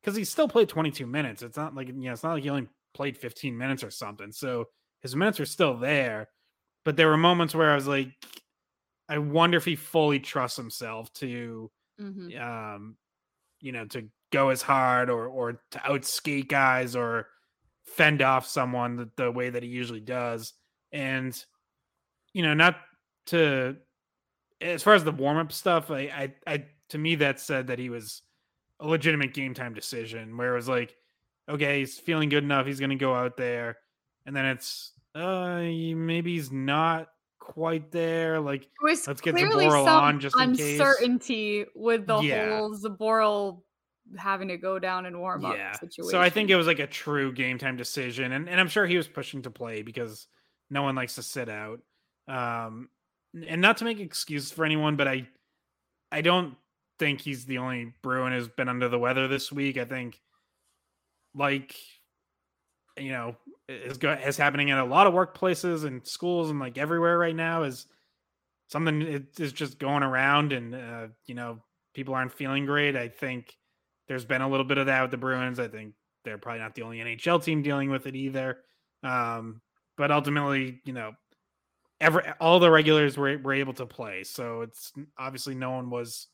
because 0.00 0.16
he 0.16 0.24
still 0.24 0.48
played 0.48 0.68
22 0.68 1.06
minutes. 1.06 1.42
It's 1.42 1.56
not 1.56 1.74
like, 1.74 1.88
you 1.88 1.94
know, 1.94 2.12
it's 2.12 2.22
not 2.22 2.32
like 2.32 2.42
he 2.42 2.50
only 2.50 2.68
played 2.94 3.16
15 3.16 3.56
minutes 3.56 3.84
or 3.84 3.90
something. 3.90 4.32
So 4.32 4.66
his 5.00 5.16
minutes 5.16 5.40
are 5.40 5.46
still 5.46 5.76
there. 5.76 6.28
But 6.84 6.96
there 6.96 7.08
were 7.08 7.16
moments 7.16 7.54
where 7.54 7.70
I 7.70 7.74
was 7.74 7.86
like, 7.86 8.08
I 9.08 9.18
wonder 9.18 9.56
if 9.56 9.64
he 9.64 9.76
fully 9.76 10.18
trusts 10.18 10.56
himself 10.56 11.12
to, 11.14 11.70
mm-hmm. 12.00 12.42
um, 12.42 12.96
you 13.60 13.72
know, 13.72 13.84
to 13.86 14.08
go 14.32 14.48
as 14.48 14.62
hard 14.62 15.10
or 15.10 15.26
or 15.28 15.60
to 15.70 15.78
outskate 15.78 16.48
guys 16.48 16.96
or 16.96 17.28
fend 17.84 18.22
off 18.22 18.46
someone 18.46 18.96
the, 18.96 19.10
the 19.16 19.30
way 19.30 19.50
that 19.50 19.62
he 19.62 19.68
usually 19.68 20.00
does. 20.00 20.54
And 20.90 21.38
you 22.32 22.42
know, 22.42 22.54
not 22.54 22.76
to 23.26 23.76
as 24.62 24.82
far 24.82 24.94
as 24.94 25.04
the 25.04 25.12
warm 25.12 25.38
up 25.38 25.52
stuff, 25.52 25.90
I, 25.90 26.32
I, 26.46 26.52
I, 26.52 26.64
to 26.90 26.98
me 26.98 27.16
that 27.16 27.40
said 27.40 27.66
that 27.66 27.78
he 27.78 27.90
was 27.90 28.22
a 28.80 28.86
legitimate 28.86 29.34
game 29.34 29.54
time 29.54 29.74
decision 29.74 30.36
where 30.36 30.52
it 30.52 30.56
was 30.56 30.68
like, 30.68 30.94
okay, 31.48 31.80
he's 31.80 31.98
feeling 31.98 32.28
good 32.28 32.44
enough, 32.44 32.66
he's 32.66 32.80
going 32.80 32.90
to 32.90 32.96
go 32.96 33.14
out 33.14 33.36
there, 33.36 33.78
and 34.26 34.34
then 34.34 34.46
it's, 34.46 34.92
uh, 35.14 35.60
maybe 35.60 36.34
he's 36.34 36.50
not 36.50 37.08
quite 37.38 37.90
there. 37.90 38.40
Like, 38.40 38.68
let's 38.82 39.06
get 39.06 39.34
Zboril 39.34 39.86
on 39.86 40.20
just 40.20 40.38
in 40.40 40.54
case. 40.54 40.80
Uncertainty 40.80 41.66
with 41.74 42.06
the 42.06 42.20
yeah. 42.20 42.56
whole 42.56 42.74
Zboril 42.74 43.62
having 44.16 44.48
to 44.48 44.56
go 44.56 44.78
down 44.78 45.06
and 45.06 45.18
warm 45.18 45.44
up 45.44 45.56
yeah. 45.56 45.72
situation. 45.72 46.10
So 46.10 46.20
I 46.20 46.30
think 46.30 46.50
it 46.50 46.56
was 46.56 46.66
like 46.66 46.78
a 46.78 46.86
true 46.86 47.32
game 47.32 47.58
time 47.58 47.76
decision. 47.76 48.32
And, 48.32 48.48
and 48.48 48.60
I'm 48.60 48.68
sure 48.68 48.86
he 48.86 48.96
was 48.96 49.08
pushing 49.08 49.42
to 49.42 49.50
play 49.50 49.82
because 49.82 50.26
no 50.70 50.82
one 50.82 50.94
likes 50.94 51.14
to 51.16 51.22
sit 51.22 51.48
out. 51.48 51.80
Um, 52.28 52.88
and 53.46 53.60
not 53.60 53.78
to 53.78 53.84
make 53.84 54.00
excuses 54.00 54.52
for 54.52 54.64
anyone, 54.64 54.96
but 54.96 55.08
I 55.08 55.26
I 56.10 56.20
don't 56.20 56.54
think 56.98 57.20
he's 57.20 57.46
the 57.46 57.58
only 57.58 57.94
Bruin 58.02 58.32
who's 58.32 58.48
been 58.48 58.68
under 58.68 58.88
the 58.88 58.98
weather 58.98 59.28
this 59.28 59.50
week. 59.50 59.78
I 59.78 59.84
think 59.84 60.20
like 61.34 61.74
you 62.98 63.12
know 63.12 63.36
is 63.68 63.98
go 63.98 64.12
is 64.12 64.36
happening 64.36 64.68
in 64.68 64.78
a 64.78 64.84
lot 64.84 65.06
of 65.06 65.14
workplaces 65.14 65.84
and 65.84 66.06
schools 66.06 66.50
and 66.50 66.60
like 66.60 66.76
everywhere 66.76 67.18
right 67.18 67.36
now 67.36 67.62
is 67.62 67.86
something 68.68 69.02
it 69.02 69.38
is 69.38 69.52
just 69.52 69.78
going 69.78 70.02
around 70.02 70.52
and 70.52 70.74
uh, 70.74 71.06
you 71.26 71.34
know 71.34 71.58
people 71.94 72.14
aren't 72.14 72.32
feeling 72.32 72.66
great. 72.66 72.96
I 72.96 73.08
think 73.08 73.56
there's 74.08 74.24
been 74.24 74.42
a 74.42 74.48
little 74.48 74.64
bit 74.64 74.78
of 74.78 74.86
that 74.86 75.02
with 75.02 75.10
the 75.10 75.16
Bruins. 75.16 75.60
I 75.60 75.68
think 75.68 75.94
they're 76.24 76.38
probably 76.38 76.60
not 76.60 76.74
the 76.74 76.82
only 76.82 76.98
NHL 76.98 77.42
team 77.42 77.62
dealing 77.62 77.90
with 77.90 78.06
it 78.06 78.16
either. 78.16 78.58
Um, 79.02 79.60
but 79.96 80.10
ultimately, 80.10 80.80
you 80.84 80.92
know, 80.92 81.12
every 82.00 82.22
all 82.40 82.58
the 82.58 82.70
regulars 82.70 83.16
were 83.16 83.38
were 83.38 83.54
able 83.54 83.74
to 83.74 83.86
play, 83.86 84.24
so 84.24 84.62
it's 84.62 84.92
obviously 85.18 85.54
no 85.54 85.72
one 85.72 85.90
was 85.90 86.28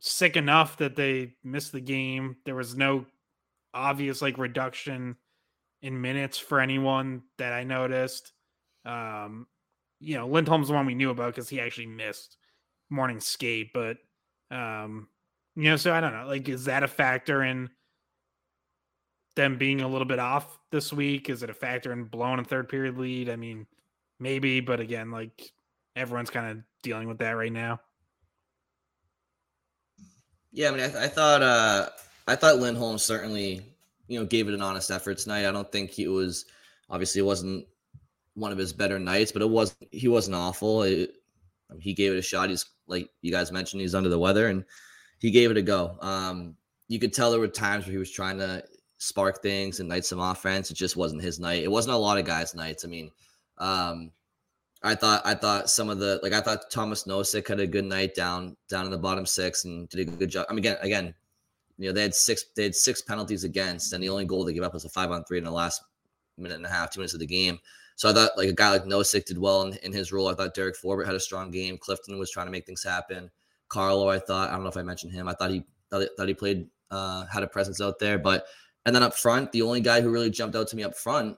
sick 0.00 0.36
enough 0.36 0.76
that 0.78 0.96
they 0.96 1.34
missed 1.44 1.72
the 1.72 1.80
game. 1.80 2.36
There 2.44 2.54
was 2.54 2.76
no 2.76 3.06
obvious 3.74 4.22
like 4.22 4.38
reduction 4.38 5.16
in 5.82 6.00
minutes 6.00 6.38
for 6.38 6.60
anyone 6.60 7.22
that 7.38 7.52
I 7.52 7.64
noticed. 7.64 8.32
Um, 8.84 9.46
you 10.00 10.16
know, 10.16 10.26
Lindholm's 10.26 10.68
the 10.68 10.74
one 10.74 10.86
we 10.86 10.94
knew 10.94 11.10
about 11.10 11.34
because 11.34 11.48
he 11.48 11.60
actually 11.60 11.86
missed 11.86 12.36
morning 12.88 13.20
skate, 13.20 13.72
but 13.72 13.98
um, 14.50 15.08
you 15.56 15.64
know, 15.64 15.76
so 15.76 15.92
I 15.92 16.00
don't 16.00 16.12
know. 16.12 16.26
Like, 16.26 16.48
is 16.48 16.64
that 16.64 16.82
a 16.82 16.88
factor 16.88 17.42
in 17.42 17.70
them 19.36 19.56
being 19.56 19.80
a 19.80 19.88
little 19.88 20.06
bit 20.06 20.18
off 20.18 20.58
this 20.70 20.92
week? 20.92 21.30
Is 21.30 21.42
it 21.42 21.50
a 21.50 21.54
factor 21.54 21.92
in 21.92 22.04
blowing 22.04 22.40
a 22.40 22.44
third 22.44 22.68
period 22.68 22.98
lead? 22.98 23.28
I 23.28 23.36
mean, 23.36 23.66
maybe, 24.18 24.60
but 24.60 24.80
again, 24.80 25.10
like 25.10 25.52
everyone's 25.96 26.30
kind 26.30 26.50
of 26.50 26.64
dealing 26.82 27.08
with 27.08 27.18
that 27.18 27.32
right 27.32 27.52
now. 27.52 27.80
Yeah, 30.52 30.68
I 30.68 30.70
mean, 30.72 30.80
I, 30.80 30.88
th- 30.88 30.96
I 30.96 31.08
thought 31.08 31.42
uh 31.42 31.88
I 32.30 32.36
thought 32.36 32.58
Lindholm 32.58 32.96
certainly 32.96 33.62
you 34.06 34.18
know 34.18 34.24
gave 34.24 34.48
it 34.48 34.54
an 34.54 34.62
honest 34.62 34.90
effort 34.90 35.18
tonight. 35.18 35.48
I 35.48 35.52
don't 35.52 35.70
think 35.70 35.90
he 35.90 36.06
was 36.06 36.44
obviously 36.88 37.20
it 37.20 37.24
wasn't 37.24 37.66
one 38.34 38.52
of 38.52 38.58
his 38.58 38.72
better 38.72 39.00
nights, 39.00 39.32
but 39.32 39.42
it 39.42 39.50
was 39.50 39.74
he 39.90 40.06
wasn't 40.06 40.36
awful. 40.36 40.84
It, 40.84 41.14
he 41.80 41.92
gave 41.92 42.12
it 42.12 42.18
a 42.18 42.22
shot. 42.22 42.50
He's 42.50 42.66
like 42.86 43.10
you 43.20 43.32
guys 43.32 43.50
mentioned, 43.50 43.80
he's 43.80 43.96
under 43.96 44.08
the 44.08 44.18
weather, 44.18 44.46
and 44.46 44.64
he 45.18 45.32
gave 45.32 45.50
it 45.50 45.56
a 45.56 45.62
go. 45.62 45.96
Um, 46.00 46.56
you 46.86 47.00
could 47.00 47.12
tell 47.12 47.32
there 47.32 47.40
were 47.40 47.48
times 47.48 47.84
where 47.84 47.92
he 47.92 47.98
was 47.98 48.10
trying 48.12 48.38
to 48.38 48.62
spark 48.98 49.42
things 49.42 49.80
and 49.80 49.88
night 49.88 50.04
some 50.04 50.20
offense. 50.20 50.70
It 50.70 50.74
just 50.74 50.96
wasn't 50.96 51.22
his 51.22 51.40
night. 51.40 51.64
It 51.64 51.70
wasn't 51.70 51.94
a 51.94 51.98
lot 51.98 52.18
of 52.18 52.24
guys' 52.24 52.54
nights. 52.54 52.84
I 52.84 52.88
mean, 52.88 53.10
um, 53.58 54.12
I 54.82 54.94
thought 54.94 55.22
I 55.24 55.34
thought 55.34 55.68
some 55.68 55.90
of 55.90 55.98
the 55.98 56.20
like 56.22 56.32
I 56.32 56.40
thought 56.40 56.70
Tomas 56.70 57.04
Nosek 57.04 57.48
had 57.48 57.58
a 57.58 57.66
good 57.66 57.84
night 57.84 58.14
down 58.14 58.56
down 58.68 58.84
in 58.84 58.92
the 58.92 58.98
bottom 58.98 59.26
six 59.26 59.64
and 59.64 59.88
did 59.88 60.08
a 60.08 60.10
good 60.12 60.30
job. 60.30 60.46
I 60.48 60.52
mean, 60.52 60.60
again, 60.60 60.78
again, 60.80 61.14
you 61.80 61.88
know 61.88 61.94
they 61.94 62.02
had 62.02 62.14
six 62.14 62.44
they 62.54 62.64
had 62.64 62.74
six 62.74 63.00
penalties 63.00 63.44
against, 63.44 63.94
and 63.94 64.04
the 64.04 64.10
only 64.10 64.26
goal 64.26 64.44
they 64.44 64.52
gave 64.52 64.62
up 64.62 64.74
was 64.74 64.84
a 64.84 64.90
five 64.90 65.10
on 65.10 65.24
three 65.24 65.38
in 65.38 65.44
the 65.44 65.50
last 65.50 65.82
minute 66.36 66.56
and 66.56 66.66
a 66.66 66.68
half, 66.68 66.90
two 66.90 67.00
minutes 67.00 67.14
of 67.14 67.20
the 67.20 67.26
game. 67.26 67.58
So 67.96 68.08
I 68.08 68.12
thought 68.12 68.36
like 68.36 68.50
a 68.50 68.52
guy 68.52 68.70
like 68.70 68.84
Nosek 68.84 69.24
did 69.24 69.38
well 69.38 69.62
in, 69.62 69.74
in 69.82 69.92
his 69.92 70.12
role. 70.12 70.28
I 70.28 70.34
thought 70.34 70.54
Derek 70.54 70.76
Forbort 70.76 71.06
had 71.06 71.14
a 71.14 71.20
strong 71.20 71.50
game. 71.50 71.78
Clifton 71.78 72.18
was 72.18 72.30
trying 72.30 72.46
to 72.46 72.52
make 72.52 72.66
things 72.66 72.84
happen. 72.84 73.30
Carlo, 73.68 74.08
I 74.08 74.18
thought 74.18 74.50
I 74.50 74.52
don't 74.52 74.62
know 74.62 74.68
if 74.68 74.76
I 74.76 74.82
mentioned 74.82 75.12
him. 75.12 75.26
I 75.26 75.32
thought 75.32 75.50
he 75.50 75.64
thought, 75.90 76.28
he 76.28 76.34
played 76.34 76.68
uh, 76.90 77.24
had 77.26 77.42
a 77.42 77.46
presence 77.46 77.80
out 77.80 77.98
there, 77.98 78.18
but 78.18 78.44
and 78.84 78.94
then 78.94 79.02
up 79.02 79.14
front, 79.14 79.50
the 79.52 79.62
only 79.62 79.80
guy 79.80 80.02
who 80.02 80.10
really 80.10 80.30
jumped 80.30 80.56
out 80.56 80.68
to 80.68 80.76
me 80.76 80.82
up 80.82 80.94
front. 80.94 81.36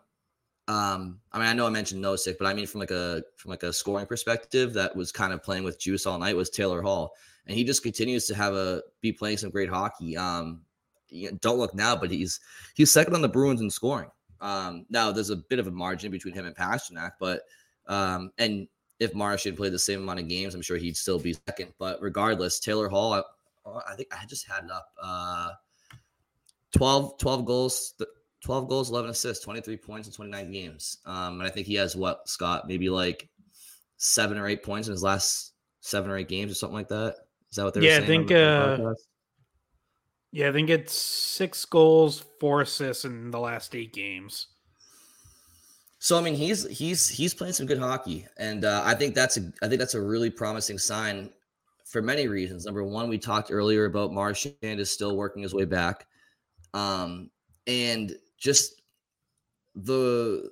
Um, 0.68 1.20
I 1.32 1.38
mean, 1.38 1.48
I 1.48 1.52
know 1.52 1.66
I 1.66 1.70
mentioned 1.70 2.02
Nosek, 2.02 2.36
but 2.38 2.46
I 2.46 2.54
mean 2.54 2.66
from 2.66 2.80
like 2.80 2.90
a 2.90 3.22
from 3.36 3.50
like 3.50 3.62
a 3.62 3.72
scoring 3.72 4.06
perspective, 4.06 4.72
that 4.74 4.96
was 4.96 5.12
kind 5.12 5.32
of 5.32 5.42
playing 5.42 5.62
with 5.62 5.78
juice 5.78 6.04
all 6.04 6.18
night 6.18 6.36
was 6.36 6.50
Taylor 6.50 6.82
Hall, 6.82 7.12
and 7.46 7.56
he 7.56 7.64
just 7.64 7.82
continues 7.82 8.26
to 8.26 8.34
have 8.34 8.54
a 8.54 8.82
be 9.00 9.12
playing 9.12 9.38
some 9.38 9.50
great 9.50 9.68
hockey. 9.68 10.16
Um, 10.16 10.62
don't 11.40 11.58
look 11.58 11.74
now, 11.74 11.94
but 11.96 12.10
he's 12.10 12.40
he's 12.74 12.92
second 12.92 13.14
on 13.14 13.22
the 13.22 13.28
Bruins 13.28 13.60
in 13.60 13.70
scoring. 13.70 14.10
Um, 14.40 14.86
now 14.90 15.12
there's 15.12 15.30
a 15.30 15.36
bit 15.36 15.58
of 15.58 15.66
a 15.66 15.70
margin 15.70 16.10
between 16.10 16.34
him 16.34 16.46
and 16.46 16.56
Pastrnak, 16.56 17.12
but 17.20 17.42
um, 17.86 18.30
and 18.38 18.66
if 18.98 19.14
Marchand 19.14 19.56
played 19.56 19.72
the 19.72 19.78
same 19.78 20.02
amount 20.02 20.20
of 20.20 20.28
games, 20.28 20.54
I'm 20.54 20.62
sure 20.62 20.76
he'd 20.76 20.96
still 20.96 21.18
be 21.18 21.36
second. 21.48 21.72
But 21.78 22.00
regardless, 22.00 22.60
Taylor 22.60 22.88
Hall, 22.88 23.14
I, 23.14 23.22
I 23.88 23.96
think 23.96 24.08
I 24.12 24.24
just 24.26 24.46
had 24.46 24.64
it 24.64 24.70
up. 24.70 24.86
Uh, 25.02 25.50
12, 26.76 27.18
12 27.18 27.44
goals, 27.44 27.94
12 28.44 28.68
goals, 28.68 28.90
11 28.90 29.10
assists, 29.10 29.44
23 29.44 29.76
points 29.76 30.08
in 30.08 30.14
29 30.14 30.52
games. 30.52 30.98
Um, 31.04 31.40
and 31.40 31.42
I 31.42 31.50
think 31.50 31.66
he 31.66 31.74
has 31.74 31.96
what, 31.96 32.28
Scott, 32.28 32.68
maybe 32.68 32.88
like 32.88 33.28
seven 33.96 34.38
or 34.38 34.46
eight 34.46 34.62
points 34.62 34.88
in 34.88 34.92
his 34.92 35.02
last 35.02 35.52
seven 35.80 36.10
or 36.10 36.16
eight 36.16 36.28
games 36.28 36.52
or 36.52 36.54
something 36.54 36.76
like 36.76 36.88
that. 36.88 37.16
Is 37.52 37.56
that 37.56 37.64
what 37.64 37.74
they're 37.74 37.82
yeah, 37.82 37.98
saying? 37.98 38.04
I 38.04 38.06
think, 38.06 38.32
uh, 38.32 38.94
yeah, 40.32 40.48
I 40.48 40.52
think 40.52 40.70
it's 40.70 40.94
six 40.94 41.66
goals, 41.66 42.24
four 42.40 42.62
assists 42.62 43.04
in 43.04 43.30
the 43.30 43.38
last 43.38 43.74
eight 43.74 43.92
games. 43.92 44.46
So 45.98 46.18
I 46.18 46.22
mean, 46.22 46.34
he's 46.34 46.66
he's 46.66 47.06
he's 47.06 47.34
playing 47.34 47.52
some 47.52 47.66
good 47.66 47.78
hockey, 47.78 48.26
and 48.38 48.64
uh, 48.64 48.82
I 48.86 48.94
think 48.94 49.14
that's 49.14 49.36
a 49.36 49.52
I 49.62 49.68
think 49.68 49.78
that's 49.80 49.92
a 49.92 50.00
really 50.00 50.30
promising 50.30 50.78
sign 50.78 51.28
for 51.84 52.00
many 52.00 52.26
reasons. 52.26 52.64
Number 52.64 52.82
one, 52.82 53.10
we 53.10 53.18
talked 53.18 53.52
earlier 53.52 53.84
about 53.84 54.14
Marchand 54.14 54.56
is 54.62 54.90
still 54.90 55.14
working 55.14 55.42
his 55.42 55.52
way 55.52 55.66
back, 55.66 56.06
um, 56.72 57.30
and 57.66 58.16
just 58.38 58.80
the 59.74 60.48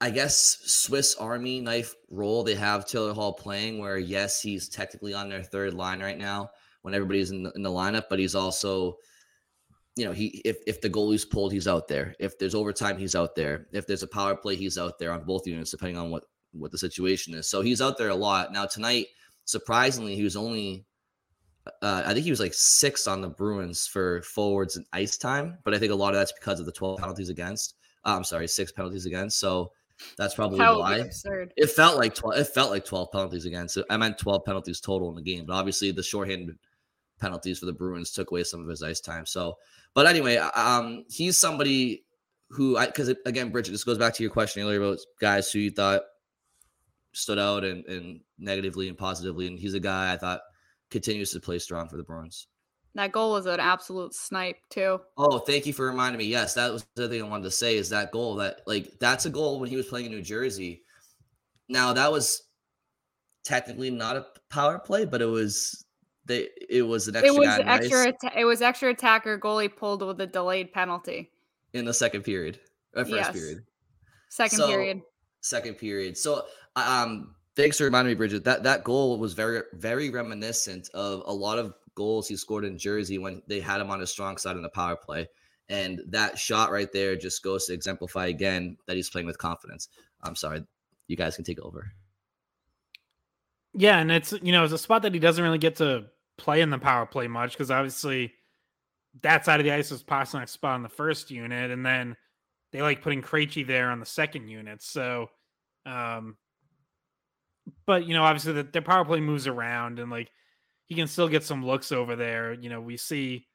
I 0.00 0.10
guess 0.10 0.58
Swiss 0.64 1.16
Army 1.16 1.60
knife 1.60 1.94
role 2.08 2.44
they 2.44 2.54
have 2.54 2.86
Taylor 2.86 3.12
Hall 3.12 3.32
playing, 3.32 3.78
where 3.78 3.98
yes, 3.98 4.40
he's 4.40 4.68
technically 4.68 5.12
on 5.12 5.28
their 5.28 5.42
third 5.42 5.74
line 5.74 6.00
right 6.00 6.18
now 6.18 6.50
when 6.82 6.94
everybody's 6.94 7.30
in 7.30 7.42
the, 7.42 7.52
in 7.52 7.62
the 7.62 7.70
lineup, 7.70 8.04
but 8.08 8.18
he's 8.18 8.34
also 8.34 8.96
you 9.96 10.04
know, 10.04 10.12
he 10.12 10.40
if 10.44 10.58
if 10.66 10.80
the 10.80 10.88
goalie's 10.88 11.24
pulled, 11.24 11.52
he's 11.52 11.66
out 11.66 11.88
there. 11.88 12.14
If 12.20 12.38
there's 12.38 12.54
overtime, 12.54 12.98
he's 12.98 13.16
out 13.16 13.34
there. 13.34 13.66
If 13.72 13.88
there's 13.88 14.04
a 14.04 14.08
power 14.08 14.36
play, 14.36 14.54
he's 14.54 14.78
out 14.78 14.96
there 15.00 15.10
on 15.10 15.24
both 15.24 15.44
units, 15.44 15.72
depending 15.72 15.98
on 15.98 16.10
what 16.10 16.22
what 16.52 16.70
the 16.70 16.78
situation 16.78 17.34
is. 17.34 17.50
So 17.50 17.62
he's 17.62 17.82
out 17.82 17.98
there 17.98 18.10
a 18.10 18.14
lot. 18.14 18.52
Now 18.52 18.64
tonight, 18.64 19.06
surprisingly, 19.44 20.14
he 20.14 20.22
was 20.22 20.36
only 20.36 20.86
uh, 21.82 22.04
I 22.06 22.14
think 22.14 22.24
he 22.24 22.30
was 22.30 22.40
like 22.40 22.54
six 22.54 23.08
on 23.08 23.20
the 23.20 23.28
Bruins 23.28 23.88
for 23.88 24.22
forwards 24.22 24.76
and 24.76 24.86
ice 24.92 25.18
time, 25.18 25.58
but 25.64 25.74
I 25.74 25.78
think 25.78 25.92
a 25.92 25.96
lot 25.96 26.14
of 26.14 26.20
that's 26.20 26.32
because 26.32 26.60
of 26.60 26.66
the 26.66 26.72
12 26.72 27.00
penalties 27.00 27.28
against. 27.28 27.74
Uh, 28.04 28.14
I'm 28.16 28.24
sorry, 28.24 28.46
six 28.46 28.70
penalties 28.70 29.04
against. 29.04 29.40
So 29.40 29.72
that's 30.16 30.34
probably 30.34 30.58
why 30.58 30.98
absurd. 30.98 31.52
it 31.56 31.70
felt 31.70 31.96
like 31.96 32.14
12. 32.14 32.38
It 32.38 32.48
felt 32.48 32.70
like 32.70 32.84
12 32.84 33.10
penalties 33.12 33.44
against. 33.44 33.78
I 33.90 33.96
meant 33.96 34.18
12 34.18 34.44
penalties 34.44 34.80
total 34.80 35.08
in 35.10 35.16
the 35.16 35.22
game, 35.22 35.46
but 35.46 35.54
obviously 35.54 35.90
the 35.90 36.02
shorthanded 36.02 36.56
penalties 37.20 37.58
for 37.58 37.66
the 37.66 37.72
Bruins 37.72 38.12
took 38.12 38.30
away 38.30 38.44
some 38.44 38.60
of 38.60 38.68
his 38.68 38.82
ice 38.82 39.00
time. 39.00 39.26
So, 39.26 39.56
but 39.94 40.06
anyway, 40.06 40.36
um, 40.36 41.04
he's 41.08 41.38
somebody 41.38 42.04
who 42.50 42.76
I 42.76 42.86
because 42.86 43.08
again, 43.26 43.52
Bridgette, 43.52 43.70
this 43.70 43.84
goes 43.84 43.98
back 43.98 44.14
to 44.14 44.22
your 44.22 44.32
question 44.32 44.62
earlier 44.62 44.82
about 44.82 44.98
guys 45.20 45.50
who 45.50 45.58
you 45.58 45.70
thought 45.70 46.02
stood 47.12 47.38
out 47.38 47.64
and, 47.64 47.84
and 47.86 48.20
negatively 48.38 48.88
and 48.88 48.96
positively, 48.96 49.46
and 49.46 49.58
he's 49.58 49.74
a 49.74 49.80
guy 49.80 50.12
I 50.12 50.16
thought 50.16 50.40
continues 50.90 51.32
to 51.32 51.40
play 51.40 51.58
strong 51.58 51.88
for 51.88 51.96
the 51.96 52.02
Bruins. 52.02 52.46
That 52.98 53.12
goal 53.12 53.30
was 53.30 53.46
an 53.46 53.60
absolute 53.60 54.12
snipe 54.12 54.56
too. 54.70 55.00
Oh, 55.16 55.38
thank 55.38 55.66
you 55.66 55.72
for 55.72 55.86
reminding 55.86 56.18
me. 56.18 56.24
Yes, 56.24 56.54
that 56.54 56.72
was 56.72 56.84
the 56.96 57.08
thing 57.08 57.22
I 57.22 57.28
wanted 57.28 57.44
to 57.44 57.50
say. 57.52 57.76
Is 57.76 57.88
that 57.90 58.10
goal 58.10 58.34
that 58.34 58.62
like 58.66 58.98
that's 58.98 59.24
a 59.24 59.30
goal 59.30 59.60
when 59.60 59.70
he 59.70 59.76
was 59.76 59.86
playing 59.86 60.06
in 60.06 60.10
New 60.10 60.20
Jersey. 60.20 60.82
Now 61.68 61.92
that 61.92 62.10
was 62.10 62.48
technically 63.44 63.92
not 63.92 64.16
a 64.16 64.26
power 64.50 64.80
play, 64.80 65.04
but 65.04 65.22
it 65.22 65.26
was 65.26 65.84
they 66.24 66.48
it 66.68 66.82
was 66.82 67.06
an 67.06 67.14
extra. 67.14 67.34
It 67.34 67.38
was 67.38 67.58
extra. 67.60 68.14
it 68.36 68.44
was 68.44 68.62
extra 68.62 68.90
attacker 68.90 69.38
goalie 69.38 69.74
pulled 69.74 70.04
with 70.04 70.20
a 70.20 70.26
delayed 70.26 70.72
penalty 70.72 71.30
in 71.74 71.84
the 71.84 71.94
second 71.94 72.22
period, 72.22 72.58
or 72.96 73.04
first 73.04 73.14
yes. 73.14 73.30
period, 73.30 73.62
second 74.28 74.58
so, 74.58 74.66
period, 74.66 75.02
second 75.40 75.74
period. 75.74 76.18
So, 76.18 76.46
um, 76.74 77.36
thanks 77.54 77.78
for 77.78 77.84
reminding 77.84 78.18
me, 78.18 78.26
Bridgette. 78.26 78.42
That 78.42 78.64
that 78.64 78.82
goal 78.82 79.20
was 79.20 79.34
very 79.34 79.62
very 79.74 80.10
reminiscent 80.10 80.90
of 80.94 81.22
a 81.26 81.32
lot 81.32 81.60
of 81.60 81.74
goals 81.98 82.28
he 82.28 82.36
scored 82.36 82.64
in 82.64 82.78
Jersey 82.78 83.18
when 83.18 83.42
they 83.48 83.58
had 83.58 83.80
him 83.80 83.90
on 83.90 83.98
his 83.98 84.10
strong 84.10 84.38
side 84.38 84.56
in 84.56 84.62
the 84.62 84.68
power 84.68 84.94
play. 84.94 85.28
And 85.68 86.00
that 86.06 86.38
shot 86.38 86.70
right 86.70 86.90
there 86.92 87.16
just 87.16 87.42
goes 87.42 87.66
to 87.66 87.74
exemplify 87.74 88.26
again 88.26 88.78
that 88.86 88.96
he's 88.96 89.10
playing 89.10 89.26
with 89.26 89.36
confidence. 89.36 89.88
I'm 90.22 90.36
sorry, 90.36 90.64
you 91.08 91.16
guys 91.16 91.34
can 91.34 91.44
take 91.44 91.60
over. 91.60 91.90
Yeah, 93.74 93.98
and 93.98 94.10
it's 94.10 94.32
you 94.40 94.52
know 94.52 94.64
it's 94.64 94.72
a 94.72 94.78
spot 94.78 95.02
that 95.02 95.12
he 95.12 95.20
doesn't 95.20 95.42
really 95.42 95.58
get 95.58 95.76
to 95.76 96.06
play 96.36 96.60
in 96.60 96.70
the 96.70 96.78
power 96.78 97.04
play 97.04 97.26
much 97.26 97.52
because 97.52 97.70
obviously 97.70 98.32
that 99.22 99.44
side 99.44 99.58
of 99.58 99.64
the 99.64 99.72
ice 99.72 99.90
is 99.90 100.02
Pastrnak's 100.02 100.52
spot 100.52 100.74
on 100.74 100.82
the 100.82 100.88
first 100.88 101.30
unit, 101.30 101.70
and 101.70 101.84
then 101.84 102.16
they 102.72 102.80
like 102.80 103.02
putting 103.02 103.22
Krejci 103.22 103.66
there 103.66 103.90
on 103.90 104.00
the 104.00 104.06
second 104.06 104.48
unit. 104.48 104.82
So, 104.82 105.30
um, 105.84 106.36
but 107.84 108.06
you 108.06 108.14
know, 108.14 108.22
obviously 108.22 108.54
the, 108.54 108.62
their 108.62 108.82
power 108.82 109.04
play 109.04 109.20
moves 109.20 109.46
around, 109.46 109.98
and 109.98 110.10
like 110.10 110.30
he 110.88 110.94
can 110.94 111.06
still 111.06 111.28
get 111.28 111.44
some 111.44 111.64
looks 111.64 111.92
over 111.92 112.16
there. 112.16 112.52
You 112.54 112.70
know, 112.70 112.80
we 112.80 112.96
see 112.96 113.46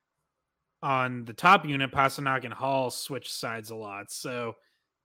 on 0.82 1.26
the 1.26 1.34
top 1.34 1.66
unit, 1.66 1.92
Pastrnak 1.92 2.44
and 2.44 2.54
Hall 2.54 2.92
switch 2.92 3.32
sides 3.32 3.72
a 3.72 3.76
lot. 3.76 4.12
So 4.12 4.56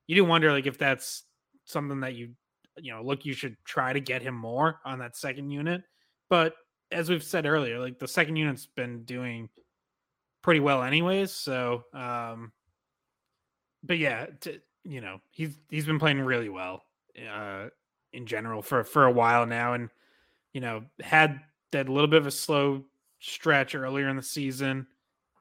you 0.07 0.17
do 0.17 0.25
wonder 0.25 0.53
like 0.53 0.67
if 0.67 0.79
that's 0.79 1.25
something 1.65 2.01
that 2.01 2.15
you 2.15 2.31
you 2.77 2.93
know 2.93 3.03
look 3.03 3.25
you 3.25 3.35
should 3.35 3.57
try 3.65 3.93
to 3.93 4.01
get 4.01 4.23
him 4.23 4.35
more 4.35 4.81
on 4.85 4.99
that 4.99 5.17
second 5.17 5.51
unit. 5.51 5.83
But 6.29 6.55
as 6.91 7.09
we've 7.09 7.23
said 7.23 7.47
earlier, 7.47 7.79
like 7.79 7.99
the 7.99 8.09
second 8.09 8.37
unit's 8.37 8.67
been 8.67 9.05
doing 9.05 9.49
pretty 10.43 10.61
well 10.61 10.83
anyways. 10.83 11.33
So, 11.33 11.85
um, 11.95 12.53
but 13.83 13.99
yeah, 13.99 14.27
to, 14.41 14.61
you 14.85 15.01
know, 15.01 15.21
he's 15.31 15.59
he's 15.69 15.87
been 15.87 15.99
playing 15.99 16.21
really 16.21 16.49
well 16.49 16.83
uh, 17.31 17.69
in 18.13 18.27
general 18.27 18.63
for 18.63 18.85
for 18.85 19.05
a 19.05 19.13
while 19.13 19.47
now, 19.47 19.75
and 19.75 19.91
you 20.53 20.61
know, 20.61 20.85
had 21.01 21.41
that 21.73 21.89
little 21.89 22.09
bit 22.09 22.21
of 22.21 22.27
a 22.27 22.31
slow 22.31 22.85
stretch 23.21 23.75
earlier 23.75 24.09
in 24.09 24.17
the 24.17 24.23
season, 24.23 24.87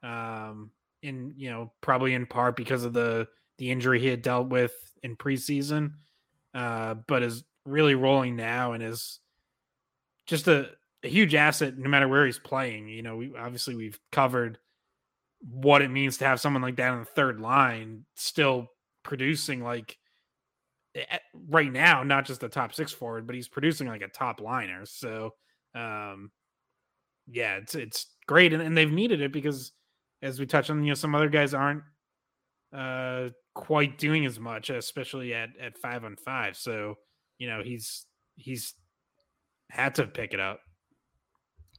um, 0.03 0.71
in 1.01 1.34
you 1.38 1.49
know, 1.49 1.71
probably 1.82 2.13
in 2.13 2.25
part 2.25 2.55
because 2.55 2.84
of 2.84 2.93
the 2.93 3.28
the 3.57 3.71
injury 3.71 3.99
he 3.99 4.07
had 4.07 4.21
dealt 4.21 4.49
with 4.49 4.73
in 5.03 5.15
preseason, 5.15 5.93
uh, 6.53 6.95
but 7.07 7.23
is 7.23 7.43
really 7.65 7.95
rolling 7.95 8.36
now 8.36 8.73
and 8.73 8.84
is 8.84 9.19
just 10.25 10.47
a, 10.47 10.69
a 11.03 11.07
huge 11.07 11.36
asset 11.36 11.78
no 11.78 11.89
matter 11.89 12.07
where 12.07 12.25
he's 12.25 12.39
playing. 12.39 12.88
You 12.88 13.01
know, 13.01 13.17
we 13.17 13.34
obviously 13.38 13.75
we've 13.75 13.99
covered 14.11 14.57
what 15.41 15.82
it 15.82 15.89
means 15.89 16.17
to 16.17 16.25
have 16.25 16.39
someone 16.39 16.61
like 16.61 16.78
that 16.78 16.91
on 16.91 16.99
the 16.99 17.05
third 17.05 17.39
line 17.39 18.05
still 18.15 18.71
producing 19.03 19.63
like 19.63 19.97
right 21.49 21.71
now, 21.71 22.03
not 22.03 22.25
just 22.25 22.41
the 22.41 22.49
top 22.49 22.73
six 22.73 22.91
forward, 22.91 23.28
but 23.28 23.36
he's 23.36 23.47
producing 23.47 23.88
like 23.88 24.01
a 24.01 24.07
top 24.07 24.41
liner. 24.41 24.86
So, 24.86 25.34
um, 25.78 26.32
yeah, 27.28 27.55
it's 27.55 27.75
it's 27.75 28.07
great, 28.28 28.53
and, 28.53 28.61
and 28.61 28.78
they've 28.78 28.91
needed 28.91 29.21
it 29.21 29.32
because, 29.32 29.71
as 30.21 30.39
we 30.39 30.45
touched 30.45 30.69
on, 30.69 30.84
you 30.84 30.89
know, 30.89 30.95
some 30.95 31.15
other 31.15 31.30
guys 31.30 31.53
aren't 31.53 31.84
uh 32.75 33.30
quite 33.53 33.97
doing 33.97 34.25
as 34.25 34.39
much, 34.39 34.69
especially 34.69 35.34
at 35.34 35.49
at 35.61 35.78
five 35.78 36.03
on 36.03 36.15
five. 36.15 36.55
So, 36.57 36.95
you 37.38 37.47
know, 37.47 37.61
he's 37.63 38.05
he's 38.36 38.73
had 39.69 39.95
to 39.95 40.07
pick 40.07 40.34
it 40.34 40.39
up. 40.39 40.59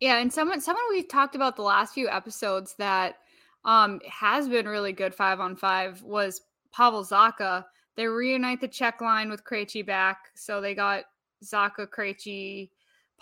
Yeah, 0.01 0.19
and 0.19 0.33
someone 0.33 0.61
someone 0.61 0.85
we've 0.91 1.09
talked 1.09 1.35
about 1.35 1.57
the 1.57 1.63
last 1.63 1.95
few 1.95 2.09
episodes 2.09 2.75
that 2.79 3.17
um, 3.65 4.01
has 4.09 4.49
been 4.49 4.69
really 4.69 4.93
good 4.93 5.15
five 5.15 5.41
on 5.41 5.57
five 5.57 6.03
was 6.03 6.41
Pavel 6.73 7.05
Zacha. 7.05 7.65
They 7.97 8.07
reunite 8.07 8.61
the 8.61 8.69
Czech 8.69 9.01
line 9.01 9.31
with 9.31 9.45
Krejci 9.45 9.85
back, 9.85 10.19
so 10.37 10.61
they 10.61 10.75
got 10.75 11.05
Zacha, 11.45 11.87
Krejci, 11.87 12.71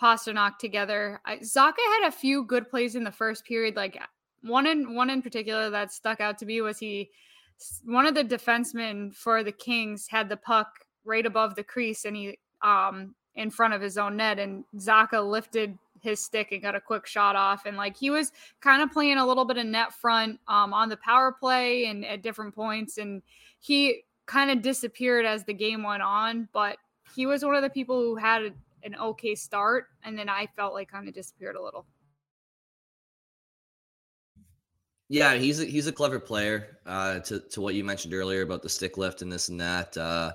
Pastrnak 0.01 0.57
together. 0.57 1.19
I, 1.25 1.37
Zacha 1.37 1.77
had 2.01 2.07
a 2.07 2.11
few 2.11 2.43
good 2.43 2.69
plays 2.69 2.95
in 2.95 3.03
the 3.03 3.11
first 3.11 3.45
period, 3.45 3.75
like 3.75 3.99
one 4.41 4.67
in 4.67 4.95
one 4.95 5.09
in 5.09 5.21
particular 5.21 5.69
that 5.69 5.91
stuck 5.91 6.21
out 6.21 6.37
to 6.39 6.45
me 6.45 6.61
was 6.61 6.77
he 6.77 7.09
one 7.85 8.05
of 8.05 8.13
the 8.13 8.23
defensemen 8.23 9.15
for 9.15 9.43
the 9.43 9.51
Kings 9.51 10.07
had 10.07 10.29
the 10.29 10.37
puck 10.37 10.67
right 11.05 11.25
above 11.25 11.55
the 11.55 11.63
crease 11.63 12.05
and 12.05 12.15
he 12.15 12.37
um 12.61 13.15
in 13.35 13.49
front 13.49 13.73
of 13.73 13.81
his 13.81 13.97
own 13.97 14.17
net 14.17 14.39
and 14.39 14.63
Zacha 14.77 15.27
lifted 15.27 15.77
his 16.01 16.23
stick 16.23 16.51
and 16.51 16.61
got 16.61 16.75
a 16.75 16.81
quick 16.81 17.05
shot 17.05 17.35
off. 17.35 17.65
And 17.65 17.77
like 17.77 17.95
he 17.95 18.09
was 18.09 18.31
kind 18.61 18.81
of 18.81 18.91
playing 18.91 19.17
a 19.17 19.25
little 19.25 19.45
bit 19.45 19.57
of 19.57 19.65
net 19.65 19.93
front 19.93 20.39
um, 20.47 20.73
on 20.73 20.89
the 20.89 20.97
power 20.97 21.31
play 21.31 21.85
and 21.85 22.05
at 22.05 22.21
different 22.21 22.55
points. 22.55 22.97
And 22.97 23.21
he 23.59 24.03
kind 24.25 24.51
of 24.51 24.61
disappeared 24.61 25.25
as 25.25 25.43
the 25.43 25.53
game 25.53 25.83
went 25.83 26.03
on. 26.03 26.49
But 26.53 26.77
he 27.15 27.25
was 27.25 27.43
one 27.43 27.55
of 27.55 27.61
the 27.61 27.69
people 27.69 28.01
who 28.01 28.15
had 28.15 28.53
an 28.83 28.95
okay 28.95 29.35
start. 29.35 29.87
And 30.03 30.17
then 30.17 30.29
I 30.29 30.47
felt 30.55 30.73
like 30.73 30.89
kind 30.89 31.07
of 31.07 31.13
disappeared 31.13 31.55
a 31.55 31.63
little. 31.63 31.85
Yeah, 35.09 35.35
he's 35.35 35.61
a, 35.61 35.65
he's 35.65 35.87
a 35.87 35.91
clever 35.91 36.19
player. 36.19 36.79
Uh, 36.85 37.19
to 37.21 37.39
to 37.39 37.61
what 37.61 37.75
you 37.75 37.83
mentioned 37.83 38.13
earlier 38.13 38.41
about 38.41 38.61
the 38.61 38.69
stick 38.69 38.97
lift 38.97 39.21
and 39.21 39.31
this 39.31 39.49
and 39.49 39.61
that. 39.61 39.95
Uh, 39.95 40.33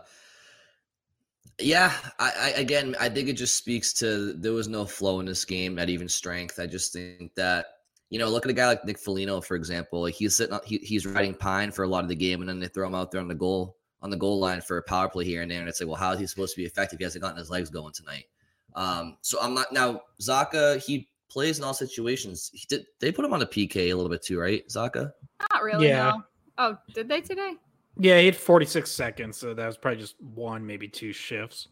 yeah, 1.58 1.92
I, 2.18 2.32
I, 2.38 2.48
again, 2.60 2.96
I 2.98 3.08
think 3.08 3.28
it 3.28 3.34
just 3.34 3.56
speaks 3.56 3.92
to 3.94 4.32
there 4.32 4.52
was 4.52 4.68
no 4.68 4.86
flow 4.86 5.20
in 5.20 5.26
this 5.26 5.44
game 5.44 5.78
at 5.78 5.90
even 5.90 6.08
strength. 6.08 6.58
I 6.58 6.66
just 6.66 6.92
think 6.92 7.34
that 7.34 7.66
you 8.08 8.18
know, 8.18 8.28
look 8.28 8.44
at 8.44 8.50
a 8.50 8.54
guy 8.54 8.66
like 8.66 8.84
Nick 8.84 8.98
Foligno, 8.98 9.40
for 9.40 9.54
example. 9.54 10.02
Like 10.02 10.14
he's 10.14 10.36
sitting, 10.36 10.58
he, 10.64 10.78
he's 10.78 11.06
riding 11.06 11.34
pine 11.34 11.70
for 11.70 11.82
a 11.82 11.88
lot 11.88 12.04
of 12.04 12.08
the 12.08 12.14
game, 12.14 12.40
and 12.40 12.48
then 12.48 12.60
they 12.60 12.68
throw 12.68 12.86
him 12.86 12.94
out 12.94 13.10
there 13.10 13.20
on 13.20 13.28
the 13.28 13.34
goal 13.34 13.76
on 14.02 14.10
the 14.10 14.16
goal 14.16 14.38
line 14.38 14.60
for 14.60 14.78
a 14.78 14.82
power 14.82 15.08
play 15.08 15.24
here 15.24 15.42
and 15.42 15.50
there, 15.50 15.60
and 15.60 15.68
it's 15.68 15.80
like, 15.80 15.88
well, 15.88 15.96
how 15.96 16.12
is 16.12 16.20
he 16.20 16.26
supposed 16.26 16.54
to 16.54 16.60
be 16.60 16.66
effective? 16.66 16.98
He 16.98 17.04
hasn't 17.04 17.22
gotten 17.22 17.38
his 17.38 17.50
legs 17.50 17.70
going 17.70 17.92
tonight. 17.92 18.24
Um, 18.74 19.16
so 19.20 19.38
I'm 19.40 19.54
not 19.54 19.72
now 19.72 20.02
Zacha, 20.20 20.82
He 20.84 21.08
plays 21.28 21.58
in 21.58 21.64
all 21.64 21.74
situations. 21.74 22.50
He 22.52 22.66
did. 22.68 22.86
They 23.00 23.12
put 23.12 23.24
him 23.24 23.32
on 23.32 23.42
a 23.42 23.46
PK 23.46 23.76
a 23.76 23.94
little 23.94 24.10
bit 24.10 24.22
too, 24.22 24.38
right, 24.38 24.66
Zacha? 24.68 25.12
Not 25.50 25.62
really. 25.62 25.88
Yeah. 25.88 26.10
No. 26.10 26.22
Oh, 26.58 26.78
did 26.94 27.08
they 27.08 27.20
today? 27.20 27.54
Yeah, 27.98 28.18
he 28.18 28.26
had 28.26 28.36
46 28.36 28.90
seconds, 28.90 29.36
so 29.36 29.54
that 29.54 29.66
was 29.66 29.76
probably 29.76 30.00
just 30.00 30.20
one, 30.20 30.66
maybe 30.66 30.88
two 30.88 31.12
shifts. 31.12 31.68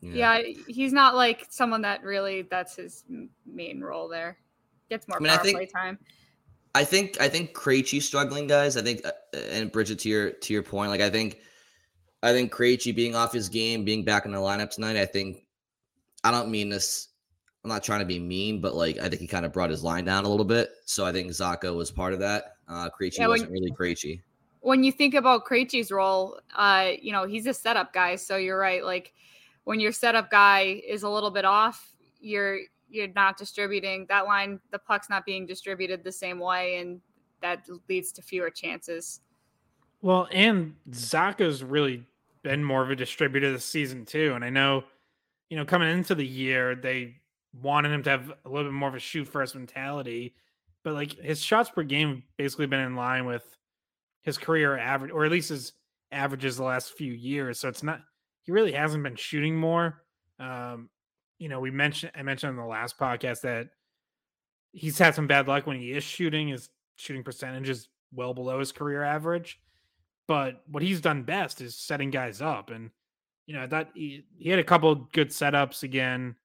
Yeah. 0.00 0.38
yeah 0.38 0.52
he's 0.68 0.92
not 0.92 1.16
like 1.16 1.46
someone 1.50 1.82
that 1.82 2.04
really 2.04 2.42
that's 2.42 2.76
his 2.76 3.04
main 3.46 3.80
role 3.80 4.08
there. 4.08 4.38
Gets 4.88 5.08
more 5.08 5.18
I 5.18 5.20
mean, 5.20 5.30
power 5.30 5.40
I 5.40 5.42
think, 5.42 5.56
play 5.56 5.66
time. 5.66 5.98
I 6.74 6.84
think 6.84 7.20
I 7.20 7.28
think 7.28 7.54
Krejci's 7.54 8.06
struggling, 8.06 8.46
guys. 8.46 8.76
I 8.76 8.82
think, 8.82 9.04
uh, 9.04 9.12
and 9.50 9.72
Bridgette, 9.72 9.98
to 10.00 10.08
your 10.08 10.30
to 10.30 10.52
your 10.52 10.62
point, 10.62 10.90
like 10.90 11.00
I 11.00 11.10
think, 11.10 11.38
I 12.22 12.32
think 12.32 12.52
Krejci 12.52 12.94
being 12.94 13.14
off 13.14 13.32
his 13.32 13.48
game, 13.48 13.84
being 13.84 14.04
back 14.04 14.24
in 14.26 14.32
the 14.32 14.38
lineup 14.38 14.70
tonight. 14.70 14.96
I 14.96 15.06
think, 15.06 15.44
I 16.24 16.30
don't 16.30 16.50
mean 16.50 16.68
this. 16.68 17.08
I'm 17.64 17.70
not 17.70 17.82
trying 17.82 18.00
to 18.00 18.06
be 18.06 18.18
mean, 18.18 18.60
but 18.60 18.74
like 18.74 18.98
I 18.98 19.08
think 19.08 19.20
he 19.20 19.26
kind 19.26 19.44
of 19.44 19.52
brought 19.52 19.70
his 19.70 19.82
line 19.82 20.04
down 20.04 20.24
a 20.24 20.28
little 20.28 20.44
bit. 20.44 20.70
So 20.84 21.04
I 21.04 21.12
think 21.12 21.30
Zacha 21.30 21.74
was 21.74 21.90
part 21.90 22.12
of 22.12 22.20
that. 22.20 22.56
Uh 22.68 22.88
Krejci 22.88 23.18
yeah, 23.18 23.28
wasn't 23.28 23.50
really 23.50 23.72
Krejci 23.72 24.20
when 24.60 24.84
you 24.84 24.92
think 24.92 25.14
about 25.14 25.46
Krejci's 25.46 25.90
role, 25.90 26.38
uh, 26.54 26.90
you 27.00 27.12
know, 27.12 27.26
he's 27.26 27.46
a 27.46 27.54
setup 27.54 27.92
guy. 27.92 28.16
So 28.16 28.36
you're 28.36 28.58
right. 28.58 28.84
Like 28.84 29.14
when 29.64 29.80
your 29.80 29.92
setup 29.92 30.30
guy 30.30 30.82
is 30.86 31.02
a 31.02 31.08
little 31.08 31.30
bit 31.30 31.44
off, 31.44 31.94
you're 32.20 32.58
you're 32.90 33.08
not 33.08 33.36
distributing 33.36 34.06
that 34.08 34.26
line, 34.26 34.60
the 34.70 34.78
puck's 34.78 35.10
not 35.10 35.24
being 35.24 35.46
distributed 35.46 36.04
the 36.04 36.12
same 36.12 36.38
way, 36.38 36.76
and 36.76 37.00
that 37.42 37.66
leads 37.88 38.12
to 38.12 38.22
fewer 38.22 38.50
chances. 38.50 39.20
Well, 40.00 40.28
and 40.32 40.74
Zacha's 40.94 41.62
really 41.62 42.04
been 42.42 42.62
more 42.62 42.82
of 42.82 42.90
a 42.90 42.96
distributor 42.96 43.52
this 43.52 43.64
season 43.64 44.04
too. 44.04 44.32
And 44.34 44.44
I 44.44 44.50
know, 44.50 44.84
you 45.50 45.56
know, 45.56 45.64
coming 45.64 45.90
into 45.90 46.14
the 46.14 46.26
year, 46.26 46.74
they 46.74 47.16
wanted 47.62 47.92
him 47.92 48.02
to 48.04 48.10
have 48.10 48.32
a 48.44 48.48
little 48.48 48.70
bit 48.70 48.74
more 48.74 48.88
of 48.88 48.94
a 48.94 49.00
shoot 49.00 49.26
first 49.26 49.54
mentality, 49.54 50.34
but 50.84 50.94
like 50.94 51.18
his 51.20 51.42
shots 51.42 51.70
per 51.70 51.82
game 51.82 52.22
basically 52.36 52.66
been 52.66 52.80
in 52.80 52.94
line 52.94 53.26
with 53.26 53.44
his 54.22 54.38
career 54.38 54.78
average, 54.78 55.10
or 55.10 55.24
at 55.24 55.32
least 55.32 55.48
his 55.48 55.72
averages 56.12 56.56
the 56.56 56.64
last 56.64 56.92
few 56.92 57.12
years. 57.12 57.58
So 57.58 57.68
it's 57.68 57.82
not 57.82 58.00
he 58.42 58.52
really 58.52 58.72
hasn't 58.72 59.02
been 59.02 59.16
shooting 59.16 59.56
more. 59.56 60.02
Um, 60.38 60.88
you 61.38 61.48
know, 61.48 61.60
we 61.60 61.70
mentioned 61.70 62.12
I 62.16 62.22
mentioned 62.22 62.50
in 62.50 62.56
the 62.56 62.64
last 62.64 62.98
podcast 62.98 63.42
that 63.42 63.68
he's 64.72 64.98
had 64.98 65.14
some 65.14 65.26
bad 65.26 65.48
luck 65.48 65.66
when 65.66 65.78
he 65.78 65.92
is 65.92 66.04
shooting. 66.04 66.48
His 66.48 66.68
shooting 66.96 67.22
percentage 67.22 67.68
is 67.68 67.88
well 68.12 68.34
below 68.34 68.58
his 68.58 68.72
career 68.72 69.02
average. 69.02 69.60
But 70.26 70.62
what 70.66 70.82
he's 70.82 71.00
done 71.00 71.22
best 71.22 71.60
is 71.60 71.76
setting 71.76 72.10
guys 72.10 72.42
up. 72.42 72.70
And, 72.70 72.90
you 73.46 73.54
know, 73.54 73.66
that 73.66 73.90
he, 73.94 74.26
he 74.36 74.50
had 74.50 74.58
a 74.58 74.64
couple 74.64 75.08
good 75.12 75.30
setups 75.30 75.82
again 75.84 76.36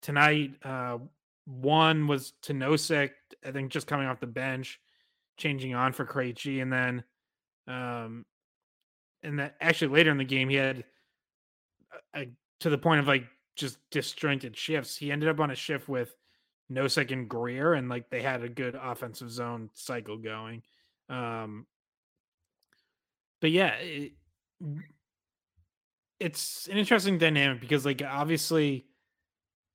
tonight. 0.00 0.52
Uh, 0.62 0.98
one 1.46 2.06
was 2.06 2.34
to 2.42 2.52
Nosek, 2.52 3.10
I 3.44 3.50
think 3.50 3.72
just 3.72 3.88
coming 3.88 4.06
off 4.06 4.20
the 4.20 4.26
bench, 4.28 4.78
changing 5.38 5.74
on 5.74 5.92
for 5.92 6.06
Krejci. 6.06 6.62
And 6.62 6.72
then, 6.72 7.04
um, 7.66 8.24
and 9.22 9.40
that 9.40 9.56
actually 9.60 9.88
later 9.88 10.10
in 10.12 10.18
the 10.18 10.24
game, 10.24 10.48
he 10.48 10.56
had 10.56 10.84
a, 12.14 12.20
a, 12.20 12.26
to 12.60 12.70
the 12.70 12.78
point 12.78 13.00
of 13.00 13.08
like 13.08 13.24
just 13.56 13.78
disjointed 13.90 14.56
shifts. 14.56 14.96
He 14.96 15.12
ended 15.12 15.28
up 15.28 15.40
on 15.40 15.50
a 15.50 15.54
shift 15.54 15.88
with 15.88 16.14
Nosek 16.70 17.10
and 17.10 17.28
Greer, 17.28 17.74
and 17.74 17.88
like 17.88 18.10
they 18.10 18.22
had 18.22 18.42
a 18.42 18.48
good 18.48 18.78
offensive 18.80 19.30
zone 19.30 19.70
cycle 19.74 20.16
going. 20.16 20.62
Um, 21.08 21.66
but 23.40 23.50
yeah, 23.50 23.74
it, 23.76 24.12
it's 26.20 26.68
an 26.68 26.76
interesting 26.76 27.18
dynamic 27.18 27.60
because 27.60 27.84
like 27.84 28.02
obviously 28.02 28.86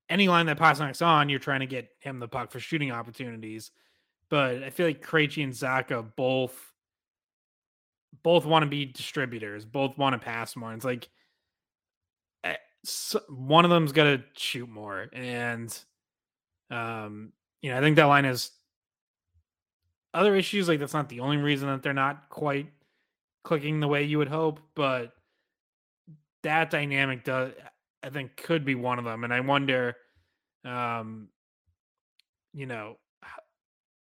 any 0.10 0.28
line 0.28 0.46
that 0.46 0.60
Pastrnak's 0.60 1.02
on, 1.02 1.30
you're 1.30 1.40
trying 1.40 1.62
to 1.62 1.66
get 1.66 1.90
him 2.00 2.20
the 2.20 2.28
puck 2.28 2.52
for 2.52 2.60
shooting 2.60 2.92
opportunities. 2.92 3.72
But 4.30 4.64
I 4.64 4.70
feel 4.70 4.86
like 4.88 5.06
Krejci 5.06 5.44
and 5.44 5.54
Zacha 5.54 6.06
both 6.16 6.72
both 8.24 8.46
want 8.46 8.64
to 8.64 8.70
be 8.70 8.86
distributors, 8.86 9.66
both 9.66 9.98
want 9.98 10.14
to 10.14 10.20
pass 10.20 10.56
more. 10.56 10.74
It's 10.74 10.86
like 10.86 11.10
one 13.30 13.66
of 13.66 13.72
them's 13.72 13.92
got 13.92 14.04
to 14.06 14.24
shoot 14.36 14.70
more, 14.70 15.08
and 15.14 15.78
um, 16.70 17.34
you 17.62 17.72
know, 17.72 17.78
I 17.78 17.82
think 17.82 17.96
that 17.96 18.06
line 18.06 18.26
has 18.26 18.52
other 20.14 20.36
issues. 20.36 20.68
Like 20.68 20.80
that's 20.80 20.94
not 20.94 21.10
the 21.10 21.20
only 21.20 21.38
reason 21.38 21.68
that 21.68 21.84
they're 21.84 21.94
not 21.94 22.30
quite 22.30 22.68
clicking 23.44 23.80
the 23.80 23.88
way 23.88 24.04
you 24.04 24.18
would 24.18 24.28
hope, 24.28 24.60
but 24.76 25.14
that 26.44 26.70
dynamic 26.70 27.24
does 27.24 27.54
I 28.04 28.10
think 28.10 28.36
could 28.38 28.66
be 28.66 28.76
one 28.76 29.00
of 29.00 29.06
them. 29.06 29.24
And 29.24 29.34
I 29.34 29.40
wonder, 29.40 29.96
um, 30.64 31.30
you 32.54 32.68
know, 32.68 32.98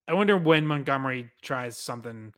I 0.09 0.15
wonder 0.15 0.37
when 0.37 0.67
Montgomery 0.67 1.31
tries 1.43 1.79
something 1.79 2.35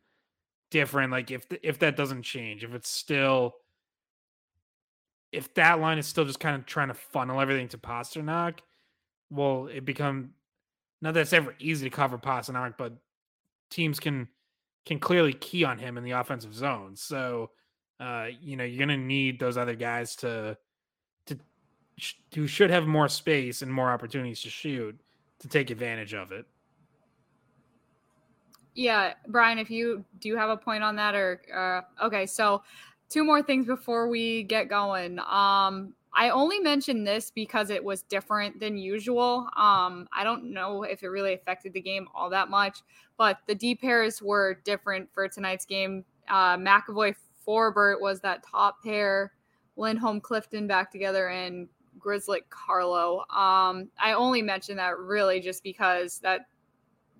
different. 0.70 1.12
Like 1.12 1.30
if 1.30 1.46
if 1.62 1.78
that 1.80 1.96
doesn't 1.96 2.22
change, 2.22 2.62
if 2.62 2.74
it's 2.74 2.90
still 2.90 3.54
if 5.36 5.52
that 5.54 5.80
line 5.80 5.98
is 5.98 6.06
still 6.06 6.24
just 6.24 6.40
kind 6.40 6.56
of 6.56 6.64
trying 6.64 6.88
to 6.88 6.94
funnel 6.94 7.40
everything 7.40 7.68
to 7.68 7.78
Pastrnak, 7.78 8.60
well, 9.30 9.66
it 9.66 9.84
become 9.84 10.30
not 11.02 11.12
that 11.14 11.20
it's 11.20 11.32
ever 11.34 11.54
easy 11.58 11.88
to 11.88 11.94
cover 11.94 12.16
Pastrnak, 12.16 12.74
but 12.78 12.94
teams 13.70 14.00
can 14.00 14.28
can 14.86 14.98
clearly 14.98 15.34
key 15.34 15.62
on 15.62 15.78
him 15.78 15.98
in 15.98 16.04
the 16.04 16.12
offensive 16.12 16.54
zone. 16.54 16.96
So, 16.96 17.50
uh, 18.00 18.28
you 18.40 18.56
know, 18.56 18.64
you're 18.64 18.86
going 18.86 18.98
to 18.98 19.04
need 19.04 19.38
those 19.38 19.58
other 19.58 19.74
guys 19.74 20.16
to 20.16 20.56
to 21.26 21.38
who 22.34 22.46
should 22.46 22.70
have 22.70 22.86
more 22.86 23.08
space 23.08 23.60
and 23.60 23.70
more 23.70 23.90
opportunities 23.90 24.40
to 24.42 24.48
shoot 24.48 24.98
to 25.40 25.48
take 25.48 25.70
advantage 25.70 26.14
of 26.14 26.32
it. 26.32 26.46
Yeah, 28.74 29.14
Brian, 29.28 29.58
if 29.58 29.70
you 29.70 30.04
do 30.20 30.36
have 30.36 30.50
a 30.50 30.56
point 30.56 30.82
on 30.82 30.96
that, 30.96 31.14
or 31.14 31.40
uh, 31.54 32.06
okay, 32.06 32.26
so 32.26 32.62
two 33.08 33.24
more 33.24 33.42
things 33.42 33.66
before 33.66 34.08
we 34.08 34.42
get 34.44 34.68
going. 34.68 35.18
Um, 35.20 35.94
I 36.18 36.30
only 36.30 36.58
mentioned 36.60 37.06
this 37.06 37.30
because 37.30 37.68
it 37.68 37.84
was 37.84 38.02
different 38.02 38.58
than 38.58 38.78
usual. 38.78 39.48
Um, 39.54 40.08
I 40.12 40.24
don't 40.24 40.52
know 40.52 40.82
if 40.82 41.02
it 41.02 41.08
really 41.08 41.34
affected 41.34 41.74
the 41.74 41.80
game 41.80 42.08
all 42.14 42.30
that 42.30 42.48
much, 42.48 42.80
but 43.18 43.38
the 43.46 43.54
D 43.54 43.74
pairs 43.74 44.22
were 44.22 44.60
different 44.64 45.12
for 45.12 45.28
tonight's 45.28 45.66
game. 45.66 46.04
Uh, 46.28 46.56
McAvoy 46.56 47.14
Forbort 47.46 48.00
was 48.00 48.20
that 48.20 48.42
top 48.42 48.82
pair, 48.82 49.32
Lindholm 49.76 50.20
Clifton 50.20 50.66
back 50.66 50.90
together, 50.90 51.28
and 51.28 51.68
Grzelcyk 51.98 52.48
Carlo. 52.48 53.20
Um, 53.30 53.90
I 53.98 54.14
only 54.16 54.40
mentioned 54.40 54.78
that 54.78 54.98
really 54.98 55.40
just 55.40 55.62
because 55.62 56.18
that 56.20 56.46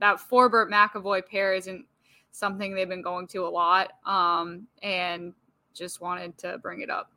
that 0.00 0.18
Forbort 0.18 0.70
McAvoy 0.70 1.24
pair 1.26 1.54
isn't 1.54 1.84
something 2.30 2.74
they've 2.74 2.88
been 2.88 3.02
going 3.02 3.26
to 3.28 3.46
a 3.46 3.48
lot, 3.48 3.92
um, 4.06 4.66
and 4.82 5.34
just 5.76 6.00
wanted 6.00 6.36
to 6.38 6.58
bring 6.58 6.80
it 6.80 6.90
up. 6.90 7.10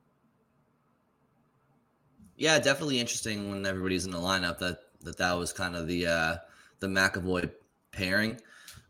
Yeah, 2.36 2.60
definitely 2.60 3.00
interesting 3.00 3.50
when 3.50 3.66
everybody's 3.66 4.06
in 4.06 4.12
the 4.12 4.20
lineup 4.20 4.60
that 4.60 4.80
that 5.02 5.18
that 5.18 5.34
was 5.34 5.52
kind 5.54 5.76
of 5.76 5.88
the 5.88 6.08
uh 6.08 6.36
the 6.80 6.88
McAvoy 6.88 7.52
pairing. 7.92 8.40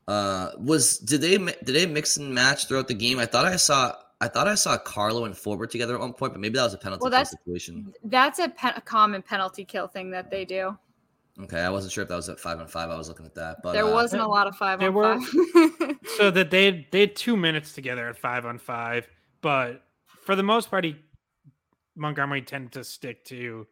Uh 0.08 0.52
was 0.58 0.98
did 1.00 1.22
they 1.22 1.38
did 1.38 1.74
they 1.74 1.86
mix 1.86 2.18
and 2.18 2.34
match 2.34 2.68
throughout 2.68 2.88
the 2.88 2.94
game? 2.94 3.20
I 3.20 3.26
thought 3.26 3.46
I 3.46 3.56
saw 3.56 3.96
I 4.22 4.28
thought 4.28 4.48
I 4.48 4.56
saw 4.56 4.78
Carlo 4.78 5.26
and 5.26 5.34
Forbort 5.34 5.70
together 5.70 5.96
at 5.96 6.00
one 6.02 6.14
point, 6.14 6.34
but 6.34 6.42
maybe 6.42 6.58
that 6.58 6.64
was 6.64 6.74
a 6.74 6.78
penalty 6.78 7.04
well, 7.04 7.12
that's, 7.12 7.32
situation. 7.32 7.94
That's 8.04 8.40
a, 8.40 8.50
pe- 8.50 8.74
a, 8.76 8.82
common 8.82 9.22
penalty 9.22 9.64
kill 9.64 9.88
thing 9.88 10.12
that 10.12 10.30
they 10.30 10.44
do. 10.44 10.78
Okay, 11.42 11.62
I 11.62 11.70
wasn't 11.70 11.94
sure 11.94 12.02
if 12.02 12.10
that 12.10 12.16
was 12.16 12.28
at 12.28 12.38
five 12.38 12.60
on 12.60 12.68
five. 12.68 12.90
I 12.90 12.98
was 12.98 13.08
looking 13.08 13.26
at 13.26 13.34
that, 13.36 13.64
but 13.64 13.72
there 13.72 13.86
uh, 13.86 13.94
wasn't 13.94 14.22
a 14.22 14.28
lot 14.28 14.46
of 14.46 14.58
five 14.58 14.80
there 14.80 14.90
on 14.90 14.94
were, 14.94 15.22
five. 15.22 15.96
so 16.18 16.32
that 16.32 16.52
they 16.52 16.86
they 16.92 17.00
had 17.02 17.16
two 17.16 17.38
minutes 17.38 17.72
together 17.72 18.10
at 18.10 18.18
five 18.18 18.46
on 18.46 18.58
five, 18.58 19.08
but 19.42 19.84
for 20.22 20.36
the 20.36 20.44
most 20.44 20.70
part, 20.70 20.86
he 20.86 20.96
Montgomery 21.96 22.42
tend 22.42 22.72
to 22.74 22.84
stick 22.84 23.26
to 23.26 23.68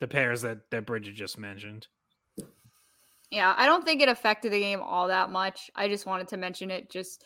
the 0.00 0.06
pairs 0.06 0.42
that 0.42 0.70
that 0.70 0.86
Bridgette 0.86 1.14
just 1.14 1.38
mentioned. 1.38 1.86
Yeah, 3.30 3.54
I 3.56 3.66
don't 3.66 3.84
think 3.84 4.02
it 4.02 4.08
affected 4.08 4.52
the 4.52 4.60
game 4.60 4.80
all 4.80 5.08
that 5.08 5.30
much. 5.30 5.70
I 5.74 5.88
just 5.88 6.06
wanted 6.06 6.28
to 6.28 6.36
mention 6.36 6.70
it 6.70 6.90
just 6.90 7.24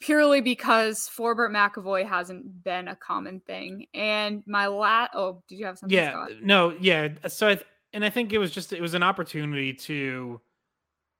purely 0.00 0.40
because 0.40 1.08
Forbort 1.08 1.50
McAvoy 1.50 2.06
hasn't 2.06 2.64
been 2.64 2.88
a 2.88 2.96
common 2.96 3.40
thing. 3.40 3.86
And 3.94 4.42
my 4.46 4.66
lat 4.66 5.10
oh, 5.14 5.42
did 5.48 5.58
you 5.58 5.66
have 5.66 5.78
something? 5.78 5.96
Yeah, 5.96 6.10
Scott? 6.10 6.30
no, 6.42 6.76
yeah. 6.80 7.08
So 7.28 7.48
I 7.48 7.54
th- 7.54 7.66
and 7.92 8.04
I 8.04 8.10
think 8.10 8.32
it 8.32 8.38
was 8.38 8.50
just 8.50 8.72
it 8.72 8.80
was 8.80 8.94
an 8.94 9.02
opportunity 9.02 9.72
to, 9.74 10.40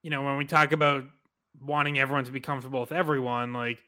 you 0.02 0.10
know, 0.10 0.22
when 0.22 0.36
we 0.36 0.44
talk 0.44 0.72
about 0.72 1.04
wanting 1.60 1.98
everyone 1.98 2.24
to 2.24 2.32
be 2.32 2.40
comfortable 2.40 2.80
with 2.80 2.92
everyone, 2.92 3.52
like 3.52 3.78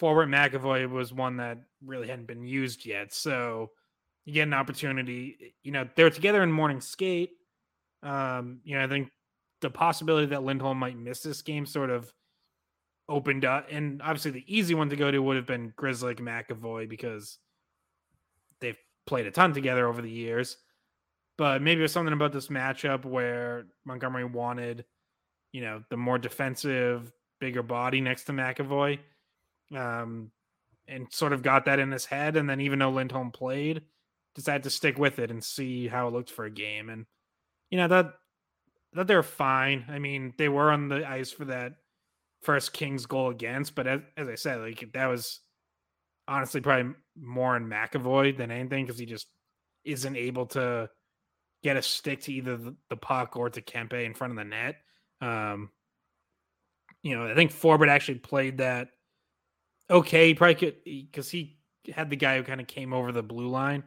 Forbort 0.00 0.28
McAvoy 0.28 0.88
was 0.88 1.12
one 1.12 1.36
that 1.36 1.58
really 1.84 2.08
hadn't 2.08 2.26
been 2.26 2.44
used 2.44 2.86
yet. 2.86 3.12
So 3.12 3.70
you 4.24 4.32
get 4.32 4.44
an 4.44 4.54
opportunity. 4.54 5.54
You 5.62 5.72
know, 5.72 5.86
they're 5.94 6.10
together 6.10 6.42
in 6.42 6.50
morning 6.50 6.80
skate. 6.80 7.32
Um, 8.02 8.60
you 8.64 8.78
know, 8.78 8.84
I 8.84 8.88
think 8.88 9.10
the 9.60 9.70
possibility 9.70 10.26
that 10.28 10.42
Lindholm 10.42 10.78
might 10.78 10.98
miss 10.98 11.20
this 11.20 11.42
game 11.42 11.66
sort 11.66 11.90
of 11.90 12.10
opened 13.08 13.44
up. 13.44 13.66
And 13.70 14.00
obviously, 14.00 14.30
the 14.30 14.44
easy 14.46 14.74
one 14.74 14.88
to 14.88 14.96
go 14.96 15.10
to 15.10 15.18
would 15.18 15.36
have 15.36 15.46
been 15.46 15.74
Grizzly 15.76 16.14
McAvoy 16.14 16.88
because 16.88 17.38
they've 18.60 18.78
played 19.06 19.26
a 19.26 19.30
ton 19.30 19.52
together 19.52 19.86
over 19.86 20.00
the 20.00 20.10
years. 20.10 20.56
But 21.36 21.60
maybe 21.60 21.80
there's 21.80 21.92
something 21.92 22.12
about 22.12 22.32
this 22.32 22.48
matchup 22.48 23.04
where 23.04 23.66
Montgomery 23.84 24.24
wanted, 24.24 24.84
you 25.52 25.60
know, 25.60 25.82
the 25.90 25.96
more 25.96 26.18
defensive, 26.18 27.12
bigger 27.38 27.62
body 27.62 28.00
next 28.00 28.24
to 28.24 28.32
McAvoy 28.32 28.98
um, 29.74 30.30
and 30.88 31.06
sort 31.12 31.32
of 31.32 31.42
got 31.42 31.64
that 31.66 31.78
in 31.78 31.90
his 31.90 32.06
head. 32.06 32.36
And 32.36 32.48
then 32.48 32.60
even 32.60 32.78
though 32.78 32.90
Lindholm 32.90 33.30
played, 33.30 33.82
decided 34.34 34.62
to 34.64 34.70
stick 34.70 34.98
with 34.98 35.18
it 35.18 35.30
and 35.30 35.42
see 35.42 35.88
how 35.88 36.08
it 36.08 36.12
looked 36.12 36.30
for 36.30 36.44
a 36.44 36.50
game. 36.50 36.88
And 36.88 37.06
you 37.70 37.78
know 37.78 37.88
that 37.88 38.14
that 38.94 39.06
they're 39.06 39.22
fine. 39.22 39.84
I 39.88 39.98
mean, 39.98 40.34
they 40.36 40.48
were 40.48 40.70
on 40.70 40.88
the 40.88 41.08
ice 41.08 41.30
for 41.30 41.44
that 41.46 41.74
first 42.42 42.72
Kings 42.72 43.06
goal 43.06 43.30
against, 43.30 43.74
but 43.74 43.86
as, 43.86 44.00
as 44.16 44.28
I 44.28 44.34
said, 44.34 44.60
like 44.60 44.92
that 44.92 45.06
was 45.06 45.40
honestly 46.26 46.60
probably 46.60 46.94
more 47.20 47.56
in 47.56 47.68
McAvoy 47.68 48.36
than 48.36 48.50
anything 48.50 48.84
because 48.84 48.98
he 48.98 49.06
just 49.06 49.26
isn't 49.84 50.16
able 50.16 50.46
to 50.46 50.88
get 51.62 51.76
a 51.76 51.82
stick 51.82 52.22
to 52.22 52.32
either 52.32 52.56
the, 52.56 52.74
the 52.88 52.96
puck 52.96 53.36
or 53.36 53.50
to 53.50 53.60
Kempe 53.60 54.04
in 54.04 54.14
front 54.14 54.32
of 54.32 54.36
the 54.36 54.44
net. 54.44 54.76
Um, 55.20 55.70
you 57.02 57.16
know, 57.16 57.26
I 57.26 57.34
think 57.34 57.52
Forbort 57.52 57.88
actually 57.88 58.18
played 58.18 58.58
that 58.58 58.88
okay. 59.90 60.28
He 60.28 60.34
probably 60.34 60.54
could 60.54 60.76
because 60.84 61.30
he 61.30 61.58
had 61.92 62.10
the 62.10 62.16
guy 62.16 62.36
who 62.36 62.42
kind 62.42 62.60
of 62.60 62.66
came 62.66 62.92
over 62.92 63.12
the 63.12 63.22
blue 63.22 63.48
line 63.48 63.82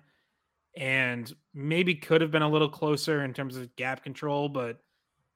and 0.75 1.33
maybe 1.53 1.95
could 1.95 2.21
have 2.21 2.31
been 2.31 2.41
a 2.41 2.49
little 2.49 2.69
closer 2.69 3.23
in 3.23 3.33
terms 3.33 3.55
of 3.55 3.75
gap 3.75 4.03
control, 4.03 4.49
but 4.49 4.79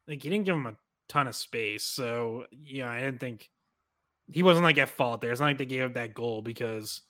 like 0.08 0.22
he 0.22 0.30
didn't 0.30 0.46
give 0.46 0.56
him 0.56 0.66
a 0.66 0.76
ton 1.08 1.28
of 1.28 1.36
space. 1.36 1.84
So 1.84 2.46
yeah, 2.52 2.90
I 2.90 3.00
didn't 3.00 3.20
think 3.20 3.50
he 4.32 4.44
wasn't 4.44 4.66
like 4.66 4.78
at 4.78 4.90
fault 4.90 5.22
there. 5.22 5.32
It's 5.32 5.40
not 5.40 5.48
like 5.48 5.58
they 5.58 5.66
gave 5.66 5.84
up 5.84 5.94
that 5.94 6.14
goal 6.14 6.42
because 6.42 7.02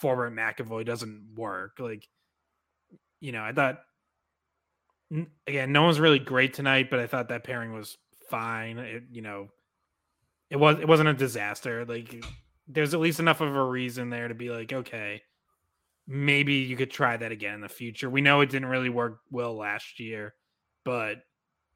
Forbort 0.00 0.34
McAvoy 0.34 0.84
doesn't 0.84 1.34
work. 1.36 1.76
Like, 1.78 2.08
you 3.20 3.32
know, 3.32 3.42
I 3.42 3.52
thought 3.52 3.80
again, 5.46 5.72
no 5.72 5.82
one's 5.82 6.00
really 6.00 6.18
great 6.18 6.54
tonight, 6.54 6.90
but 6.90 6.98
I 6.98 7.06
thought 7.06 7.28
that 7.28 7.44
pairing 7.44 7.72
was 7.72 7.96
fine. 8.28 8.78
It, 8.78 9.04
you 9.12 9.22
know, 9.22 9.48
it 10.50 10.56
was 10.56 10.78
it 10.80 10.88
wasn't 10.88 11.08
a 11.08 11.14
disaster. 11.14 11.84
Like, 11.84 12.24
there's 12.68 12.94
at 12.94 13.00
least 13.00 13.20
enough 13.20 13.40
of 13.40 13.54
a 13.54 13.64
reason 13.64 14.10
there 14.10 14.28
to 14.28 14.34
be 14.34 14.50
like, 14.50 14.72
okay, 14.72 15.22
maybe 16.06 16.54
you 16.54 16.76
could 16.76 16.90
try 16.90 17.16
that 17.16 17.32
again 17.32 17.54
in 17.54 17.60
the 17.60 17.68
future. 17.68 18.10
We 18.10 18.20
know 18.20 18.40
it 18.40 18.50
didn't 18.50 18.68
really 18.68 18.88
work 18.88 19.20
well 19.30 19.56
last 19.56 20.00
year, 20.00 20.34
but 20.84 21.18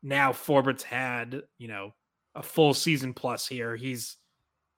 now 0.02 0.32
Forbort's 0.32 0.82
had, 0.82 1.42
you 1.58 1.68
know, 1.68 1.94
a 2.34 2.42
full 2.42 2.74
season 2.74 3.14
plus 3.14 3.46
here. 3.46 3.76
He's 3.76 4.16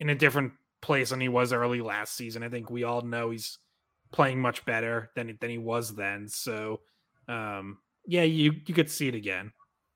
in 0.01 0.11
a 0.11 0.15
different 0.15 0.53
place 0.81 1.11
than 1.11 1.21
he 1.21 1.29
was 1.29 1.53
early 1.53 1.81
last 1.81 2.15
season. 2.15 2.43
I 2.43 2.49
think 2.49 2.71
we 2.71 2.85
all 2.85 3.03
know 3.03 3.31
he's 3.31 3.59
playing 4.11 4.41
much 4.41 4.65
better 4.65 5.11
than 5.15 5.37
than 5.41 5.51
he 5.51 5.59
was 5.59 5.95
then. 5.95 6.29
So, 6.29 6.81
um, 7.29 7.79
yeah, 8.07 8.23
you 8.23 8.55
you 8.67 8.75
could 8.75 8.91
see 8.91 9.09
it 9.09 9.15
again. 9.15 9.53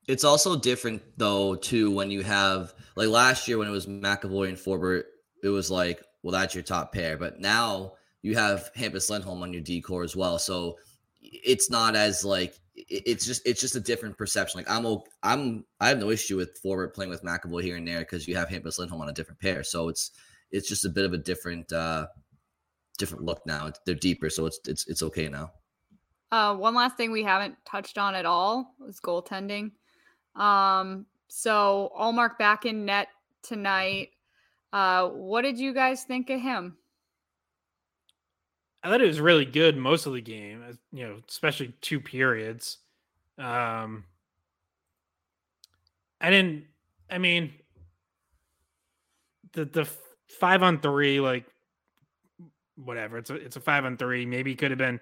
It's 0.07 0.23
also 0.23 0.57
different 0.57 1.01
though 1.17 1.55
too 1.55 1.91
when 1.91 2.09
you 2.09 2.23
have 2.23 2.73
like 2.95 3.09
last 3.09 3.47
year 3.47 3.57
when 3.57 3.67
it 3.67 3.71
was 3.71 3.87
McAvoy 3.87 4.49
and 4.49 4.57
Forbort, 4.57 5.03
it 5.43 5.49
was 5.49 5.69
like, 5.71 6.03
well, 6.23 6.31
that's 6.31 6.55
your 6.55 6.63
top 6.63 6.93
pair. 6.93 7.17
But 7.17 7.39
now 7.39 7.93
you 8.21 8.35
have 8.35 8.71
Hampus 8.75 9.09
Lindholm 9.09 9.41
on 9.43 9.53
your 9.53 9.61
D 9.61 9.81
corps 9.81 10.03
as 10.03 10.15
well. 10.15 10.39
So 10.39 10.77
it's 11.21 11.69
not 11.69 11.95
as 11.95 12.23
like 12.23 12.55
it's 12.75 13.25
just 13.25 13.41
it's 13.45 13.61
just 13.61 13.75
a 13.75 13.79
different 13.79 14.17
perception. 14.17 14.59
Like 14.59 14.69
I'm 14.69 14.85
I'm 15.23 15.65
I 15.79 15.89
have 15.89 15.99
no 15.99 16.09
issue 16.09 16.37
with 16.37 16.61
Forbort 16.63 16.93
playing 16.93 17.09
with 17.09 17.23
McAvoy 17.23 17.63
here 17.63 17.77
and 17.77 17.87
there 17.87 17.99
because 17.99 18.27
you 18.27 18.35
have 18.35 18.49
Hampus 18.49 18.79
Lindholm 18.79 19.01
on 19.01 19.09
a 19.09 19.13
different 19.13 19.39
pair. 19.39 19.63
So 19.63 19.89
it's 19.89 20.11
it's 20.51 20.67
just 20.67 20.85
a 20.85 20.89
bit 20.89 21.05
of 21.05 21.13
a 21.13 21.17
different 21.17 21.71
uh 21.71 22.07
different 22.97 23.23
look 23.23 23.45
now. 23.45 23.71
They're 23.85 23.95
deeper, 23.95 24.29
so 24.29 24.45
it's 24.45 24.59
it's 24.67 24.87
it's 24.87 25.03
okay 25.03 25.27
now. 25.27 25.51
Uh, 26.31 26.55
one 26.55 26.75
last 26.75 26.97
thing 26.97 27.11
we 27.11 27.23
haven't 27.23 27.55
touched 27.65 27.97
on 27.97 28.13
at 28.13 28.25
all 28.25 28.75
was 28.79 28.99
goaltending. 28.99 29.71
Um, 30.35 31.05
so 31.29 31.91
Ullmark 31.97 32.37
back 32.37 32.65
in 32.65 32.85
net 32.85 33.07
tonight. 33.43 34.09
Uh, 34.73 35.07
what 35.07 35.43
did 35.43 35.57
you 35.57 35.73
guys 35.73 36.03
think 36.03 36.29
of 36.29 36.39
him? 36.41 36.77
I 38.83 38.89
thought 38.89 39.01
it 39.01 39.07
was 39.07 39.19
really 39.19 39.45
good 39.45 39.75
most 39.75 40.05
of 40.05 40.13
the 40.13 40.21
game, 40.21 40.63
you 40.91 41.07
know, 41.07 41.17
especially 41.27 41.73
two 41.81 41.99
periods. 41.99 42.77
Um, 43.37 44.05
I 46.21 46.29
didn't. 46.29 46.65
I 47.09 47.17
mean, 47.17 47.53
the 49.53 49.65
the 49.65 49.89
five 50.39 50.63
on 50.63 50.79
three, 50.79 51.19
like 51.19 51.45
whatever. 52.75 53.17
It's 53.17 53.29
a 53.29 53.35
it's 53.35 53.55
a 53.55 53.61
five 53.61 53.85
on 53.85 53.97
three. 53.97 54.25
Maybe 54.25 54.55
could 54.55 54.71
have 54.71 54.77
been 54.77 54.99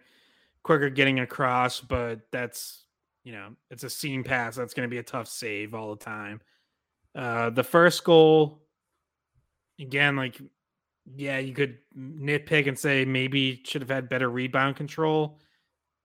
quicker 0.63 0.89
getting 0.89 1.20
across, 1.20 1.80
but 1.80 2.22
that's 2.32 2.86
you 3.24 3.34
know 3.34 3.49
it's 3.70 3.84
a 3.84 3.89
seam 3.89 4.24
pass. 4.24 4.55
That's 4.55 4.74
going 4.74 4.88
to 4.88 4.93
be 4.93 4.99
a 4.99 5.03
tough 5.03 5.28
save 5.28 5.74
all 5.74 5.95
the 5.95 6.03
time. 6.03 6.41
Uh, 7.13 7.49
the 7.49 7.63
first 7.63 8.03
goal, 8.03 8.64
again, 9.80 10.15
like 10.15 10.39
yeah, 11.15 11.38
you 11.38 11.53
could 11.53 11.78
nitpick 11.97 12.67
and 12.67 12.78
say 12.78 13.05
maybe 13.05 13.61
should 13.65 13.82
have 13.82 13.89
had 13.89 14.09
better 14.09 14.30
rebound 14.30 14.76
control, 14.76 15.39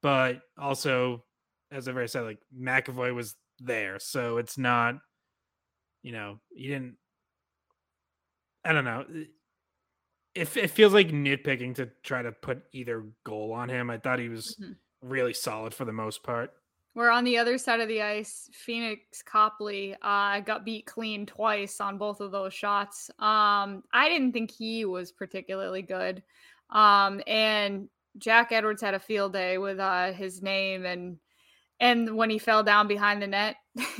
but 0.03 0.43
also, 0.59 1.25
as 1.71 1.89
I've 1.89 1.95
already 1.95 2.09
said, 2.09 2.25
like 2.25 2.41
McAvoy 2.59 3.15
was 3.15 3.35
there, 3.59 3.99
so 3.99 4.37
it's 4.37 4.59
not, 4.59 4.97
you 6.03 6.13
know, 6.13 6.39
you 6.55 6.69
didn't. 6.71 6.97
I 8.65 8.73
don't 8.73 8.85
know. 8.85 9.07
It, 10.35 10.57
it 10.57 10.71
feels 10.71 10.93
like 10.93 11.09
nitpicking 11.09 11.77
to 11.77 11.89
try 12.03 12.23
to 12.23 12.31
put 12.31 12.63
either 12.73 13.07
goal 13.25 13.53
on 13.53 13.69
him. 13.69 13.89
I 13.91 13.99
thought 13.99 14.19
he 14.19 14.29
was 14.29 14.55
mm-hmm. 14.61 14.73
really 15.03 15.33
solid 15.33 15.75
for 15.75 15.87
the 15.87 15.93
most 15.93 16.23
part. 16.23 16.53
We're 16.95 17.11
on 17.11 17.25
the 17.25 17.39
other 17.39 17.57
side 17.57 17.81
of 17.81 17.89
the 17.89 18.03
ice. 18.03 18.51
Pheonix 18.67 19.25
Copley 19.25 19.95
uh, 20.03 20.41
got 20.41 20.65
beat 20.65 20.87
clean 20.87 21.25
twice 21.25 21.81
on 21.81 21.99
both 21.99 22.21
of 22.21 22.33
those 22.33 22.53
shots. 22.53 23.11
Um, 23.19 23.85
I 23.93 24.09
didn't 24.09 24.33
think 24.33 24.51
he 24.51 24.85
was 24.85 25.13
particularly 25.13 25.83
good. 25.83 26.23
Um, 26.71 27.23
and 27.27 27.89
Jack 28.19 28.51
Edwards 28.51 28.83
had 28.83 28.95
a 28.95 29.01
field 29.01 29.33
day 29.33 29.59
with 29.59 29.79
uh, 29.79 30.13
his 30.13 30.43
name 30.43 30.85
and 30.85 31.19
and 31.81 32.15
when 32.15 32.29
he 32.29 32.39
fell 32.39 32.63
down 32.63 32.89
behind 32.89 33.23
the 33.23 33.27
net, 33.27 33.57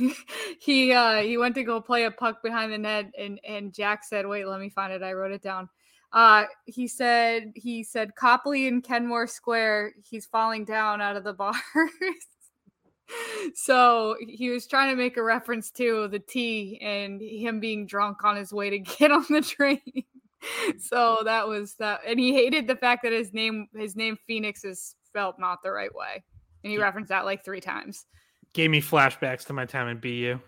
he 0.61 0.93
uh, 0.93 1.21
he 1.21 1.37
went 1.37 1.55
to 1.55 1.63
go 1.63 1.81
play 1.81 2.03
a 2.03 2.11
puck 2.11 2.43
behind 2.43 2.71
the 2.71 2.77
net, 2.77 3.11
and 3.17 3.39
and 3.43 3.73
Jack 3.73 4.03
said, 4.03 4.27
"Wait, 4.27 4.45
let 4.45 4.59
me 4.59 4.69
find 4.69 4.93
it. 4.93 5.01
I 5.01 5.13
wrote 5.13 5.31
it 5.31 5.41
down." 5.41 5.67
Uh, 6.13 6.45
he 6.65 6.87
said 6.87 7.51
he 7.55 7.83
said 7.83 8.15
Copley 8.15 8.67
in 8.67 8.83
Kenmore 8.83 9.25
Square. 9.25 9.93
He's 10.03 10.27
falling 10.27 10.63
down 10.63 11.01
out 11.01 11.15
of 11.15 11.23
the 11.23 11.33
bars 11.33 11.55
so 13.55 14.15
he 14.19 14.49
was 14.49 14.67
trying 14.67 14.89
to 14.89 14.95
make 14.95 15.17
a 15.17 15.23
reference 15.23 15.71
to 15.71 16.07
the 16.07 16.19
T 16.19 16.79
and 16.81 17.21
him 17.21 17.59
being 17.59 17.85
drunk 17.85 18.23
on 18.23 18.35
his 18.35 18.53
way 18.53 18.69
to 18.69 18.79
get 18.97 19.11
on 19.11 19.25
the 19.29 19.41
train. 19.41 19.81
so 20.79 21.19
that 21.23 21.47
was 21.47 21.75
that, 21.75 22.01
and 22.05 22.19
he 22.19 22.33
hated 22.33 22.67
the 22.67 22.75
fact 22.75 23.03
that 23.03 23.11
his 23.11 23.33
name 23.33 23.67
his 23.75 23.95
name 23.95 24.17
Pheonix 24.29 24.65
is 24.65 24.95
spelled 25.05 25.35
not 25.37 25.61
the 25.63 25.71
right 25.71 25.93
way, 25.93 26.23
and 26.63 26.71
he 26.71 26.79
referenced 26.79 27.09
that 27.09 27.25
like 27.25 27.43
three 27.43 27.61
times. 27.61 28.05
Gave 28.53 28.71
me 28.71 28.81
flashbacks 28.81 29.45
to 29.45 29.53
my 29.53 29.65
time 29.65 29.87
at 29.87 30.01
BU. 30.01 30.39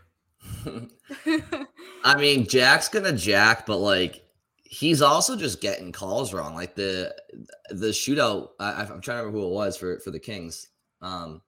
I 2.03 2.17
mean, 2.17 2.47
Jack's 2.47 2.89
gonna 2.89 3.13
jack, 3.13 3.65
but 3.65 3.77
like 3.77 4.23
he's 4.73 5.03
also 5.03 5.35
just 5.35 5.61
getting 5.61 5.91
calls 5.91 6.33
wrong. 6.33 6.55
Like 6.55 6.75
the 6.75 7.15
the 7.69 7.89
shootout, 7.89 8.49
I, 8.59 8.81
am 8.81 9.01
trying 9.01 9.19
to 9.19 9.25
remember 9.25 9.39
who 9.39 9.47
it 9.47 9.53
was 9.53 9.77
for 9.77 9.99
for 9.99 10.09
the 10.09 10.19
Kings. 10.19 10.67
Um, 11.01 11.41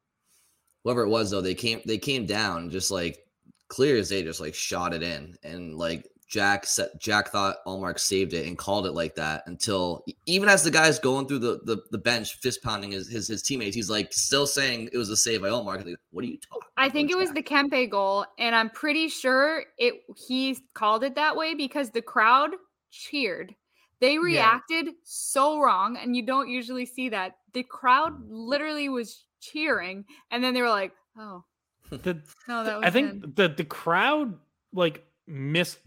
whoever 0.85 1.01
it 1.01 1.09
was 1.09 1.31
though, 1.31 1.41
they 1.41 1.55
came 1.55 1.81
they 1.85 1.97
came 1.97 2.25
down 2.25 2.69
just 2.69 2.91
like 2.91 3.19
clear 3.67 3.97
as 3.97 4.09
day, 4.09 4.23
just 4.23 4.39
like 4.39 4.53
shot 4.53 4.93
it 4.93 5.03
in, 5.03 5.35
and 5.43 5.75
like 5.75 6.07
Jack 6.29 6.65
set 6.65 6.99
Jack 6.99 7.29
thought 7.29 7.57
Ullmark 7.67 7.99
saved 7.99 8.33
it 8.33 8.47
and 8.47 8.57
called 8.57 8.85
it 8.85 8.93
like 8.93 9.15
that 9.15 9.43
until 9.47 10.05
even 10.25 10.47
as 10.47 10.63
the 10.63 10.71
guy's 10.71 10.99
going 10.99 11.27
through 11.27 11.39
the 11.39 11.59
the, 11.63 11.77
the 11.91 11.97
bench 11.97 12.37
fist 12.39 12.63
pounding 12.63 12.91
his, 12.91 13.09
his, 13.09 13.27
his 13.27 13.41
teammates, 13.41 13.75
he's 13.75 13.89
like 13.89 14.13
still 14.13 14.47
saying 14.47 14.89
it 14.93 14.97
was 14.97 15.09
a 15.09 15.17
save 15.17 15.41
by 15.41 15.49
Ullmark. 15.49 15.85
Like, 15.85 15.97
what 16.11 16.23
are 16.23 16.27
you 16.27 16.37
talking? 16.37 16.67
I 16.77 16.89
think 16.89 17.11
it 17.11 17.17
was 17.17 17.31
the 17.31 17.43
Kempe 17.43 17.89
goal, 17.89 18.25
and 18.39 18.55
I'm 18.55 18.69
pretty 18.69 19.09
sure 19.09 19.63
it 19.77 19.95
he 20.27 20.57
called 20.73 21.03
it 21.03 21.15
that 21.15 21.35
way 21.35 21.55
because 21.55 21.89
the 21.89 22.01
crowd 22.01 22.51
cheered. 22.91 23.55
They 24.01 24.17
reacted 24.17 24.85
yeah. 24.87 24.91
so 25.03 25.59
wrong, 25.59 25.97
and 25.97 26.15
you 26.15 26.25
don't 26.25 26.49
usually 26.49 26.85
see 26.85 27.09
that. 27.09 27.37
The 27.53 27.63
crowd 27.63 28.13
literally 28.29 28.89
was 28.89 29.25
cheering, 29.51 30.05
and 30.31 30.43
then 30.43 30.53
they 30.53 30.61
were 30.61 30.69
like, 30.69 30.91
"Oh, 31.17 31.43
the, 31.89 32.21
no, 32.47 32.63
that 32.63 32.83
I 32.83 32.89
think 32.89 33.23
him. 33.23 33.33
the 33.35 33.47
the 33.49 33.63
crowd 33.63 34.37
like 34.73 35.05
missed 35.27 35.79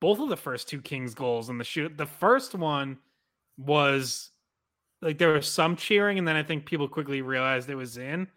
both 0.00 0.18
of 0.18 0.28
the 0.28 0.36
first 0.36 0.68
two 0.68 0.80
Kings 0.80 1.14
goals 1.14 1.50
in 1.50 1.58
the 1.58 1.64
shoot. 1.64 1.96
The 1.96 2.06
first 2.06 2.54
one 2.54 2.98
was 3.58 4.30
like 5.02 5.18
there 5.18 5.32
was 5.32 5.46
some 5.46 5.76
cheering, 5.76 6.18
and 6.18 6.26
then 6.26 6.36
I 6.36 6.42
think 6.42 6.66
people 6.66 6.88
quickly 6.88 7.22
realized 7.22 7.68
it 7.68 7.74
was 7.74 7.96
in. 7.96 8.28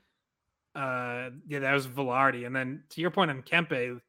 Uh, 0.75 1.29
yeah, 1.47 1.59
that 1.59 1.73
was 1.73 1.87
Vilardi, 1.87 2.45
and 2.45 2.55
then 2.55 2.83
to 2.89 3.01
your 3.01 3.11
point 3.11 3.29
on 3.29 3.41
Kempe, 3.43 3.99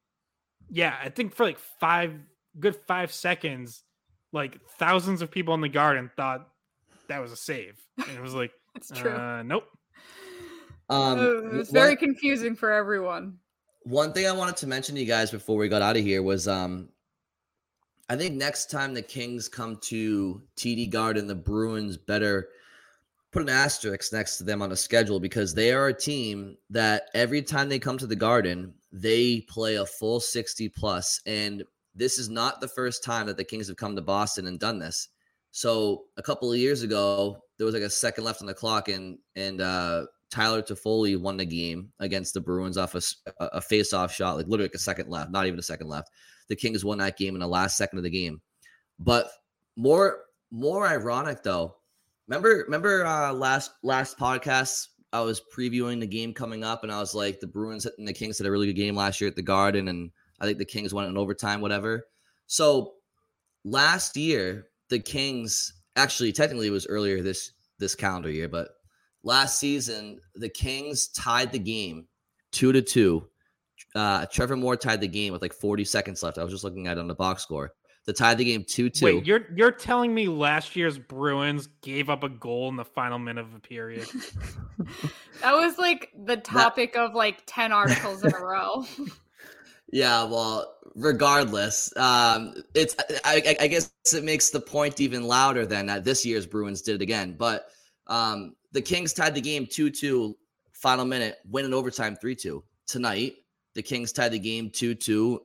yeah, 0.71 0.97
I 1.03 1.11
think 1.11 1.35
for 1.35 1.45
like 1.45 1.59
five 1.59 2.15
good 2.59 2.77
five 2.87 3.13
seconds, 3.13 3.83
like 4.33 4.59
thousands 4.79 5.21
of 5.23 5.31
people 5.31 5.55
in 5.55 5.61
the 5.61 5.69
garden 5.69 6.11
thought 6.17 6.49
that 7.09 7.21
was 7.21 7.33
a 7.33 7.37
save, 7.37 7.77
and 7.99 8.17
it 8.17 8.23
was 8.23 8.35
like, 8.35 8.53
it's 8.75 8.91
true. 8.91 9.13
Uh, 9.13 9.43
nope, 9.43 9.65
um, 10.89 11.19
it 11.19 11.53
was 11.53 11.71
very 11.71 11.97
confusing 11.97 12.55
for 12.55 12.71
everyone. 12.73 13.39
One 13.85 14.13
thing 14.13 14.27
I 14.27 14.33
wanted 14.33 14.57
to 14.59 14.67
mention 14.67 14.95
to 14.95 15.01
you 15.01 15.07
guys 15.07 15.31
before 15.31 15.57
we 15.57 15.69
got 15.69 15.83
out 15.83 15.97
of 15.97 16.03
here 16.03 16.23
was 16.23 16.49
um, 16.49 16.89
I 18.09 18.17
think 18.17 18.35
next 18.35 18.71
time 18.71 18.95
the 18.95 19.03
Kings 19.03 19.49
come 19.49 19.77
to 19.83 20.43
TD 20.57 20.91
Garden, 20.91 21.27
the 21.27 21.35
Bruins 21.35 21.97
better 21.97 22.49
put 23.31 23.43
an 23.43 23.49
asterisk 23.49 24.13
next 24.13 24.39
to 24.39 24.45
them 24.45 24.63
on 24.63 24.73
a 24.73 24.77
schedule 24.77 25.19
because 25.19 25.55
they 25.55 25.73
are 25.73 25.89
a 25.89 25.95
team 25.95 26.57
that 26.71 27.09
every 27.15 27.43
time 27.43 27.69
they 27.69 27.79
come 27.79 27.99
to 27.99 28.07
the 28.07 28.17
Garden, 28.17 28.73
they 28.93 29.41
play 29.49 29.75
a 29.75 29.85
full 29.85 30.21
60 30.21 30.69
plus. 30.69 31.21
And 31.27 31.65
this 31.95 32.19
is 32.19 32.29
not 32.29 32.61
the 32.61 32.69
first 32.69 33.03
time 33.03 33.27
that 33.27 33.37
the 33.37 33.45
Kings 33.45 33.69
have 33.69 33.77
come 33.77 33.97
to 33.97 34.03
Boston 34.03 34.47
and 34.47 34.61
done 34.61 34.79
this. 34.79 35.09
So 35.51 36.05
a 36.17 36.23
couple 36.23 36.53
of 36.53 36.59
years 36.59 36.83
ago, 36.83 37.43
there 37.57 37.65
was 37.65 37.75
like 37.75 37.85
a 37.85 37.91
second 37.91 38.25
left 38.25 38.41
on 38.41 38.47
the 38.47 38.55
clock, 38.55 38.89
and 38.89 39.19
and 39.37 39.61
uh, 39.61 40.07
Tyler 40.31 40.63
Toffoli 40.63 41.19
won 41.19 41.37
the 41.37 41.45
game 41.45 41.91
against 42.01 42.35
the 42.35 42.41
Bruins 42.41 42.77
off 42.77 42.95
a, 42.95 43.01
a 43.39 43.61
face-off 43.61 44.13
shot, 44.13 44.37
like 44.37 44.47
literally 44.47 44.65
like 44.67 44.75
a 44.75 44.79
second 44.79 45.09
left, 45.09 45.31
not 45.31 45.47
even 45.47 45.59
a 45.59 45.63
second 45.63 45.89
left. 45.89 46.11
The 46.49 46.57
Kings 46.57 46.85
won 46.85 46.99
that 46.99 47.17
game 47.17 47.35
in 47.35 47.41
the 47.41 47.49
last 47.49 47.77
second 47.77 47.99
of 47.99 48.05
the 48.05 48.11
game. 48.11 48.41
But 48.99 49.29
more 49.77 50.21
more 50.51 50.87
ironic 50.87 51.43
though. 51.43 51.77
Remember 52.29 52.65
remember 52.65 53.05
uh, 53.05 53.33
last 53.33 53.73
last 53.83 54.19
podcast 54.19 54.89
I 55.13 55.21
was 55.21 55.43
previewing 55.57 56.01
the 56.01 56.07
game 56.07 56.33
coming 56.33 56.65
up 56.65 56.83
and 56.83 56.93
I 56.93 56.99
was 56.99 57.15
like 57.15 57.41
the 57.41 57.47
Bruins 57.47 57.87
and 57.87 58.07
the 58.09 58.13
Kings 58.13 58.39
had 58.39 58.47
a 58.47 58.51
really 58.51 58.67
good 58.67 58.75
game 58.75 58.97
last 58.97 59.21
year 59.21 59.29
at 59.29 59.37
the 59.37 59.43
Garden 59.43 59.89
and 59.89 60.11
I 60.41 60.47
think 60.47 60.59
the 60.59 60.65
Kings 60.65 60.93
won 60.93 61.07
in 61.07 61.17
overtime 61.17 61.61
whatever. 61.61 62.07
So 62.47 62.95
last 63.65 64.17
year 64.17 64.67
the 64.91 64.99
Kings 64.99 65.73
actually 65.97 66.33
technically 66.33 66.69
it 66.69 66.71
was 66.71 66.87
earlier 66.87 67.23
this 67.23 67.53
this 67.79 67.95
calendar 67.95 68.31
year, 68.31 68.49
but 68.49 68.69
last 69.25 69.59
season 69.59 70.21
the 70.37 70.49
Kings 70.49 71.09
tied 71.09 71.51
the 71.51 71.59
game 71.59 72.07
two 72.53 72.73
to 72.73 72.83
two. 72.83 73.27
Uh, 73.95 74.27
Trevor 74.27 74.57
Moore 74.57 74.77
tied 74.77 75.01
the 75.01 75.09
game 75.09 75.33
with 75.33 75.43
like 75.43 75.53
40 75.53 75.85
seconds 75.85 76.23
left. 76.23 76.39
I 76.39 76.45
was 76.45 76.53
just 76.53 76.65
looking 76.65 76.87
at 76.87 76.97
it 76.97 77.01
on 77.01 77.09
the 77.09 77.15
box 77.15 77.43
score 77.43 77.73
to 78.07 78.13
tie 78.13 78.35
the 78.35 78.45
game 78.45 78.65
2 78.65 78.91
2. 78.91 79.05
Wait, 79.05 79.27
you're 79.27 79.47
you're 79.57 79.71
telling 79.71 80.15
me 80.15 80.29
last 80.29 80.77
year's 80.77 80.99
Bruins 80.99 81.69
gave 81.83 82.11
up 82.11 82.23
a 82.23 82.29
goal 82.29 82.69
in 82.69 82.77
the 82.77 82.85
final 82.85 83.19
minute 83.19 83.47
of 83.47 83.55
a 83.55 83.61
period? 83.61 84.09
that 85.43 85.53
was 85.53 85.79
like 85.79 86.11
the 86.25 86.37
topic 86.37 86.95
that... 86.95 87.03
of 87.03 87.15
like 87.15 87.43
10 87.47 87.73
articles 87.73 88.25
in 88.25 88.35
a 88.35 88.39
row. 88.39 88.85
Yeah, 89.93 90.25
well, 90.25 90.75
regardless, 90.97 91.97
um, 91.97 92.55
it's 92.75 92.97
I, 93.25 93.57
I, 93.61 93.69
guess 93.69 93.93
it 94.13 94.25
makes 94.25 94.51
the 94.51 94.59
point 94.59 95.01
even 95.01 95.23
louder 95.23 95.67
than 95.67 95.87
that 95.87 96.03
this 96.03 96.27
year's 96.27 96.47
Bruins 96.47 96.83
did 96.83 96.97
it 96.97 97.03
again. 97.03 97.37
But 97.39 97.69
um, 98.09 98.57
the 98.75 98.83
Kings 98.83 99.15
tied 99.15 99.35
the 99.35 99.41
game 99.41 99.67
2 99.67 99.89
2, 99.89 100.37
final 100.73 101.07
minute, 101.07 101.39
win 101.49 101.65
in 101.65 101.73
overtime 101.73 102.17
3 102.17 102.37
2. 102.37 102.63
Tonight, 102.87 103.37
the 103.75 103.83
Kings 103.83 104.13
tied 104.13 104.33
the 104.33 104.39
game 104.39 104.69
2 104.69 104.95
2, 104.95 105.41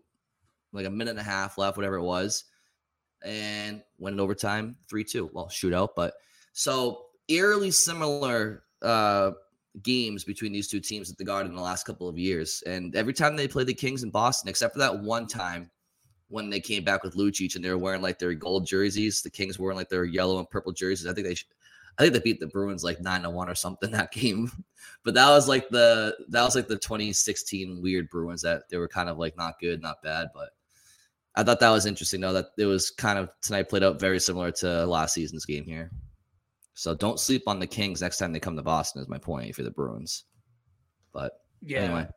like 0.73 0.85
a 0.85 0.89
minute 0.89 1.11
and 1.11 1.19
a 1.19 1.23
half 1.23 1.57
left, 1.57 1.77
whatever 1.77 1.95
it 1.95 2.03
was 2.03 2.43
and 3.23 3.81
went 3.97 4.13
in 4.13 4.19
overtime 4.19 4.75
3-2 4.91 5.29
well 5.33 5.47
shootout 5.47 5.89
but 5.95 6.13
so 6.53 7.05
eerily 7.27 7.71
similar 7.71 8.63
uh 8.81 9.31
games 9.83 10.23
between 10.23 10.51
these 10.51 10.67
two 10.67 10.79
teams 10.79 11.11
at 11.11 11.17
the 11.17 11.23
garden 11.23 11.51
in 11.51 11.55
the 11.55 11.61
last 11.61 11.85
couple 11.85 12.07
of 12.07 12.17
years 12.17 12.63
and 12.65 12.95
every 12.95 13.13
time 13.13 13.35
they 13.35 13.47
played 13.47 13.67
the 13.67 13.73
kings 13.73 14.03
in 14.03 14.09
boston 14.09 14.49
except 14.49 14.73
for 14.73 14.79
that 14.79 14.99
one 14.99 15.27
time 15.27 15.69
when 16.29 16.49
they 16.49 16.59
came 16.59 16.83
back 16.83 17.03
with 17.03 17.15
Lucic 17.15 17.55
and 17.55 17.65
they 17.65 17.69
were 17.71 17.77
wearing 17.77 18.01
like 18.01 18.19
their 18.19 18.33
gold 18.33 18.65
jerseys 18.65 19.21
the 19.21 19.29
kings 19.29 19.59
were 19.59 19.65
wearing 19.65 19.77
like 19.77 19.89
their 19.89 20.05
yellow 20.05 20.39
and 20.39 20.49
purple 20.49 20.71
jerseys 20.71 21.07
i 21.07 21.13
think 21.13 21.27
they 21.27 21.35
I 21.99 22.03
think 22.03 22.13
they 22.13 22.21
beat 22.21 22.39
the 22.39 22.47
Bruins 22.47 22.83
like 22.83 23.01
nine 23.01 23.23
to 23.23 23.29
one 23.29 23.49
or 23.49 23.55
something 23.55 23.91
that 23.91 24.11
game, 24.11 24.49
but 25.03 25.13
that 25.15 25.29
was 25.29 25.49
like 25.49 25.67
the 25.69 26.15
that 26.29 26.43
was 26.43 26.55
like 26.55 26.67
the 26.67 26.77
2016 26.77 27.81
weird 27.81 28.09
Bruins 28.09 28.41
that 28.43 28.69
they 28.69 28.77
were 28.77 28.87
kind 28.87 29.09
of 29.09 29.17
like 29.17 29.37
not 29.37 29.59
good, 29.59 29.81
not 29.81 30.01
bad, 30.01 30.29
but 30.33 30.51
I 31.35 31.43
thought 31.43 31.59
that 31.59 31.69
was 31.69 31.85
interesting 31.85 32.21
though 32.21 32.33
that 32.33 32.47
it 32.57 32.65
was 32.65 32.89
kind 32.89 33.19
of 33.19 33.29
tonight 33.41 33.69
played 33.69 33.83
out 33.83 33.99
very 33.99 34.19
similar 34.19 34.51
to 34.51 34.85
last 34.85 35.13
season's 35.13 35.45
game 35.45 35.65
here. 35.65 35.91
So 36.73 36.95
don't 36.95 37.19
sleep 37.19 37.43
on 37.47 37.59
the 37.59 37.67
Kings 37.67 38.01
next 38.01 38.17
time 38.17 38.31
they 38.31 38.39
come 38.39 38.55
to 38.55 38.63
Boston. 38.63 39.01
Is 39.01 39.09
my 39.09 39.17
point 39.17 39.53
for 39.53 39.63
the 39.63 39.71
Bruins. 39.71 40.23
But 41.13 41.33
yeah, 41.61 41.79
anyway, 41.79 42.07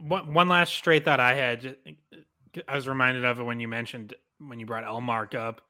one 0.00 0.34
one 0.34 0.48
last 0.48 0.74
straight 0.74 1.04
thought 1.04 1.20
I 1.20 1.34
had. 1.34 1.76
I 2.66 2.74
was 2.74 2.88
reminded 2.88 3.24
of 3.24 3.38
it 3.38 3.44
when 3.44 3.60
you 3.60 3.68
mentioned 3.68 4.14
when 4.38 4.58
you 4.58 4.66
brought 4.66 4.84
Ullmark 4.84 5.36
up. 5.36 5.60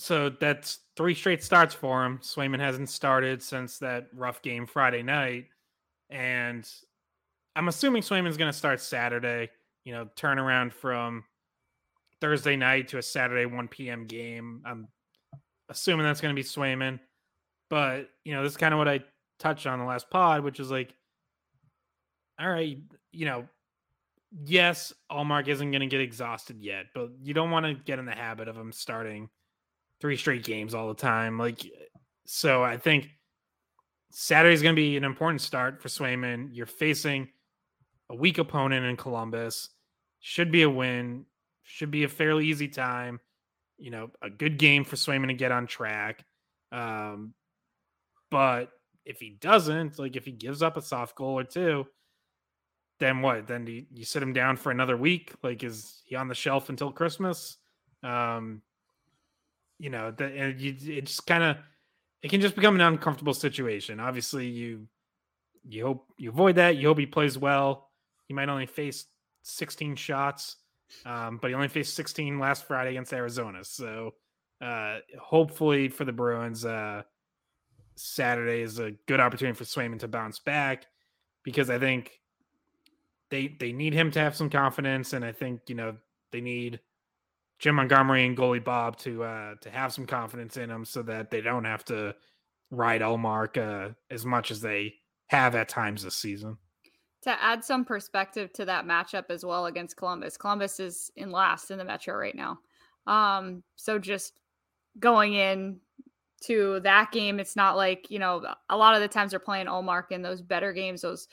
So 0.00 0.30
that's 0.30 0.78
three 0.96 1.14
straight 1.14 1.44
starts 1.44 1.74
for 1.74 2.04
him. 2.04 2.20
Swayman 2.22 2.58
hasn't 2.58 2.88
started 2.88 3.42
since 3.42 3.78
that 3.80 4.06
rough 4.14 4.40
game 4.40 4.66
Friday 4.66 5.02
night, 5.02 5.48
and 6.08 6.66
I'm 7.54 7.68
assuming 7.68 8.02
Swayman's 8.02 8.38
going 8.38 8.50
to 8.50 8.56
start 8.56 8.80
Saturday. 8.80 9.50
You 9.84 9.92
know, 9.92 10.08
turnaround 10.16 10.72
from 10.72 11.24
Thursday 12.20 12.56
night 12.56 12.88
to 12.88 12.98
a 12.98 13.02
Saturday 13.02 13.44
1 13.44 13.68
p.m. 13.68 14.06
game. 14.06 14.62
I'm 14.64 14.88
assuming 15.68 16.06
that's 16.06 16.20
going 16.22 16.34
to 16.34 16.40
be 16.40 16.46
Swayman. 16.46 16.98
But, 17.68 18.08
you 18.24 18.34
know, 18.34 18.42
this 18.42 18.52
is 18.52 18.58
kind 18.58 18.72
of 18.72 18.78
what 18.78 18.88
I 18.88 19.00
touched 19.38 19.66
on 19.66 19.78
the 19.78 19.84
last 19.84 20.08
pod, 20.10 20.42
which 20.42 20.60
is 20.60 20.70
like, 20.70 20.94
all 22.38 22.48
right, 22.48 22.78
you 23.12 23.26
know, 23.26 23.46
yes, 24.44 24.94
Ullmark 25.10 25.48
isn't 25.48 25.70
going 25.70 25.80
to 25.80 25.86
get 25.86 26.00
exhausted 26.00 26.58
yet, 26.60 26.86
but 26.94 27.10
you 27.22 27.34
don't 27.34 27.50
want 27.50 27.66
to 27.66 27.74
get 27.74 27.98
in 27.98 28.06
the 28.06 28.14
habit 28.14 28.48
of 28.48 28.56
him 28.56 28.72
starting 28.72 29.28
three 30.00 30.16
straight 30.16 30.44
games 30.44 30.74
all 30.74 30.88
the 30.88 30.94
time. 30.94 31.38
Like, 31.38 31.60
so 32.26 32.62
I 32.62 32.76
think 32.76 33.08
Saturday 34.10 34.54
is 34.54 34.62
going 34.62 34.74
to 34.74 34.80
be 34.80 34.96
an 34.96 35.04
important 35.04 35.40
start 35.40 35.80
for 35.82 35.88
Swayman. 35.88 36.48
You're 36.52 36.66
facing 36.66 37.28
a 38.08 38.14
weak 38.14 38.38
opponent 38.38 38.86
in 38.86 38.96
Columbus. 38.96 39.68
Should 40.20 40.50
be 40.50 40.62
a 40.62 40.70
win. 40.70 41.26
Should 41.62 41.90
be 41.90 42.04
a 42.04 42.08
fairly 42.08 42.46
easy 42.46 42.68
time. 42.68 43.20
You 43.78 43.90
know, 43.90 44.10
a 44.20 44.28
good 44.28 44.58
game 44.58 44.84
for 44.84 44.96
Swayman 44.96 45.28
to 45.28 45.34
get 45.34 45.52
on 45.52 45.66
track. 45.66 46.24
Um, 46.72 47.34
but 48.30 48.70
if 49.04 49.18
he 49.18 49.30
doesn't, 49.30 49.98
like 49.98 50.16
if 50.16 50.24
he 50.24 50.32
gives 50.32 50.62
up 50.62 50.76
a 50.76 50.82
soft 50.82 51.16
goal 51.16 51.38
or 51.38 51.44
two, 51.44 51.86
then 52.98 53.22
what? 53.22 53.46
Then 53.46 53.66
you, 53.66 53.86
you 53.92 54.04
sit 54.04 54.22
him 54.22 54.32
down 54.32 54.56
for 54.56 54.70
another 54.70 54.96
week? 54.96 55.32
Like, 55.42 55.64
is 55.64 56.02
he 56.04 56.16
on 56.16 56.28
the 56.28 56.34
shelf 56.34 56.68
until 56.68 56.92
Christmas? 56.92 57.56
Um, 58.02 58.62
you 59.80 59.88
know, 59.90 60.10
the, 60.10 60.54
you, 60.58 60.76
it 60.94 61.06
just 61.06 61.26
kind 61.26 61.42
of 61.42 61.56
it 62.22 62.30
can 62.30 62.40
just 62.40 62.54
become 62.54 62.74
an 62.74 62.82
uncomfortable 62.82 63.34
situation. 63.34 63.98
Obviously, 63.98 64.46
you 64.46 64.86
you 65.66 65.86
hope 65.86 66.06
you 66.18 66.28
avoid 66.30 66.56
that. 66.56 66.76
You 66.76 66.88
hope 66.88 66.98
he 66.98 67.06
plays 67.06 67.38
well. 67.38 67.88
He 68.28 68.34
might 68.34 68.48
only 68.48 68.66
face 68.66 69.06
16 69.42 69.96
shots. 69.96 70.56
Um, 71.06 71.38
but 71.40 71.48
he 71.48 71.54
only 71.54 71.68
faced 71.68 71.94
16 71.94 72.38
last 72.38 72.66
Friday 72.66 72.90
against 72.90 73.12
Arizona. 73.12 73.64
So 73.64 74.14
uh, 74.60 74.98
hopefully 75.20 75.88
for 75.88 76.04
the 76.04 76.12
Bruins, 76.12 76.64
uh, 76.64 77.02
Saturday 77.94 78.62
is 78.62 78.78
a 78.78 78.92
good 79.06 79.20
opportunity 79.20 79.56
for 79.56 79.64
Swayman 79.64 80.00
to 80.00 80.08
bounce 80.08 80.40
back 80.40 80.86
because 81.44 81.70
I 81.70 81.78
think 81.78 82.10
they 83.30 83.56
they 83.58 83.72
need 83.72 83.94
him 83.94 84.10
to 84.12 84.18
have 84.18 84.34
some 84.34 84.50
confidence, 84.50 85.12
and 85.12 85.24
I 85.24 85.32
think 85.32 85.60
you 85.68 85.74
know 85.74 85.96
they 86.32 86.40
need 86.40 86.80
Jim 87.60 87.76
Montgomery 87.76 88.26
and 88.26 88.36
goalie 88.36 88.62
Bob 88.62 88.96
to 88.98 89.22
uh, 89.22 89.54
to 89.60 89.70
have 89.70 89.92
some 89.92 90.06
confidence 90.06 90.56
in 90.56 90.68
them 90.68 90.84
so 90.84 91.02
that 91.02 91.30
they 91.30 91.40
don't 91.40 91.64
have 91.64 91.84
to 91.84 92.14
ride 92.70 93.02
Ullmark 93.02 93.58
uh, 93.58 93.92
as 94.10 94.26
much 94.26 94.50
as 94.50 94.60
they 94.60 94.94
have 95.28 95.54
at 95.54 95.68
times 95.68 96.02
this 96.02 96.16
season 96.16 96.58
to 97.22 97.42
add 97.42 97.64
some 97.64 97.84
perspective 97.84 98.52
to 98.54 98.64
that 98.64 98.86
matchup 98.86 99.26
as 99.28 99.44
well 99.44 99.66
against 99.66 99.96
Columbus. 99.96 100.36
Columbus 100.36 100.80
is 100.80 101.12
in 101.16 101.30
last 101.30 101.70
in 101.70 101.78
the 101.78 101.84
Metro 101.84 102.16
right 102.16 102.34
now. 102.34 102.58
Um, 103.06 103.62
so 103.76 103.98
just 103.98 104.40
going 104.98 105.34
in 105.34 105.80
to 106.42 106.80
that 106.80 107.12
game, 107.12 107.38
it's 107.38 107.56
not 107.56 107.76
like, 107.76 108.10
you 108.10 108.18
know, 108.18 108.42
a 108.70 108.76
lot 108.76 108.94
of 108.94 109.02
the 109.02 109.08
times 109.08 109.32
they're 109.32 109.40
playing 109.40 109.66
Ullmark 109.66 110.10
in 110.10 110.22
those 110.22 110.40
better 110.40 110.72
games, 110.72 111.02
those 111.02 111.28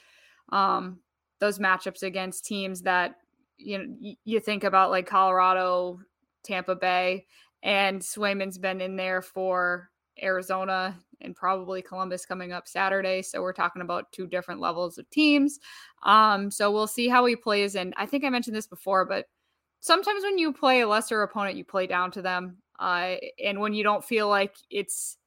um 0.49 0.99
those 1.39 1.59
matchups 1.59 2.03
against 2.03 2.45
teams 2.45 2.81
that 2.81 3.15
you 3.57 3.77
know 3.77 4.15
you 4.23 4.39
think 4.39 4.63
about 4.63 4.91
like 4.91 5.05
Colorado, 5.05 5.99
Tampa 6.47 6.75
Bay, 6.75 7.25
and 7.63 8.01
Swayman's 8.01 8.57
been 8.57 8.81
in 8.81 8.95
there 8.95 9.21
for 9.21 9.89
Arizona 10.21 10.97
and 11.21 11.35
probably 11.35 11.81
Columbus 11.81 12.25
coming 12.25 12.51
up 12.51 12.67
Saturday. 12.67 13.21
So 13.21 13.41
we're 13.41 13.53
talking 13.53 13.81
about 13.81 14.11
two 14.11 14.27
different 14.27 14.61
levels 14.61 14.97
of 14.97 15.09
teams. 15.09 15.59
Um, 16.03 16.51
so 16.51 16.71
we'll 16.71 16.87
see 16.87 17.07
how 17.07 17.25
he 17.25 17.35
plays. 17.35 17.75
And 17.75 17.93
I 17.97 18.05
think 18.05 18.23
I 18.23 18.29
mentioned 18.29 18.55
this 18.55 18.67
before, 18.67 19.05
but 19.05 19.25
sometimes 19.79 20.23
when 20.23 20.37
you 20.37 20.53
play 20.53 20.81
a 20.81 20.87
lesser 20.87 21.21
opponent, 21.23 21.57
you 21.57 21.65
play 21.65 21.87
down 21.87 22.11
to 22.11 22.21
them. 22.21 22.57
Uh, 22.79 23.15
and 23.43 23.59
when 23.59 23.73
you 23.73 23.83
don't 23.83 24.05
feel 24.05 24.27
like 24.27 24.55
it's 24.69 25.17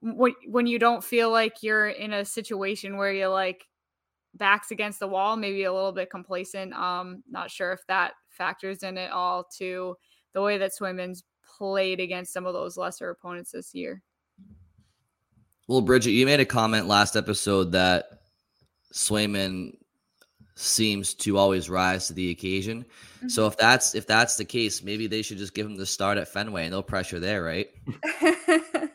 when 0.00 0.34
when 0.46 0.66
you 0.66 0.78
don't 0.78 1.02
feel 1.02 1.30
like 1.30 1.62
you're 1.62 1.88
in 1.88 2.12
a 2.12 2.24
situation 2.24 2.96
where 2.96 3.12
you're 3.12 3.28
like 3.28 3.66
backs 4.34 4.70
against 4.70 4.98
the 4.98 5.08
wall, 5.08 5.36
maybe 5.36 5.64
a 5.64 5.72
little 5.72 5.92
bit 5.92 6.10
complacent. 6.10 6.72
Um, 6.74 7.22
not 7.30 7.50
sure 7.50 7.72
if 7.72 7.80
that 7.86 8.12
factors 8.28 8.82
in 8.82 8.98
at 8.98 9.10
all 9.12 9.44
to 9.58 9.96
the 10.32 10.42
way 10.42 10.58
that 10.58 10.72
Swayman's 10.72 11.24
played 11.58 12.00
against 12.00 12.32
some 12.32 12.46
of 12.46 12.54
those 12.54 12.76
lesser 12.76 13.10
opponents 13.10 13.52
this 13.52 13.74
year. 13.74 14.02
Well, 15.68 15.82
Bridgette, 15.82 16.12
you 16.12 16.26
made 16.26 16.40
a 16.40 16.44
comment 16.44 16.86
last 16.86 17.16
episode 17.16 17.72
that 17.72 18.22
Swayman 18.92 19.76
seems 20.54 21.14
to 21.14 21.38
always 21.38 21.70
rise 21.70 22.08
to 22.08 22.14
the 22.14 22.30
occasion. 22.30 22.84
Mm-hmm. 23.18 23.28
So 23.28 23.46
if 23.46 23.56
that's 23.56 23.94
if 23.94 24.06
that's 24.06 24.36
the 24.36 24.44
case, 24.44 24.82
maybe 24.82 25.06
they 25.06 25.22
should 25.22 25.38
just 25.38 25.54
give 25.54 25.66
him 25.66 25.76
the 25.76 25.86
start 25.86 26.18
at 26.18 26.28
Fenway. 26.28 26.64
And 26.64 26.72
no 26.72 26.82
pressure 26.82 27.20
there, 27.20 27.42
right? 27.42 27.68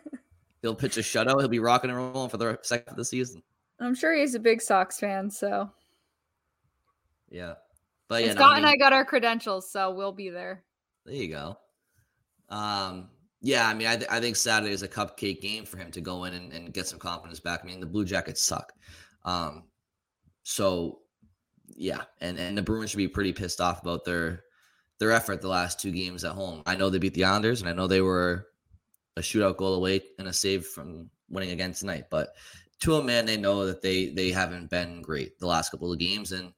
He'll 0.62 0.76
pitch 0.76 0.98
a 0.98 1.02
shutout. 1.02 1.40
He'll 1.40 1.48
be 1.48 1.60
rocking 1.60 1.90
and 1.90 1.98
rolling 1.98 2.30
for 2.30 2.38
the 2.38 2.60
second 2.64 2.92
of 2.92 2.98
the 2.98 3.06
season. 3.06 3.42
I'm 3.80 3.96
sure 3.96 4.16
he's 4.16 4.36
a 4.36 4.40
big 4.40 4.62
Sox 4.62 5.00
fan, 5.00 5.30
so 5.30 5.70
yeah. 7.30 7.54
But 8.08 8.24
yeah, 8.24 8.32
Scott 8.32 8.40
no, 8.40 8.46
I 8.46 8.56
mean, 8.56 8.58
and 8.60 8.68
I 8.68 8.76
got 8.78 8.94
our 8.94 9.06
credentials, 9.06 9.70
so 9.70 9.92
we'll 9.92 10.14
be 10.14 10.30
there. 10.30 10.64
There 11.08 11.16
you 11.16 11.30
go. 11.30 11.58
Um, 12.50 13.10
yeah, 13.42 13.68
I 13.68 13.74
mean, 13.74 13.88
I, 13.88 13.96
th- 13.96 14.12
I 14.12 14.20
think 14.20 14.36
Saturday 14.36 14.74
is 14.74 14.84
a 14.84 14.90
cupcake 14.90 15.42
game 15.42 15.66
for 15.66 15.78
him 15.78 15.90
to 15.92 16.02
go 16.02 16.26
in 16.26 16.34
and, 16.34 16.52
and 16.52 16.74
get 16.74 16.86
some 16.86 17.00
confidence 17.00 17.40
back. 17.40 17.62
I 17.64 17.68
mean, 17.68 17.80
the 17.80 17.86
Blue 17.86 18.04
Jackets 18.04 18.44
suck. 18.44 18.74
Um, 19.24 19.64
so 20.44 21.00
yeah, 21.76 22.02
and 22.20 22.38
and 22.38 22.58
the 22.58 22.62
Bruins 22.62 22.92
should 22.92 22.98
be 22.98 23.08
pretty 23.08 23.32
pissed 23.32 23.62
off 23.62 23.82
about 23.82 24.04
their 24.04 24.44
their 25.00 25.12
effort 25.12 25.42
the 25.42 25.48
last 25.48 25.80
two 25.80 25.92
games 25.92 26.26
at 26.26 26.34
home. 26.34 26.62
I 26.66 26.76
know 26.76 26.90
they 26.90 27.00
beat 27.00 27.14
the 27.14 27.24
Islanders, 27.24 27.62
and 27.62 27.70
I 27.70 27.74
know 27.74 27.88
they 27.88 28.02
were 28.02 28.48
a 29.16 29.22
shootout 29.22 29.58
goal 29.58 29.76
away 29.76 30.02
and 30.20 30.28
a 30.28 30.34
save 30.34 30.66
from 30.66 31.10
winning 31.30 31.52
again 31.52 31.74
tonight. 31.74 32.06
But 32.10 32.30
to 32.82 32.96
a 32.96 33.04
man, 33.04 33.26
they 33.26 33.38
know 33.38 33.66
that 33.66 33.82
they 33.82 34.10
they 34.10 34.32
haven't 34.32 34.70
been 34.70 35.02
great 35.02 35.40
the 35.40 35.48
last 35.48 35.70
couple 35.70 35.92
of 35.92 36.00
games. 36.00 36.34
And 36.34 36.54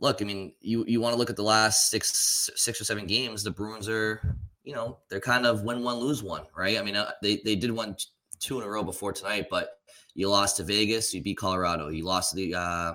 look, 0.00 0.22
I 0.22 0.24
mean, 0.24 0.52
you 0.60 0.84
you 0.86 1.00
want 1.00 1.14
to 1.14 1.18
look 1.18 1.30
at 1.30 1.36
the 1.36 1.42
last 1.42 1.90
six 1.90 2.50
six 2.56 2.80
or 2.80 2.84
seven 2.84 3.06
games. 3.06 3.42
The 3.42 3.50
Bruins 3.50 3.88
are 3.88 4.36
you 4.68 4.74
know, 4.74 4.98
they're 5.08 5.18
kind 5.18 5.46
of 5.46 5.62
win 5.62 5.82
one, 5.82 5.96
lose 5.96 6.22
one, 6.22 6.42
right? 6.54 6.78
I 6.78 6.82
mean, 6.82 6.94
uh, 6.94 7.12
they 7.22 7.40
they 7.42 7.56
did 7.56 7.70
one 7.70 7.96
two 8.38 8.58
in 8.58 8.66
a 8.66 8.68
row 8.68 8.84
before 8.84 9.14
tonight, 9.14 9.46
but 9.50 9.80
you 10.12 10.28
lost 10.28 10.58
to 10.58 10.62
Vegas, 10.62 11.14
you 11.14 11.22
beat 11.22 11.38
Colorado, 11.38 11.88
you 11.88 12.04
lost 12.04 12.30
to 12.30 12.36
the 12.36 12.54
uh, 12.54 12.92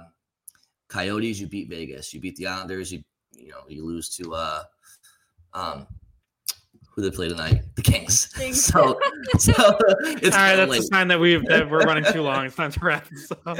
Coyotes, 0.87 1.39
you 1.39 1.47
beat 1.47 1.69
Vegas, 1.69 2.13
you 2.13 2.19
beat 2.19 2.35
the 2.35 2.45
Islanders, 2.45 2.93
you 2.93 3.03
you 3.31 3.49
know 3.49 3.63
you 3.67 3.83
lose 3.83 4.15
to 4.17 4.35
uh, 4.35 4.63
um, 5.55 5.87
who 6.91 7.01
they 7.01 7.09
play 7.09 7.27
tonight, 7.27 7.63
the 7.73 7.81
Kings. 7.81 8.27
Kings. 8.37 8.65
So, 8.65 8.99
so 9.39 9.51
it's 10.21 10.35
all 10.35 10.43
right. 10.43 10.55
That's 10.55 10.69
late. 10.69 10.81
a 10.81 10.83
sign 10.83 11.07
that 11.07 11.19
we've 11.19 11.43
that 11.45 11.67
we're 11.67 11.79
running 11.79 12.05
too 12.13 12.21
long. 12.29 12.45
It's 12.45 12.55
time 12.55 12.71
to 12.71 12.79
wrap 12.81 13.09
this 13.09 13.31
up. 13.47 13.57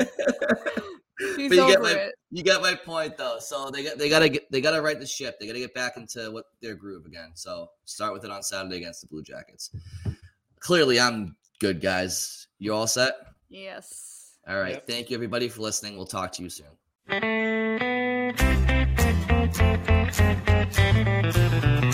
He's 1.37 1.49
but 1.49 1.57
you 1.57 1.67
get 1.67 1.81
my 1.81 1.91
it. 1.91 2.15
you 2.31 2.43
get 2.43 2.61
my 2.61 2.75
point 2.75 3.17
though. 3.17 3.37
So 3.39 3.69
they 3.69 3.83
got 3.83 3.97
they 3.97 4.09
gotta 4.09 4.29
get 4.29 4.51
they 4.51 4.61
gotta 4.61 4.81
right 4.81 4.99
the 4.99 5.05
ship. 5.05 5.39
They 5.39 5.45
gotta 5.47 5.59
get 5.59 5.73
back 5.73 5.97
into 5.97 6.31
what 6.31 6.45
their 6.61 6.75
groove 6.75 7.05
again. 7.05 7.31
So 7.35 7.69
start 7.85 8.13
with 8.13 8.25
it 8.25 8.31
on 8.31 8.41
Saturday 8.41 8.77
against 8.77 9.01
the 9.01 9.07
Blue 9.07 9.21
Jackets. 9.21 9.71
Clearly, 10.59 10.99
I'm 10.99 11.35
good, 11.59 11.81
guys. 11.81 12.47
You 12.57 12.73
all 12.73 12.87
set? 12.87 13.13
Yes. 13.49 14.31
All 14.47 14.59
right. 14.59 14.73
Yep. 14.73 14.87
Thank 14.87 15.09
you 15.09 15.15
everybody 15.15 15.49
for 15.49 15.61
listening. 15.61 15.95
We'll 15.97 16.05
talk 16.05 16.31
to 16.33 16.43
you 16.43 16.49
soon. 16.49 16.67